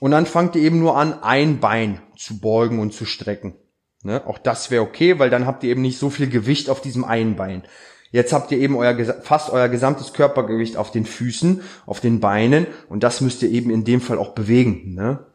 Und 0.00 0.12
dann 0.12 0.24
fangt 0.24 0.56
ihr 0.56 0.62
eben 0.62 0.78
nur 0.78 0.96
an, 0.96 1.22
ein 1.22 1.60
Bein 1.60 2.00
zu 2.16 2.40
beugen 2.40 2.78
und 2.78 2.94
zu 2.94 3.04
strecken. 3.04 3.54
Ne? 4.06 4.22
Auch 4.26 4.38
das 4.38 4.70
wäre 4.70 4.82
okay, 4.82 5.18
weil 5.18 5.28
dann 5.28 5.46
habt 5.46 5.64
ihr 5.64 5.70
eben 5.70 5.82
nicht 5.82 5.98
so 5.98 6.08
viel 6.08 6.28
Gewicht 6.28 6.70
auf 6.70 6.80
diesem 6.80 7.04
einen 7.04 7.36
Bein. 7.36 7.64
Jetzt 8.12 8.32
habt 8.32 8.52
ihr 8.52 8.58
eben 8.58 8.76
euer, 8.76 8.94
fast 9.22 9.50
euer 9.50 9.68
gesamtes 9.68 10.12
Körpergewicht 10.12 10.76
auf 10.76 10.92
den 10.92 11.04
Füßen, 11.04 11.60
auf 11.84 12.00
den 12.00 12.20
Beinen 12.20 12.66
und 12.88 13.02
das 13.02 13.20
müsst 13.20 13.42
ihr 13.42 13.50
eben 13.50 13.70
in 13.70 13.84
dem 13.84 14.00
Fall 14.00 14.18
auch 14.18 14.30
bewegen. 14.30 14.94
Ne? 14.94 15.26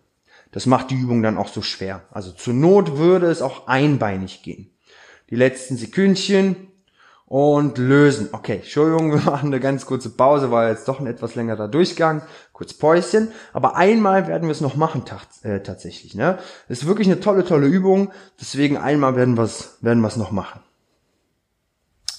Das 0.51 0.65
macht 0.65 0.89
die 0.89 0.95
Übung 0.95 1.21
dann 1.21 1.37
auch 1.37 1.49
so 1.49 1.61
schwer. 1.61 2.03
Also 2.11 2.31
zur 2.31 2.53
Not 2.53 2.97
würde 2.97 3.27
es 3.27 3.41
auch 3.41 3.67
einbeinig 3.67 4.41
gehen. 4.41 4.71
Die 5.29 5.35
letzten 5.35 5.77
Sekündchen 5.77 6.70
und 7.31 7.77
lösen. 7.77 8.27
Okay, 8.33 8.57
Entschuldigung, 8.57 9.13
wir 9.13 9.21
machen 9.21 9.47
eine 9.47 9.61
ganz 9.61 9.85
kurze 9.85 10.09
Pause, 10.09 10.51
war 10.51 10.67
jetzt 10.67 10.89
doch 10.89 10.99
ein 10.99 11.07
etwas 11.07 11.35
längerer 11.35 11.69
Durchgang. 11.69 12.23
Kurz 12.51 12.73
Päuschen. 12.73 13.31
Aber 13.53 13.77
einmal 13.77 14.27
werden 14.27 14.49
wir 14.49 14.51
es 14.51 14.59
noch 14.59 14.75
machen 14.75 15.05
äh, 15.43 15.61
tatsächlich. 15.61 16.13
Ne? 16.13 16.39
ist 16.67 16.87
wirklich 16.87 17.07
eine 17.07 17.21
tolle, 17.21 17.45
tolle 17.45 17.67
Übung. 17.67 18.11
Deswegen 18.41 18.75
einmal 18.75 19.15
werden 19.15 19.37
wir 19.37 19.43
es 19.43 19.77
werden 19.79 20.01
wir's 20.01 20.17
noch 20.17 20.31
machen. 20.31 20.59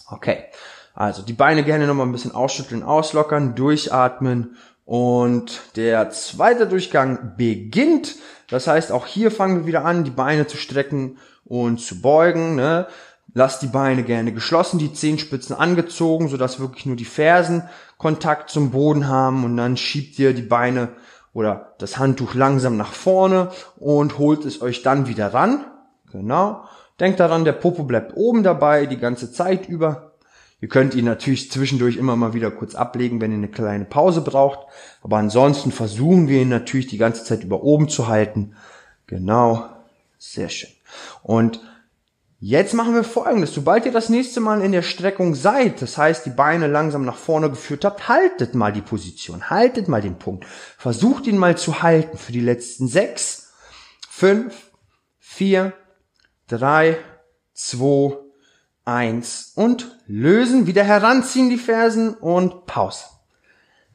Okay, 0.09 0.45
also 0.95 1.21
die 1.21 1.35
Beine 1.35 1.63
gerne 1.63 1.87
nochmal 1.87 2.07
ein 2.07 2.13
bisschen 2.13 2.35
ausschütteln, 2.35 2.83
auslockern, 2.83 3.55
durchatmen. 3.55 4.57
Und 4.87 5.61
der 5.77 6.09
zweite 6.09 6.67
Durchgang 6.67 7.35
beginnt. 7.37 8.17
Das 8.49 8.67
heißt, 8.67 8.91
auch 8.91 9.07
hier 9.07 9.31
fangen 9.31 9.59
wir 9.59 9.67
wieder 9.67 9.85
an, 9.85 10.05
die 10.05 10.11
Beine 10.11 10.47
zu 10.47 10.57
strecken 10.57 11.19
und 11.45 11.83
zu 11.83 12.01
beugen. 12.01 12.57
Ne? 12.57 12.87
Lasst 13.35 13.63
die 13.63 13.69
Beine 13.69 14.03
gerne 14.03 14.33
geschlossen, 14.33 14.79
die 14.79 14.93
Zehenspitzen 14.93 15.57
angezogen, 15.57 16.29
sodass 16.29 16.61
wirklich 16.61 16.85
nur 16.87 16.97
die 16.97 17.07
Fersen 17.07 17.63
Kontakt 17.97 18.51
zum 18.51 18.71
Boden 18.73 19.09
haben 19.09 19.45
und 19.45 19.57
dann 19.57 19.77
schiebt 19.77 20.19
ihr 20.19 20.35
die 20.35 20.43
Beine 20.43 20.89
oder 21.33 21.75
das 21.79 21.99
Handtuch 21.99 22.35
langsam 22.35 22.77
nach 22.77 22.93
vorne 22.93 23.51
und 23.77 24.19
holt 24.19 24.45
es 24.45 24.61
euch 24.61 24.83
dann 24.83 25.07
wieder 25.07 25.33
ran. 25.33 25.65
Genau. 26.11 26.65
Denkt 27.01 27.21
daran, 27.21 27.45
der 27.45 27.53
Popo 27.53 27.85
bleibt 27.85 28.17
oben 28.17 28.43
dabei 28.43 28.87
die 28.87 28.99
ganze 28.99 29.33
Zeit 29.33 29.69
über. 29.69 30.13
Ihr 30.61 30.69
könnt 30.69 30.95
ihn 30.95 31.07
natürlich 31.07 31.51
zwischendurch 31.51 31.97
immer 31.97 32.17
mal 32.17 32.35
wieder 32.35 32.51
kurz 32.51 32.75
ablegen, 32.75 33.21
wenn 33.21 33.33
ihr 33.33 33.39
eine 33.39 33.49
kleine 33.49 33.85
Pause 33.85 34.21
braucht. 34.21 34.61
Aber 35.03 35.17
ansonsten 35.17 35.73
versuchen 35.73 36.29
wir 36.29 36.43
ihn 36.43 36.51
natürlich 36.51 36.87
die 36.87 36.99
ganze 36.99 37.25
Zeit 37.25 37.43
über 37.43 37.63
oben 37.63 37.89
zu 37.89 38.09
halten. 38.09 38.55
Genau. 39.07 39.67
Sehr 40.19 40.49
schön. 40.51 40.71
Und 41.23 41.61
Jetzt 42.45 42.75
machen 42.75 42.97
wir 42.97 43.05
folgendes. 43.05 43.55
Sobald 43.55 43.87
ihr 43.87 43.93
das 43.93 44.09
nächste 44.09 44.41
Mal 44.41 44.63
in 44.63 44.73
der 44.73 44.83
Streckung 44.83 45.37
seid, 45.37 45.81
das 45.81 45.97
heißt 45.97 46.27
die 46.27 46.31
Beine 46.31 46.67
langsam 46.67 47.05
nach 47.05 47.15
vorne 47.17 47.49
geführt 47.49 47.85
habt, 47.85 48.09
haltet 48.09 48.57
mal 48.57 48.73
die 48.73 48.81
Position, 48.81 49.49
haltet 49.49 49.87
mal 49.87 50.03
den 50.03 50.19
Punkt. 50.19 50.45
Versucht 50.77 51.29
ihn 51.29 51.39
mal 51.39 51.57
zu 51.57 51.85
halten 51.85 52.19
für 52.19 52.33
die 52.33 52.41
letzten 52.41 52.89
sechs, 52.89 53.53
fünf, 54.11 54.73
vier, 55.21 55.73
drei, 56.49 56.99
zwei, 57.55 58.19
eins 58.85 59.53
und 59.55 60.01
lösen, 60.09 60.67
wieder 60.67 60.83
heranziehen 60.83 61.49
die 61.49 61.59
Fersen 61.59 62.13
und 62.13 62.67
Pause. 62.67 63.05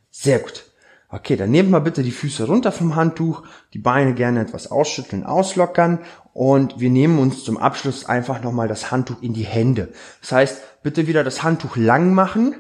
Sehr 0.09 0.39
gut. 0.39 0.66
Okay, 1.09 1.37
dann 1.37 1.51
nehmt 1.51 1.71
mal 1.71 1.79
bitte 1.79 2.03
die 2.03 2.11
Füße 2.11 2.47
runter 2.47 2.73
vom 2.73 2.95
Handtuch, 2.95 3.43
die 3.73 3.79
Beine 3.79 4.13
gerne 4.13 4.41
etwas 4.41 4.69
ausschütteln, 4.69 5.23
auslockern 5.23 5.99
und 6.33 6.81
wir 6.81 6.89
nehmen 6.89 7.17
uns 7.19 7.45
zum 7.45 7.57
Abschluss 7.57 8.05
einfach 8.05 8.43
nochmal 8.43 8.67
das 8.67 8.91
Handtuch 8.91 9.21
in 9.21 9.33
die 9.33 9.45
Hände. 9.45 9.93
Das 10.19 10.33
heißt, 10.33 10.83
bitte 10.83 11.07
wieder 11.07 11.23
das 11.23 11.43
Handtuch 11.43 11.77
lang 11.77 12.13
machen, 12.13 12.55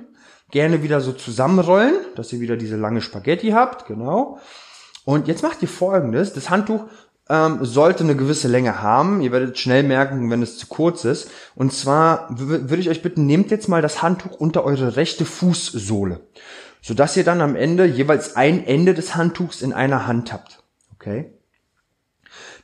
gerne 0.49 0.81
wieder 0.81 1.01
so 1.01 1.11
zusammenrollen, 1.11 1.93
dass 2.15 2.31
ihr 2.31 2.39
wieder 2.39 2.55
diese 2.55 2.77
lange 2.77 3.01
Spaghetti 3.01 3.49
habt, 3.49 3.85
genau. 3.85 4.39
Und 5.03 5.27
jetzt 5.27 5.43
macht 5.43 5.61
ihr 5.61 5.67
folgendes, 5.67 6.31
das 6.31 6.49
Handtuch 6.49 6.85
ähm, 7.29 7.65
sollte 7.65 8.05
eine 8.05 8.15
gewisse 8.15 8.47
Länge 8.47 8.81
haben. 8.81 9.19
Ihr 9.19 9.33
werdet 9.33 9.59
schnell 9.59 9.83
merken, 9.83 10.29
wenn 10.29 10.41
es 10.41 10.57
zu 10.57 10.67
kurz 10.67 11.03
ist. 11.03 11.29
Und 11.55 11.73
zwar 11.73 12.27
würde 12.29 12.77
ich 12.77 12.89
euch 12.89 13.01
bitten, 13.01 13.25
nehmt 13.25 13.51
jetzt 13.51 13.67
mal 13.67 13.81
das 13.81 14.01
Handtuch 14.01 14.31
unter 14.31 14.63
eure 14.63 14.95
rechte 14.95 15.25
Fußsohle 15.25 16.21
sodass 16.81 17.17
ihr 17.17 17.23
dann 17.23 17.41
am 17.41 17.55
Ende 17.55 17.85
jeweils 17.85 18.35
ein 18.35 18.65
Ende 18.65 18.93
des 18.93 19.15
Handtuchs 19.15 19.61
in 19.61 19.73
einer 19.73 20.07
Hand 20.07 20.33
habt. 20.33 20.63
Okay? 20.95 21.31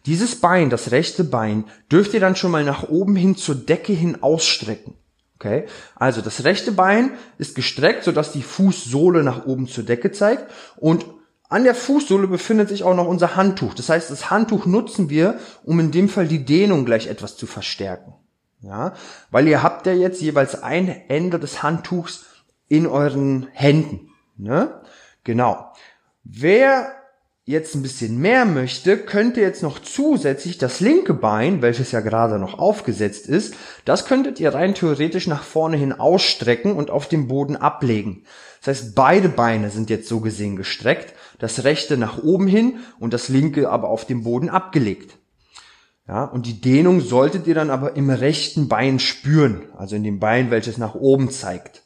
Dieses 0.05 0.39
Bein, 0.39 0.69
das 0.69 0.91
rechte 0.91 1.23
Bein, 1.23 1.65
dürft 1.91 2.13
ihr 2.13 2.19
dann 2.19 2.35
schon 2.35 2.51
mal 2.51 2.63
nach 2.63 2.89
oben 2.89 3.15
hin 3.15 3.35
zur 3.35 3.55
Decke 3.55 3.93
hin 3.93 4.21
ausstrecken. 4.21 4.95
Okay? 5.39 5.65
Also 5.95 6.21
das 6.21 6.43
rechte 6.43 6.71
Bein 6.71 7.11
ist 7.37 7.55
gestreckt, 7.55 8.03
sodass 8.03 8.31
die 8.31 8.43
Fußsohle 8.43 9.23
nach 9.23 9.45
oben 9.45 9.67
zur 9.67 9.83
Decke 9.83 10.11
zeigt 10.11 10.51
und 10.77 11.05
an 11.49 11.65
der 11.65 11.75
Fußsohle 11.75 12.27
befindet 12.27 12.69
sich 12.69 12.83
auch 12.83 12.95
noch 12.95 13.07
unser 13.07 13.35
Handtuch. 13.35 13.75
Das 13.75 13.87
heißt, 13.87 14.09
das 14.09 14.31
Handtuch 14.31 14.65
nutzen 14.65 15.11
wir, 15.11 15.37
um 15.63 15.79
in 15.79 15.91
dem 15.91 16.09
Fall 16.09 16.27
die 16.27 16.45
Dehnung 16.45 16.83
gleich 16.83 17.05
etwas 17.05 17.37
zu 17.37 17.45
verstärken. 17.45 18.15
Ja, 18.61 18.93
weil 19.29 19.47
ihr 19.47 19.61
habt 19.61 19.85
ja 19.85 19.93
jetzt 19.93 20.21
jeweils 20.21 20.63
ein 20.63 20.87
Ende 21.09 21.37
des 21.37 21.61
Handtuchs 21.61 22.25
in 22.73 22.87
euren 22.87 23.47
Händen. 23.51 24.09
Ne? 24.35 24.81
Genau. 25.23 25.71
Wer 26.23 26.91
jetzt 27.45 27.75
ein 27.75 27.83
bisschen 27.83 28.17
mehr 28.17 28.45
möchte, 28.45 28.97
könnte 28.97 29.41
jetzt 29.41 29.61
noch 29.61 29.77
zusätzlich 29.77 30.57
das 30.57 30.79
linke 30.79 31.13
Bein, 31.13 31.61
welches 31.61 31.91
ja 31.91 31.99
gerade 31.99 32.39
noch 32.39 32.57
aufgesetzt 32.57 33.27
ist, 33.27 33.53
das 33.85 34.05
könntet 34.05 34.39
ihr 34.39 34.55
rein 34.55 34.73
theoretisch 34.73 35.27
nach 35.27 35.43
vorne 35.43 35.77
hin 35.77 35.93
ausstrecken 35.93 36.73
und 36.73 36.89
auf 36.89 37.07
dem 37.07 37.27
Boden 37.27 37.57
ablegen. 37.57 38.23
Das 38.63 38.79
heißt, 38.79 38.95
beide 38.95 39.29
Beine 39.29 39.69
sind 39.69 39.91
jetzt 39.91 40.07
so 40.07 40.19
gesehen 40.19 40.55
gestreckt, 40.55 41.13
das 41.37 41.65
rechte 41.65 41.95
nach 41.95 42.23
oben 42.23 42.47
hin 42.47 42.79
und 42.99 43.13
das 43.13 43.29
linke 43.29 43.69
aber 43.69 43.89
auf 43.89 44.05
dem 44.05 44.23
Boden 44.23 44.49
abgelegt. 44.49 45.17
Ja, 46.07 46.23
und 46.23 46.47
die 46.47 46.59
Dehnung 46.59 47.01
solltet 47.01 47.45
ihr 47.45 47.55
dann 47.55 47.69
aber 47.69 47.95
im 47.95 48.09
rechten 48.09 48.67
Bein 48.67 48.97
spüren, 48.97 49.61
also 49.77 49.95
in 49.95 50.03
dem 50.03 50.19
Bein, 50.19 50.49
welches 50.49 50.79
nach 50.79 50.95
oben 50.95 51.29
zeigt. 51.29 51.82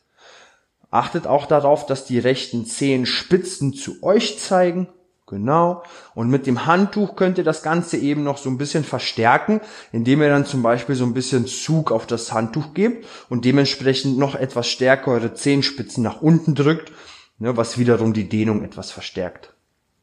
Achtet 0.90 1.28
auch 1.28 1.46
darauf, 1.46 1.86
dass 1.86 2.06
die 2.06 2.20
rechten 2.20 2.66
Zehenspitzen 2.66 3.74
zu 3.74 4.02
euch 4.04 4.40
zeigen 4.40 4.88
Genau. 5.28 5.84
Und 6.16 6.30
mit 6.30 6.48
dem 6.48 6.66
Handtuch 6.66 7.18
könnt 7.18 7.38
ihr 7.38 7.44
das 7.44 7.62
Ganze 7.62 7.98
eben 7.98 8.24
noch 8.24 8.38
so 8.38 8.50
ein 8.50 8.58
bisschen 8.58 8.86
verstärken, 8.86 9.60
indem 9.92 10.22
ihr 10.22 10.30
dann 10.30 10.46
zum 10.46 10.64
Beispiel 10.64 10.96
so 10.96 11.04
ein 11.04 11.14
bisschen 11.14 11.48
Zug 11.48 11.92
auf 11.92 12.08
das 12.08 12.32
Handtuch 12.32 12.74
gebt 12.74 13.06
und 13.30 13.44
dementsprechend 13.44 14.18
noch 14.18 14.36
etwas 14.36 14.70
stärker 14.70 15.12
eure 15.12 15.34
Zehenspitzen 15.34 16.02
nach 16.02 16.22
unten 16.22 16.56
drückt, 16.56 16.94
ne, 17.40 17.58
was 17.58 17.78
wiederum 17.78 18.14
die 18.14 18.30
Dehnung 18.30 18.64
etwas 18.64 18.90
verstärkt. 18.92 19.54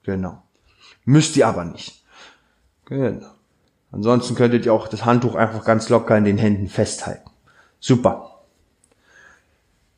Genau. 0.02 0.42
Müsst 1.06 1.36
ihr 1.38 1.48
aber 1.48 1.64
nicht. 1.64 2.04
Genau. 2.84 3.30
Ansonsten 3.92 4.34
könntet 4.34 4.66
ihr 4.66 4.74
auch 4.74 4.88
das 4.88 5.06
Handtuch 5.06 5.36
einfach 5.36 5.64
ganz 5.64 5.88
locker 5.88 6.18
in 6.18 6.24
den 6.24 6.36
Händen 6.36 6.68
festhalten. 6.68 7.30
Super. 7.80 8.42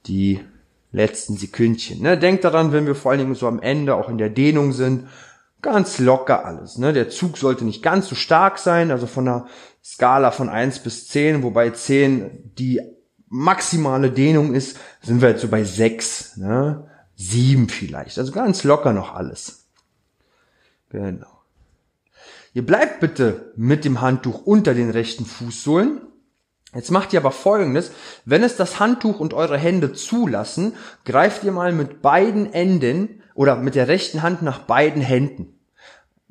Die 0.07 0.45
letzten 0.93 1.37
Sekündchen. 1.37 2.01
Ne? 2.03 2.19
Denkt 2.19 2.45
daran, 2.45 2.73
wenn 2.73 2.87
wir 2.87 2.95
vor 2.95 3.11
allen 3.11 3.21
Dingen 3.21 3.35
so 3.35 3.47
am 3.47 3.61
Ende 3.61 3.95
auch 3.95 4.09
in 4.09 4.19
der 4.19 4.31
Dehnung 4.31 4.73
sind, 4.73 5.09
ganz 5.63 5.99
locker 5.99 6.45
alles. 6.45 6.79
Ne? 6.79 6.93
Der 6.93 7.09
Zug 7.09 7.39
sollte 7.39 7.65
nicht 7.65 7.83
ganz 7.83 8.09
so 8.09 8.15
stark 8.15 8.59
sein, 8.59 8.91
also 8.91 9.07
von 9.07 9.29
einer 9.29 9.47
Skala 9.83 10.31
von 10.31 10.49
eins 10.49 10.79
bis 10.79 11.09
zehn, 11.09 11.43
wobei 11.43 11.71
zehn 11.71 12.53
die 12.59 12.81
maximale 13.29 14.11
Dehnung 14.11 14.55
ist, 14.55 14.79
sind 15.03 15.21
wir 15.21 15.31
jetzt 15.31 15.43
so 15.43 15.49
bei 15.49 15.65
sechs, 15.65 16.37
ne? 16.37 16.89
sieben 17.15 17.69
vielleicht. 17.69 18.19
Also 18.19 18.33
ganz 18.33 18.65
locker 18.65 18.93
noch 18.93 19.15
alles. 19.15 19.67
Genau. 20.91 21.27
Ihr 22.55 22.65
bleibt 22.65 23.01
bitte 23.01 23.53
mit 23.57 23.85
dem 23.85 24.01
Handtuch 24.01 24.47
unter 24.47 24.73
den 24.73 24.91
rechten 24.91 25.27
Fußsohlen 25.27 26.01
Jetzt 26.77 26.91
macht 26.91 27.15
ihr 27.15 27.21
aber 27.21 27.33
folgendes, 27.33 27.91
wenn 28.27 28.43
es 28.43 28.57
das 28.57 28.79
Handtuch 28.79 29.19
und 29.19 29.33
eure 29.33 29.57
Hände 29.57 29.95
zulassen, 29.95 30.75
greift 31.07 31.43
ihr 31.43 31.53
mal 31.53 31.73
mit 31.73 32.03
beiden 32.03 32.53
Enden 32.53 33.23
oder 33.35 33.57
mit 33.57 33.75
der 33.75 33.89
rechten 33.89 34.23
Hand 34.23 34.43
nach 34.43 34.59
beiden 34.59 35.01
Händen. 35.01 35.59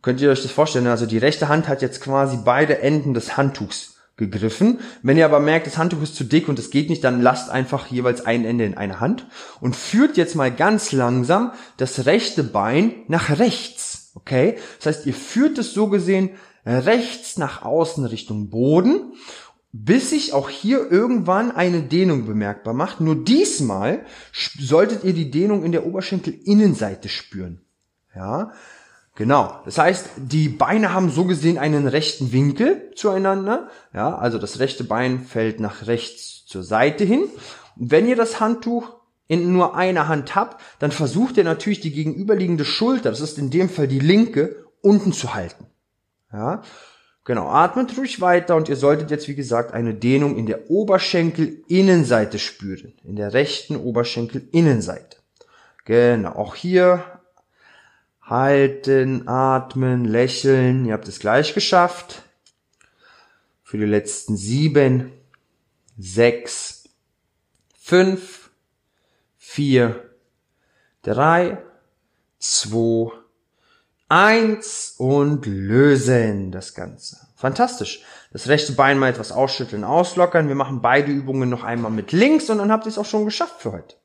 Könnt 0.04 0.22
ihr 0.22 0.30
euch 0.30 0.44
das 0.44 0.52
vorstellen? 0.52 0.86
Also 0.86 1.08
die 1.08 1.18
rechte 1.18 1.50
Hand 1.50 1.68
hat 1.68 1.82
jetzt 1.82 2.00
quasi 2.00 2.38
beide 2.46 2.80
Enden 2.80 3.16
des 3.16 3.38
Handtuchs 3.38 3.96
gegriffen. 4.18 4.80
Wenn 5.02 5.18
ihr 5.18 5.26
aber 5.26 5.40
merkt, 5.40 5.66
das 5.66 5.80
Handtuch 5.80 6.04
ist 6.04 6.16
zu 6.16 6.24
dick 6.24 6.48
und 6.48 6.60
es 6.60 6.70
geht 6.70 6.90
nicht, 6.90 7.04
dann 7.04 7.24
lasst 7.24 7.50
einfach 7.50 7.88
jeweils 7.88 8.24
ein 8.24 8.46
Ende 8.46 8.66
in 8.66 8.78
eine 8.78 9.00
Hand 9.00 9.26
und 9.62 9.76
führt 9.76 10.16
jetzt 10.16 10.36
mal 10.36 10.52
ganz 10.52 10.92
langsam 10.92 11.54
das 11.78 12.06
rechte 12.06 12.44
Bein 12.44 12.94
nach 13.08 13.40
rechts. 13.40 14.12
Okay? 14.14 14.58
Das 14.78 14.86
heißt, 14.86 15.06
ihr 15.08 15.16
führt 15.16 15.58
es 15.58 15.74
so 15.74 15.88
gesehen 15.88 16.30
rechts 16.66 17.38
nach 17.38 17.64
außen 17.64 18.06
Richtung 18.06 18.50
Boden 18.50 19.14
bis 19.78 20.12
sich 20.12 20.32
auch 20.32 20.48
hier 20.48 20.90
irgendwann 20.90 21.52
eine 21.52 21.82
Dehnung 21.82 22.26
bemerkbar 22.26 22.74
macht. 22.74 23.02
Nur 23.02 23.26
diesmal 23.26 24.06
solltet 24.32 25.04
ihr 25.04 25.12
die 25.12 25.30
Dehnung 25.30 25.66
in 25.66 25.74
der 25.74 25.86
Oberschenkelinnenseite 25.86 27.10
spüren. 27.10 27.60
Ja, 28.16 28.54
genau. 29.16 29.60
Das 29.66 29.78
heißt, 29.78 30.12
die 30.16 30.48
Beine 30.48 30.94
haben 30.94 31.10
so 31.10 31.26
gesehen 31.26 31.58
einen 31.58 31.88
rechten 31.88 32.32
Winkel 32.32 32.90
zueinander. 32.96 33.70
Ja, 33.94 34.18
also 34.18 34.38
das 34.38 34.60
rechte 34.60 34.86
Bein 34.86 35.26
fällt 35.26 35.60
nach 35.60 35.88
rechts 35.88 36.46
zur 36.46 36.64
Seite 36.64 37.04
hin. 37.04 37.24
Und 37.76 37.92
wenn 37.92 38.08
ihr 38.08 38.16
das 38.16 38.40
Handtuch 38.40 38.96
in 39.28 39.52
nur 39.52 39.76
einer 39.76 40.08
Hand 40.08 40.36
habt, 40.36 40.62
dann 40.80 40.92
versucht 40.92 41.36
ihr 41.36 41.44
natürlich 41.44 41.82
die 41.82 41.92
gegenüberliegende 41.92 42.64
Schulter, 42.64 43.10
das 43.10 43.20
ist 43.20 43.38
in 43.38 43.50
dem 43.50 43.68
Fall 43.68 43.90
die 43.90 44.00
linke, 44.00 44.56
unten 44.82 45.12
zu 45.12 45.34
halten. 45.34 45.66
Ja, 46.32 46.62
Genau, 47.26 47.48
atmet 47.48 47.98
ruhig 47.98 48.22
weiter 48.22 48.56
und 48.56 48.70
ihr 48.70 48.76
solltet 48.76 49.10
jetzt, 49.10 49.28
wie 49.28 49.34
gesagt, 49.34 49.74
eine 49.74 49.96
Dehnung 49.96 50.38
in 50.38 50.46
der 50.46 50.70
Oberschenkelinnenseite 50.70 52.38
spüren. 52.38 52.94
In 53.04 53.16
der 53.16 53.34
rechten 53.34 53.76
Oberschenkelinnenseite. 53.76 55.18
Genau, 55.86 56.34
auch 56.34 56.54
hier 56.54 57.04
halten, 58.22 59.28
atmen, 59.28 60.06
lächeln. 60.06 60.86
Ihr 60.86 60.94
habt 60.94 61.08
es 61.08 61.20
gleich 61.20 61.56
geschafft. 61.56 62.22
Für 63.64 63.80
die 63.80 63.86
letzten 63.86 64.38
sieben, 64.38 65.12
sechs, 65.98 66.90
fünf, 67.80 68.52
vier, 69.38 70.12
drei, 71.02 71.58
zwei, 72.38 73.12
Eins 74.16 74.96
und 74.98 75.46
lösen 75.46 76.50
das 76.50 76.74
Ganze. 76.74 77.18
Fantastisch. 77.36 78.02
Das 78.32 78.48
rechte 78.48 78.72
Bein 78.72 78.98
mal 78.98 79.10
etwas 79.10 79.34
ausschütteln, 79.34 79.84
auslockern. 79.84 80.48
Wir 80.48 80.56
machen 80.56 80.82
beide 80.82 81.12
Übungen 81.12 81.50
noch 81.50 81.66
einmal 81.66 81.92
mit 81.92 82.14
links 82.14 82.50
und 82.50 82.60
dann 82.60 82.72
habt 82.72 82.86
ihr 82.86 82.92
es 82.92 82.98
auch 82.98 83.06
schon 83.06 83.26
geschafft 83.26 83.56
für 83.60 83.74
heute. 83.74 83.98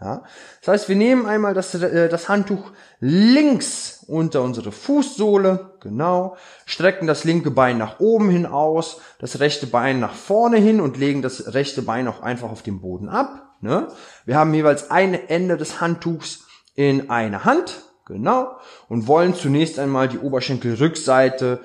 Ja? 0.00 0.22
Das 0.60 0.68
heißt, 0.68 0.88
wir 0.88 0.96
nehmen 0.96 1.26
einmal 1.26 1.52
das, 1.52 1.74
äh, 1.74 2.08
das 2.08 2.30
Handtuch 2.30 2.70
links 3.00 4.02
unter 4.08 4.40
unsere 4.40 4.72
Fußsohle, 4.72 5.74
genau, 5.80 6.38
strecken 6.64 7.06
das 7.06 7.24
linke 7.24 7.50
Bein 7.50 7.76
nach 7.76 8.00
oben 8.00 8.30
hin 8.30 8.46
aus, 8.46 9.02
das 9.18 9.40
rechte 9.40 9.66
Bein 9.66 10.00
nach 10.00 10.14
vorne 10.14 10.56
hin 10.56 10.80
und 10.80 10.96
legen 10.96 11.20
das 11.20 11.52
rechte 11.52 11.82
Bein 11.82 12.08
auch 12.08 12.22
einfach 12.22 12.50
auf 12.50 12.62
den 12.62 12.80
Boden 12.80 13.10
ab. 13.10 13.56
Ne? 13.60 13.88
Wir 14.24 14.38
haben 14.38 14.54
jeweils 14.54 14.90
ein 14.90 15.12
Ende 15.12 15.58
des 15.58 15.82
Handtuchs 15.82 16.46
in 16.74 17.10
eine 17.10 17.44
Hand, 17.44 17.82
Genau. 18.10 18.56
Und 18.88 19.06
wollen 19.06 19.34
zunächst 19.34 19.78
einmal 19.78 20.08
die 20.08 20.18
Oberschenkelrückseite 20.18 21.60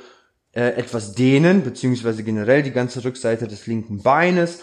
äh, 0.52 0.76
etwas 0.76 1.14
dehnen, 1.14 1.64
beziehungsweise 1.64 2.24
generell 2.24 2.62
die 2.62 2.72
ganze 2.72 3.04
Rückseite 3.04 3.48
des 3.48 3.66
linken 3.66 4.04
Beines. 4.04 4.60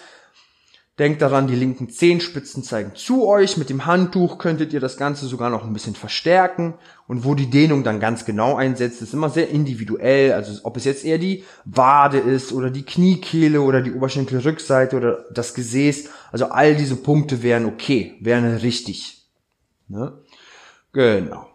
Denkt 0.98 1.22
daran, 1.22 1.48
die 1.48 1.56
linken 1.56 1.90
Zehenspitzen 1.90 2.62
zeigen 2.62 2.92
zu 2.94 3.26
euch. 3.26 3.56
Mit 3.56 3.68
dem 3.68 3.84
Handtuch 3.84 4.38
könntet 4.38 4.72
ihr 4.72 4.78
das 4.78 4.96
Ganze 4.96 5.26
sogar 5.26 5.50
noch 5.50 5.64
ein 5.64 5.72
bisschen 5.72 5.96
verstärken. 5.96 6.74
Und 7.08 7.24
wo 7.24 7.34
die 7.34 7.50
Dehnung 7.50 7.82
dann 7.82 7.98
ganz 7.98 8.24
genau 8.24 8.54
einsetzt, 8.54 9.02
ist 9.02 9.14
immer 9.14 9.30
sehr 9.30 9.48
individuell. 9.48 10.34
Also 10.34 10.60
ob 10.62 10.76
es 10.76 10.84
jetzt 10.84 11.04
eher 11.04 11.18
die 11.18 11.44
Wade 11.64 12.18
ist 12.18 12.52
oder 12.52 12.70
die 12.70 12.84
Kniekehle 12.84 13.60
oder 13.60 13.80
die 13.80 13.92
Oberschenkelrückseite 13.92 14.96
oder 14.96 15.24
das 15.32 15.54
Gesäß. 15.54 16.10
Also 16.30 16.46
all 16.46 16.76
diese 16.76 16.96
Punkte 16.96 17.42
wären 17.42 17.64
okay, 17.64 18.14
wären 18.20 18.44
richtig. 18.58 19.26
Ne? 19.88 20.12
Genau 20.92 21.51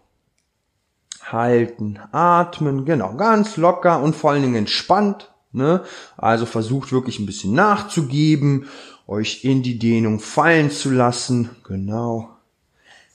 halten, 1.31 1.99
atmen, 2.11 2.85
genau, 2.85 3.15
ganz 3.15 3.57
locker 3.57 4.01
und 4.01 4.15
vor 4.15 4.31
allen 4.31 4.41
Dingen 4.41 4.55
entspannt. 4.55 5.31
Ne? 5.51 5.83
Also 6.17 6.45
versucht 6.45 6.91
wirklich 6.91 7.19
ein 7.19 7.25
bisschen 7.25 7.53
nachzugeben, 7.53 8.67
euch 9.07 9.43
in 9.43 9.63
die 9.63 9.79
Dehnung 9.79 10.19
fallen 10.19 10.69
zu 10.69 10.91
lassen. 10.91 11.49
Genau. 11.63 12.29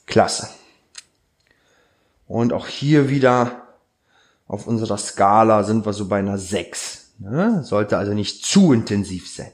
Klasse. 0.05 0.49
Und 2.27 2.51
auch 2.51 2.67
hier 2.67 3.09
wieder 3.09 3.67
auf 4.47 4.67
unserer 4.67 4.97
Skala 4.97 5.63
sind 5.63 5.85
wir 5.85 5.93
so 5.93 6.07
bei 6.07 6.19
einer 6.19 6.37
6. 6.37 7.13
Ne? 7.19 7.63
Sollte 7.63 7.97
also 7.97 8.13
nicht 8.13 8.43
zu 8.43 8.73
intensiv 8.73 9.33
sein. 9.33 9.51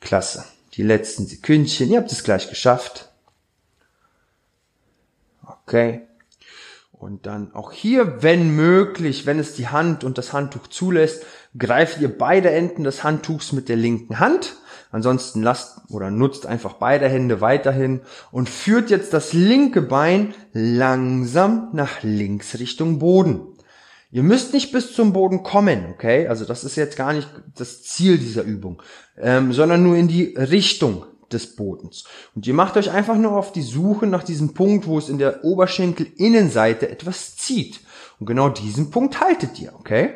Klasse. 0.00 0.44
Die 0.74 0.82
letzten 0.82 1.26
Sekündchen. 1.26 1.90
Ihr 1.90 1.98
habt 1.98 2.12
es 2.12 2.24
gleich 2.24 2.48
geschafft. 2.48 3.10
Okay. 5.44 6.07
Und 6.98 7.26
dann 7.26 7.54
auch 7.54 7.70
hier, 7.70 8.24
wenn 8.24 8.56
möglich, 8.56 9.24
wenn 9.24 9.38
es 9.38 9.54
die 9.54 9.68
Hand 9.68 10.02
und 10.02 10.18
das 10.18 10.32
Handtuch 10.32 10.66
zulässt, 10.66 11.24
greift 11.56 12.00
ihr 12.00 12.18
beide 12.18 12.50
Enden 12.50 12.82
des 12.82 13.04
Handtuchs 13.04 13.52
mit 13.52 13.68
der 13.68 13.76
linken 13.76 14.18
Hand. 14.18 14.56
Ansonsten 14.90 15.42
lasst 15.42 15.78
oder 15.90 16.10
nutzt 16.10 16.46
einfach 16.46 16.74
beide 16.74 17.08
Hände 17.08 17.40
weiterhin 17.40 18.00
und 18.32 18.48
führt 18.48 18.90
jetzt 18.90 19.12
das 19.12 19.32
linke 19.32 19.80
Bein 19.80 20.34
langsam 20.52 21.68
nach 21.72 22.02
links 22.02 22.58
Richtung 22.58 22.98
Boden. 22.98 23.42
Ihr 24.10 24.24
müsst 24.24 24.52
nicht 24.52 24.72
bis 24.72 24.92
zum 24.94 25.12
Boden 25.12 25.44
kommen, 25.44 25.86
okay? 25.92 26.26
Also 26.26 26.46
das 26.46 26.64
ist 26.64 26.74
jetzt 26.76 26.96
gar 26.96 27.12
nicht 27.12 27.28
das 27.56 27.84
Ziel 27.84 28.18
dieser 28.18 28.42
Übung, 28.42 28.82
ähm, 29.18 29.52
sondern 29.52 29.84
nur 29.84 29.96
in 29.96 30.08
die 30.08 30.34
Richtung 30.36 31.04
des 31.32 31.56
Bodens. 31.56 32.04
Und 32.34 32.46
ihr 32.46 32.54
macht 32.54 32.76
euch 32.76 32.90
einfach 32.90 33.16
nur 33.16 33.32
auf 33.32 33.52
die 33.52 33.62
Suche 33.62 34.06
nach 34.06 34.24
diesem 34.24 34.54
Punkt, 34.54 34.86
wo 34.86 34.98
es 34.98 35.08
in 35.08 35.18
der 35.18 35.44
Oberschenkelinnenseite 35.44 36.88
etwas 36.88 37.36
zieht. 37.36 37.80
Und 38.18 38.26
genau 38.26 38.48
diesen 38.48 38.90
Punkt 38.90 39.20
haltet 39.20 39.60
ihr, 39.60 39.74
okay? 39.74 40.14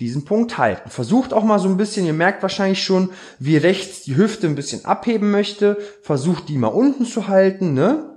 Diesen 0.00 0.24
Punkt 0.24 0.58
halten. 0.58 0.90
Versucht 0.90 1.32
auch 1.32 1.44
mal 1.44 1.58
so 1.58 1.68
ein 1.68 1.76
bisschen, 1.76 2.06
ihr 2.06 2.12
merkt 2.12 2.42
wahrscheinlich 2.42 2.82
schon, 2.82 3.10
wie 3.38 3.56
rechts 3.56 4.02
die 4.02 4.16
Hüfte 4.16 4.46
ein 4.46 4.56
bisschen 4.56 4.84
abheben 4.84 5.30
möchte. 5.30 5.78
Versucht 6.02 6.48
die 6.48 6.58
mal 6.58 6.68
unten 6.68 7.06
zu 7.06 7.28
halten, 7.28 7.74
ne? 7.74 8.10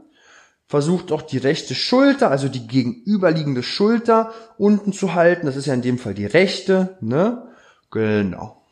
Versucht 0.65 1.13
auch 1.13 1.21
die 1.21 1.37
rechte 1.37 1.75
Schulter, 1.75 2.29
also 2.29 2.49
die 2.49 2.67
gegenüberliegende 2.67 3.63
Schulter 3.63 4.33
unten 4.57 4.91
zu 4.91 5.13
halten. 5.13 5.45
Das 5.45 5.55
ist 5.55 5.65
ja 5.65 5.73
in 5.73 5.81
dem 5.81 5.97
Fall 5.97 6.13
die 6.13 6.25
rechte, 6.25 6.97
ne? 6.99 7.47
Genau. 7.89 8.66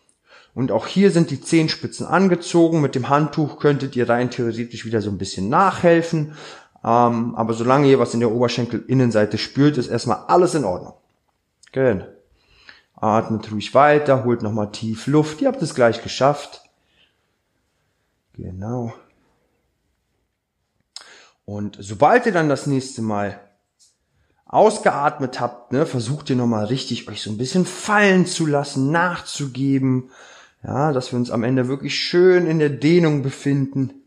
Und 0.56 0.72
auch 0.72 0.88
hier 0.88 1.12
sind 1.12 1.30
die 1.32 1.42
Zehenspitzen 1.42 2.08
angezogen. 2.08 2.82
Mit 2.82 2.96
dem 2.96 3.10
Handtuch 3.10 3.60
könntet 3.60 3.96
ihr 3.98 4.10
rein 4.10 4.32
theoretisch 4.32 4.86
wieder 4.86 5.02
so 5.02 5.12
ein 5.12 5.18
bisschen 5.18 5.50
nachhelfen. 5.50 6.34
Ähm, 6.84 7.36
aber 7.36 7.54
solange 7.54 7.88
ihr 7.90 8.00
was 8.00 8.14
in 8.14 8.22
der 8.22 8.32
Oberschenkelinnenseite 8.32 9.38
spürt, 9.38 9.78
ist 9.78 9.88
erstmal 9.88 10.26
alles 10.28 10.56
in 10.56 10.64
Ordnung. 10.64 10.94
Genau. 11.74 12.06
Atmet 12.96 13.52
ruhig 13.52 13.74
weiter, 13.74 14.24
holt 14.24 14.42
nochmal 14.42 14.72
tief 14.72 15.08
Luft. 15.08 15.42
Ihr 15.42 15.50
habt 15.50 15.62
es 15.62 15.76
gleich 15.76 16.02
geschafft. 16.02 16.62
Genau. 18.34 18.94
Und 21.44 21.78
sobald 21.82 22.26
ihr 22.26 22.32
dann 22.32 22.48
das 22.48 22.66
nächste 22.66 23.02
Mal 23.02 23.42
ausgeatmet 24.46 25.42
habt, 25.42 25.74
ne, 25.74 25.86
versucht 25.86 26.30
ihr 26.30 26.38
nochmal 26.38 26.66
richtig 26.66 27.10
euch 27.10 27.22
so 27.22 27.30
ein 27.30 27.38
bisschen 27.38 27.66
fallen 27.66 28.26
zu 28.26 28.46
lassen, 28.46 28.92
nachzugeben. 28.92 30.12
Ja, 30.66 30.94
dass 30.94 31.12
wir 31.12 31.20
uns 31.20 31.30
am 31.30 31.44
Ende 31.44 31.68
wirklich 31.68 31.96
schön 31.96 32.48
in 32.48 32.60
der 32.60 32.70
Dehnung 32.70 33.22
befinden. 33.22 34.02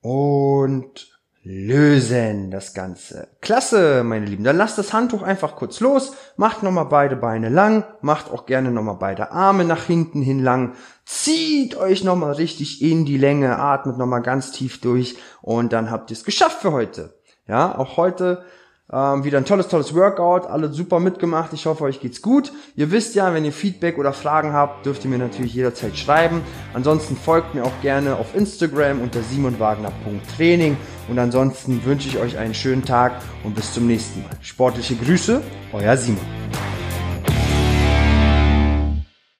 Und 0.00 1.16
lösen 1.42 2.50
das 2.50 2.74
Ganze. 2.74 3.28
Klasse, 3.40 4.02
meine 4.04 4.26
Lieben. 4.26 4.42
Dann 4.42 4.56
lasst 4.56 4.78
das 4.78 4.92
Handtuch 4.92 5.22
einfach 5.22 5.54
kurz 5.54 5.80
los, 5.80 6.12
macht 6.36 6.62
nochmal 6.62 6.86
beide 6.86 7.14
Beine 7.14 7.50
lang, 7.50 7.84
macht 8.00 8.30
auch 8.32 8.46
gerne 8.46 8.70
nochmal 8.70 8.96
beide 8.98 9.30
Arme 9.30 9.64
nach 9.64 9.84
hinten 9.84 10.22
hin 10.22 10.42
lang, 10.42 10.74
zieht 11.04 11.76
euch 11.76 12.02
nochmal 12.02 12.32
richtig 12.32 12.82
in 12.82 13.04
die 13.04 13.18
Länge, 13.18 13.58
atmet 13.58 13.96
nochmal 13.96 14.22
ganz 14.22 14.50
tief 14.50 14.80
durch 14.80 15.16
und 15.40 15.72
dann 15.72 15.90
habt 15.90 16.10
ihr 16.10 16.16
es 16.16 16.24
geschafft 16.24 16.62
für 16.62 16.72
heute. 16.72 17.14
Ja, 17.46 17.78
auch 17.78 17.96
heute 17.96 18.44
ähm, 18.92 19.24
wieder 19.24 19.38
ein 19.38 19.44
tolles, 19.44 19.68
tolles 19.68 19.94
Workout, 19.94 20.46
alle 20.46 20.72
super 20.72 21.00
mitgemacht. 21.00 21.52
Ich 21.52 21.66
hoffe, 21.66 21.84
euch 21.84 22.00
geht's 22.00 22.22
gut. 22.22 22.52
Ihr 22.76 22.90
wisst 22.90 23.14
ja, 23.14 23.34
wenn 23.34 23.44
ihr 23.44 23.52
Feedback 23.52 23.98
oder 23.98 24.12
Fragen 24.12 24.52
habt, 24.52 24.86
dürft 24.86 25.04
ihr 25.04 25.10
mir 25.10 25.18
natürlich 25.18 25.54
jederzeit 25.54 25.96
schreiben. 25.96 26.42
Ansonsten 26.72 27.16
folgt 27.16 27.54
mir 27.54 27.64
auch 27.64 27.80
gerne 27.82 28.16
auf 28.16 28.34
Instagram 28.34 29.00
unter 29.00 29.22
simonwagner.training. 29.22 30.76
Und 31.08 31.18
ansonsten 31.18 31.84
wünsche 31.84 32.08
ich 32.08 32.18
euch 32.18 32.38
einen 32.38 32.54
schönen 32.54 32.84
Tag 32.84 33.20
und 33.44 33.54
bis 33.54 33.72
zum 33.72 33.86
nächsten 33.86 34.22
Mal. 34.22 34.30
Sportliche 34.40 34.94
Grüße, 34.96 35.42
euer 35.72 35.96
Simon. 35.96 36.75